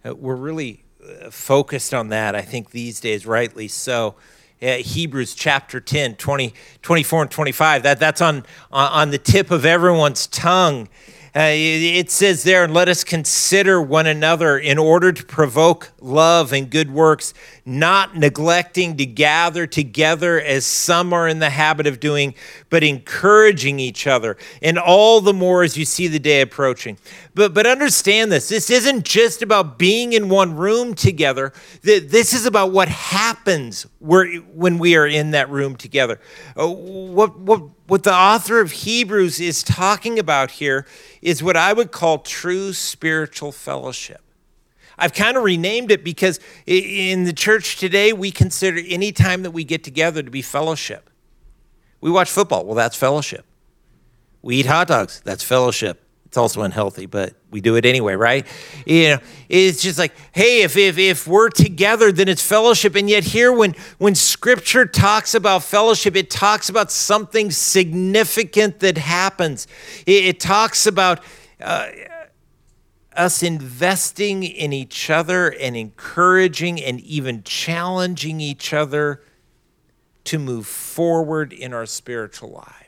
Uh, 0.04 0.16
we're 0.16 0.36
really 0.36 0.84
uh, 1.04 1.30
focused 1.30 1.94
on 1.94 2.10
that, 2.10 2.36
I 2.36 2.42
think, 2.42 2.72
these 2.72 3.00
days, 3.00 3.26
rightly 3.26 3.68
so. 3.68 4.16
Uh, 4.62 4.76
Hebrews 4.78 5.36
chapter 5.36 5.80
10, 5.80 6.16
20, 6.16 6.54
24 6.82 7.22
and 7.22 7.32
25, 7.32 7.84
that, 7.84 8.00
that's 8.00 8.20
on, 8.20 8.46
on 8.72 9.12
the 9.12 9.18
tip 9.18 9.52
of 9.52 9.66
everyone's 9.66 10.28
tongue. 10.28 10.90
Uh, 11.36 11.54
it 11.54 12.10
says 12.10 12.44
there, 12.44 12.64
and 12.64 12.74
let 12.74 12.90
us 12.90 13.04
consider 13.04 13.80
one 13.80 14.08
another 14.08 14.58
in 14.58 14.80
order 14.80 15.12
to 15.12 15.24
provoke 15.24 15.92
love 16.02 16.52
and 16.52 16.72
good 16.72 16.90
works, 16.92 17.36
not 17.66 18.18
neglecting 18.18 18.98
to 18.98 19.06
gather 19.06 19.68
together 19.68 20.42
as 20.42 20.66
some 20.66 21.14
are 21.14 21.28
in 21.28 21.38
the 21.38 21.52
habit 21.52 21.86
of 21.86 22.00
doing, 22.00 22.34
but 22.72 22.84
encouraging 22.84 23.80
each 23.80 24.08
other, 24.08 24.38
and 24.64 24.80
all 24.80 25.22
the 25.22 25.34
more 25.34 25.62
as 25.62 25.78
you 25.78 25.86
see 25.86 26.08
the 26.08 26.20
day 26.20 26.42
approaching. 26.42 26.98
But, 27.36 27.54
but 27.54 27.68
understand 27.68 28.32
this 28.32 28.50
this 28.50 28.72
isn't 28.72 29.06
just 29.06 29.44
about 29.44 29.78
being 29.78 30.14
in 30.14 30.30
one 30.30 30.56
room 30.56 30.96
together, 30.96 31.54
this 31.84 32.34
is 32.34 32.48
about 32.48 32.72
what 32.72 32.90
happens 32.90 33.86
when 34.00 34.80
we 34.80 34.96
are 34.96 35.06
in 35.06 35.32
that 35.32 35.50
room 35.50 35.76
together. 35.76 36.20
Uh, 36.60 36.68
what, 36.68 37.38
what, 37.38 37.62
what 37.90 38.04
the 38.04 38.14
author 38.14 38.62
of 38.62 38.72
Hebrews 38.72 39.40
is 39.40 39.64
talking 39.64 40.20
about 40.20 40.52
here 40.52 40.86
is 41.22 41.42
what 41.42 41.58
I 41.58 41.74
would 41.74 41.92
call 41.92 42.20
true 42.20 42.72
spiritual 42.74 43.52
fellowship. 43.52 44.22
I've 44.98 45.14
kind 45.14 45.38
of 45.38 45.44
renamed 45.44 45.92
it 45.92 46.04
because 46.04 46.40
in 46.66 47.24
the 47.24 47.34
church 47.34 47.78
today, 47.78 48.14
we 48.14 48.32
consider 48.32 48.80
any 48.86 49.12
time 49.12 49.44
that 49.44 49.52
we 49.52 49.64
get 49.64 49.84
together 49.84 50.22
to 50.22 50.30
be 50.30 50.42
fellowship. 50.42 51.10
We 52.02 52.12
watch 52.12 52.30
football, 52.30 52.66
well, 52.66 52.76
that's 52.76 52.96
fellowship. 52.96 53.46
We 54.42 54.58
eat 54.58 54.66
hot 54.66 54.88
dogs, 54.88 55.22
that's 55.24 55.44
fellowship. 55.44 56.02
It's 56.30 56.38
also 56.38 56.62
unhealthy, 56.62 57.08
but 57.08 57.34
we 57.50 57.60
do 57.60 57.76
it 57.76 57.88
anyway, 57.88 58.14
right? 58.14 58.46
You 58.86 59.16
know, 59.16 59.20
it's 59.50 59.82
just 59.82 59.98
like, 59.98 60.14
hey, 60.32 60.62
if, 60.62 60.78
if, 60.78 61.00
if 61.00 61.28
we're 61.28 61.50
together, 61.50 62.12
then 62.12 62.28
it's 62.28 62.46
fellowship. 62.46 62.94
And 62.94 63.10
yet 63.10 63.24
here, 63.24 63.52
when, 63.52 63.74
when 63.98 64.14
scripture 64.14 64.86
talks 64.86 65.34
about 65.34 65.64
fellowship, 65.64 66.16
it 66.16 66.30
talks 66.30 66.70
about 66.70 66.92
something 66.92 67.50
significant 67.50 68.80
that 68.82 69.00
happens. 69.00 69.66
It, 70.06 70.26
it 70.26 70.40
talks 70.40 70.86
about 70.86 71.24
uh, 71.60 71.88
us 73.16 73.42
investing 73.42 74.44
in 74.44 74.72
each 74.72 75.10
other 75.10 75.50
and 75.50 75.76
encouraging 75.76 76.80
and 76.80 77.00
even 77.00 77.42
challenging 77.42 78.40
each 78.40 78.72
other 78.72 79.24
to 80.26 80.38
move 80.38 80.68
forward 80.68 81.52
in 81.52 81.74
our 81.74 81.88
spiritual 81.88 82.52
lives 82.52 82.79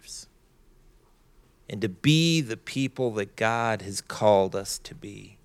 and 1.72 1.82
to 1.82 1.88
be 1.88 2.42
the 2.42 2.58
people 2.58 3.12
that 3.12 3.38
God 3.38 3.82
has 3.82 4.02
called 4.02 4.58
us 4.58 4.78
to 4.80 4.94
be. 4.94 5.38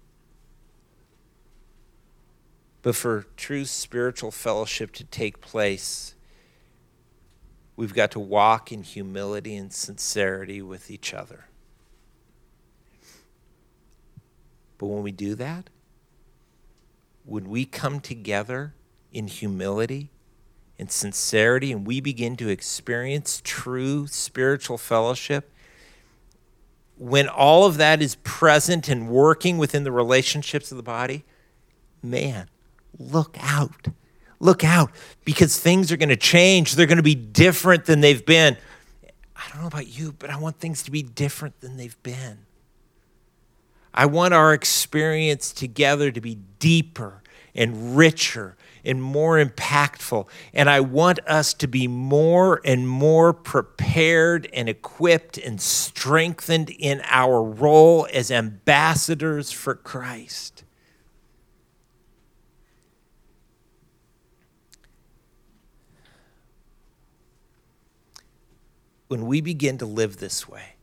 But 2.82 2.96
for 2.96 3.26
true 3.36 3.64
spiritual 3.64 4.32
fellowship 4.32 4.90
to 4.94 5.04
take 5.04 5.40
place, 5.40 6.16
we've 7.76 7.94
got 7.94 8.10
to 8.10 8.18
walk 8.18 8.72
in 8.72 8.82
humility 8.82 9.54
and 9.54 9.72
sincerity 9.72 10.60
with 10.60 10.90
each 10.90 11.14
other. 11.14 11.46
But 14.78 14.88
when 14.88 15.04
we 15.04 15.12
do 15.12 15.36
that, 15.36 15.70
when 17.24 17.48
we 17.48 17.64
come 17.64 18.00
together 18.00 18.74
in 19.12 19.28
humility, 19.28 20.10
in 20.76 20.88
sincerity 20.88 21.70
and 21.70 21.86
we 21.86 22.00
begin 22.00 22.36
to 22.38 22.48
experience 22.48 23.40
true 23.44 24.08
spiritual 24.08 24.76
fellowship, 24.76 25.52
when 26.98 27.28
all 27.28 27.66
of 27.66 27.76
that 27.76 28.00
is 28.00 28.16
present 28.16 28.88
and 28.88 29.08
working 29.08 29.58
within 29.58 29.84
the 29.84 29.92
relationships 29.92 30.70
of 30.70 30.76
the 30.76 30.82
body, 30.82 31.24
man, 32.02 32.48
look 32.98 33.36
out. 33.40 33.88
Look 34.38 34.64
out 34.64 34.90
because 35.24 35.58
things 35.58 35.90
are 35.90 35.96
going 35.96 36.10
to 36.10 36.16
change. 36.16 36.74
They're 36.74 36.86
going 36.86 36.96
to 36.98 37.02
be 37.02 37.14
different 37.14 37.86
than 37.86 38.00
they've 38.00 38.24
been. 38.24 38.56
I 39.34 39.48
don't 39.50 39.62
know 39.62 39.66
about 39.66 39.86
you, 39.86 40.12
but 40.12 40.30
I 40.30 40.38
want 40.38 40.58
things 40.58 40.82
to 40.84 40.90
be 40.90 41.02
different 41.02 41.60
than 41.60 41.76
they've 41.76 42.00
been. 42.02 42.38
I 43.94 44.06
want 44.06 44.34
our 44.34 44.52
experience 44.52 45.52
together 45.52 46.10
to 46.10 46.20
be 46.20 46.38
deeper 46.58 47.22
and 47.54 47.96
richer 47.96 48.56
and 48.86 49.02
more 49.02 49.44
impactful. 49.44 50.28
And 50.54 50.70
I 50.70 50.80
want 50.80 51.18
us 51.26 51.52
to 51.54 51.66
be 51.66 51.88
more 51.88 52.60
and 52.64 52.88
more 52.88 53.32
prepared 53.32 54.48
and 54.52 54.68
equipped 54.68 55.36
and 55.36 55.60
strengthened 55.60 56.70
in 56.70 57.02
our 57.04 57.42
role 57.42 58.06
as 58.12 58.30
ambassadors 58.30 59.50
for 59.50 59.74
Christ. 59.74 60.62
When 69.08 69.26
we 69.26 69.40
begin 69.40 69.78
to 69.78 69.86
live 69.86 70.16
this 70.16 70.48
way, 70.48 70.74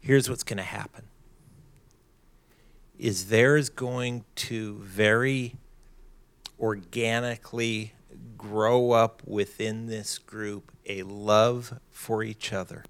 here's 0.00 0.28
what's 0.28 0.42
going 0.42 0.56
to 0.56 0.62
happen 0.62 1.04
is 2.98 3.28
there 3.28 3.56
is 3.56 3.68
going 3.68 4.24
to 4.34 4.76
very 4.78 5.56
organically 6.58 7.92
grow 8.36 8.92
up 8.92 9.22
within 9.26 9.86
this 9.86 10.18
group 10.18 10.72
a 10.86 11.02
love 11.02 11.78
for 11.90 12.22
each 12.22 12.52
other 12.52 12.84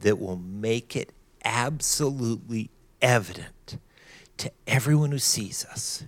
that 0.00 0.18
will 0.18 0.36
make 0.36 0.96
it 0.96 1.12
absolutely 1.44 2.70
evident 3.00 3.78
to 4.36 4.50
everyone 4.66 5.12
who 5.12 5.18
sees 5.18 5.64
us 5.66 6.04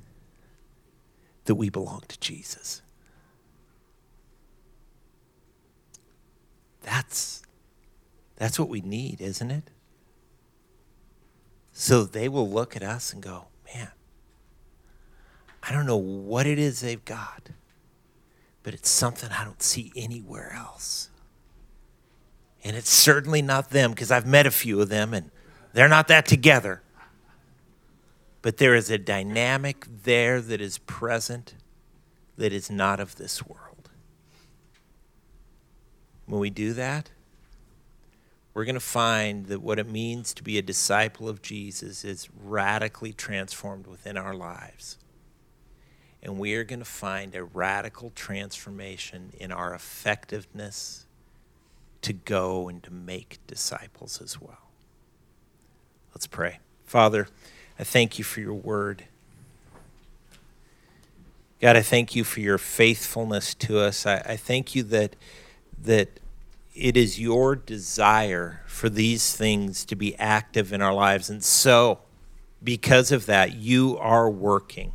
that 1.45 1.55
we 1.55 1.71
belong 1.71 2.03
to 2.09 2.19
Jesus. 2.19 2.83
That's 6.83 7.43
that's 8.37 8.59
what 8.59 8.69
we 8.69 8.81
need, 8.81 9.21
isn't 9.21 9.51
it? 9.51 9.71
So 11.73 12.05
they 12.05 12.29
will 12.29 12.49
look 12.49 12.77
at 12.77 12.83
us 12.83 13.13
and 13.13 13.23
go, 13.23 13.47
"Man, 13.75 13.91
I 15.67 15.73
don't 15.73 15.87
know 15.87 15.97
what 15.97 16.47
it 16.47 16.59
is 16.59 16.81
they've 16.81 17.05
got, 17.05 17.51
but 18.63 18.73
it's 18.73 18.89
something 18.89 19.31
I 19.31 19.45
don't 19.45 19.63
see 19.63 19.93
anywhere 19.97 20.53
else. 20.53 21.11
And 22.63 22.77
it's 22.77 22.91
certainly 22.91 23.43
not 23.43 23.71
them 23.71 23.91
because 23.91 24.13
I've 24.13 24.27
met 24.27 24.47
a 24.47 24.51
few 24.53 24.81
of 24.81 24.89
them 24.89 25.13
and 25.13 25.31
they're 25.73 25.89
not 25.89 26.09
that 26.09 26.27
together. 26.27 26.83
But 28.43 28.59
there 28.59 28.77
is 28.77 28.91
a 28.91 28.99
dynamic 28.99 29.87
there 30.05 30.41
that 30.41 30.61
is 30.61 30.79
present 30.79 31.55
that 32.37 32.53
is 32.53 32.71
not 32.71 33.01
of 33.01 33.17
this 33.17 33.45
world. 33.45 33.91
When 36.27 36.41
we 36.41 36.51
do 36.51 36.73
that, 36.75 37.11
we're 38.55 38.65
going 38.65 38.75
to 38.75 38.81
find 38.81 39.47
that 39.47 39.61
what 39.61 39.79
it 39.79 39.89
means 39.89 40.33
to 40.35 40.43
be 40.43 40.59
a 40.59 40.63
disciple 40.63 41.29
of 41.29 41.43
Jesus 41.43 42.05
is 42.05 42.29
radically 42.41 43.13
transformed 43.13 43.87
within 43.87 44.17
our 44.17 44.35
lives 44.35 44.99
and 46.27 46.41
we 46.41 46.55
are 46.57 46.65
going 46.65 46.81
to 46.81 46.85
find 46.85 47.37
a 47.37 47.45
radical 47.45 48.11
transformation 48.11 49.33
in 49.39 49.53
our 49.53 49.73
effectiveness 49.73 51.07
to 52.03 52.13
go 52.13 52.69
and 52.69 52.83
to 52.83 52.93
make 52.93 53.39
disciples 53.47 54.21
as 54.21 54.41
well. 54.41 54.59
Let's 56.13 56.27
pray. 56.27 56.59
Father, 56.85 57.29
I 57.79 57.85
thank 57.85 58.19
you 58.19 58.25
for 58.25 58.41
your 58.41 58.55
word. 58.55 59.05
God, 61.61 61.77
I 61.77 61.83
thank 61.83 62.17
you 62.17 62.25
for 62.25 62.41
your 62.41 62.59
faithfulness 62.59 63.55
to 63.55 63.79
us. 63.79 64.05
I, 64.05 64.17
I 64.27 64.37
thank 64.37 64.75
you 64.75 64.83
that 64.83 65.15
that 65.81 66.19
it 66.75 66.97
is 66.97 67.21
your 67.21 67.55
desire 67.55 68.63
for 68.67 68.89
these 68.89 69.37
things 69.37 69.85
to 69.85 69.95
be 69.95 70.17
active 70.17 70.73
in 70.73 70.83
our 70.83 70.93
lives. 70.93 71.31
And 71.31 71.45
so, 71.45 72.01
because 72.65 73.13
of 73.13 73.27
that, 73.27 73.55
you 73.55 73.97
are 73.99 74.29
working 74.29 74.93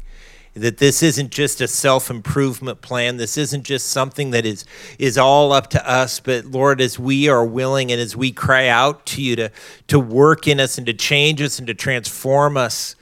that 0.54 0.78
this 0.80 1.02
isn't 1.02 1.30
just 1.30 1.62
a 1.62 1.68
self-improvement 1.68 2.82
plan. 2.82 3.18
This 3.18 3.38
isn't 3.38 3.64
just 3.64 3.89
something 3.89 4.32
that 4.32 4.45
is 4.45 4.66
is 4.99 5.18
all 5.18 5.54
up 5.54 5.70
to 5.70 5.89
us 5.89 6.20
but 6.20 6.45
lord 6.45 6.82
as 6.82 6.99
we 6.99 7.30
are 7.30 7.45
willing 7.45 7.91
and 7.91 8.02
as 8.02 8.16
we 8.16 8.32
cry 8.32 8.68
out 8.68 9.06
to 9.06 9.22
you 9.22 9.36
to 9.38 9.52
to 9.88 9.99
work 9.99 10.47
in 10.47 10.60
us 10.60 10.78
and 10.78 10.86
to 10.88 10.93
change 10.93 11.41
us 11.41 11.58
and 11.58 11.68
to 11.68 11.74
transform 11.74 12.58
us 12.58 12.95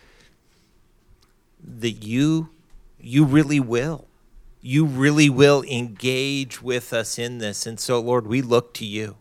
that 1.64 2.04
you 2.04 2.50
you 3.00 3.26
really 3.26 3.60
will. 3.60 4.06
You 4.62 4.86
really 4.86 5.30
will 5.30 5.64
engage 5.64 6.62
with 6.62 6.92
us 6.92 7.18
in 7.18 7.38
this. 7.38 7.66
And 7.66 7.80
so 7.80 8.00
lord 8.00 8.28
we 8.28 8.42
look 8.42 8.74
to 8.76 8.86
you. 8.86 9.16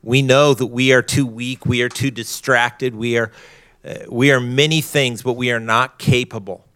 We 0.00 0.22
know 0.22 0.54
that 0.54 0.66
we 0.66 0.92
are 0.92 1.02
too 1.02 1.26
weak. 1.26 1.64
We 1.64 1.82
are 1.82 1.88
too 1.88 2.10
distracted. 2.10 2.94
We 2.94 3.18
are 3.18 3.32
uh, 3.84 3.94
we 4.08 4.30
are 4.30 4.38
many 4.38 4.80
things 4.80 5.22
but 5.24 5.32
we 5.32 5.50
are 5.50 5.58
not 5.58 5.98
capable 5.98 6.66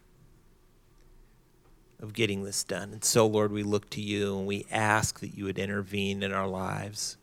of 2.01 2.12
getting 2.12 2.44
this 2.44 2.62
done. 2.64 2.92
And 2.92 3.05
so, 3.05 3.26
Lord, 3.26 3.53
we 3.53 3.62
look 3.62 3.88
to 3.90 4.01
you 4.01 4.38
and 4.38 4.47
we 4.47 4.66
ask 4.70 5.20
that 5.20 5.34
you 5.34 5.44
would 5.44 5.59
intervene 5.59 6.22
in 6.22 6.32
our 6.32 6.47
lives. 6.47 7.16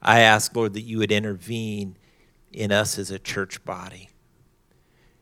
I 0.00 0.20
ask, 0.20 0.54
Lord, 0.54 0.74
that 0.74 0.82
you 0.82 0.98
would 0.98 1.12
intervene 1.12 1.96
in 2.52 2.70
us 2.70 2.98
as 2.98 3.10
a 3.10 3.18
church 3.18 3.64
body, 3.64 4.10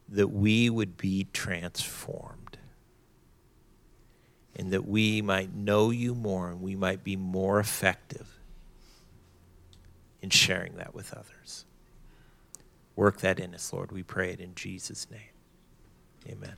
that 0.09 0.29
we 0.29 0.69
would 0.69 0.97
be 0.97 1.27
transformed, 1.33 2.59
and 4.55 4.71
that 4.73 4.87
we 4.87 5.23
might 5.23 5.55
know 5.55 5.91
you 5.91 6.15
more 6.15 6.51
and 6.51 6.61
we 6.61 6.77
might 6.77 7.03
be 7.03 7.17
more 7.17 7.59
effective 7.59 8.39
in 10.21 10.29
sharing 10.29 10.77
that 10.77 10.95
with 10.95 11.15
others. 11.15 11.65
Work 12.95 13.21
that 13.23 13.41
in 13.41 13.55
us, 13.55 13.73
Lord. 13.73 13.91
We 13.91 14.03
pray 14.03 14.33
it 14.33 14.41
in 14.41 14.55
Jesus' 14.55 15.11
name. 15.11 15.21
Amen. 16.29 16.57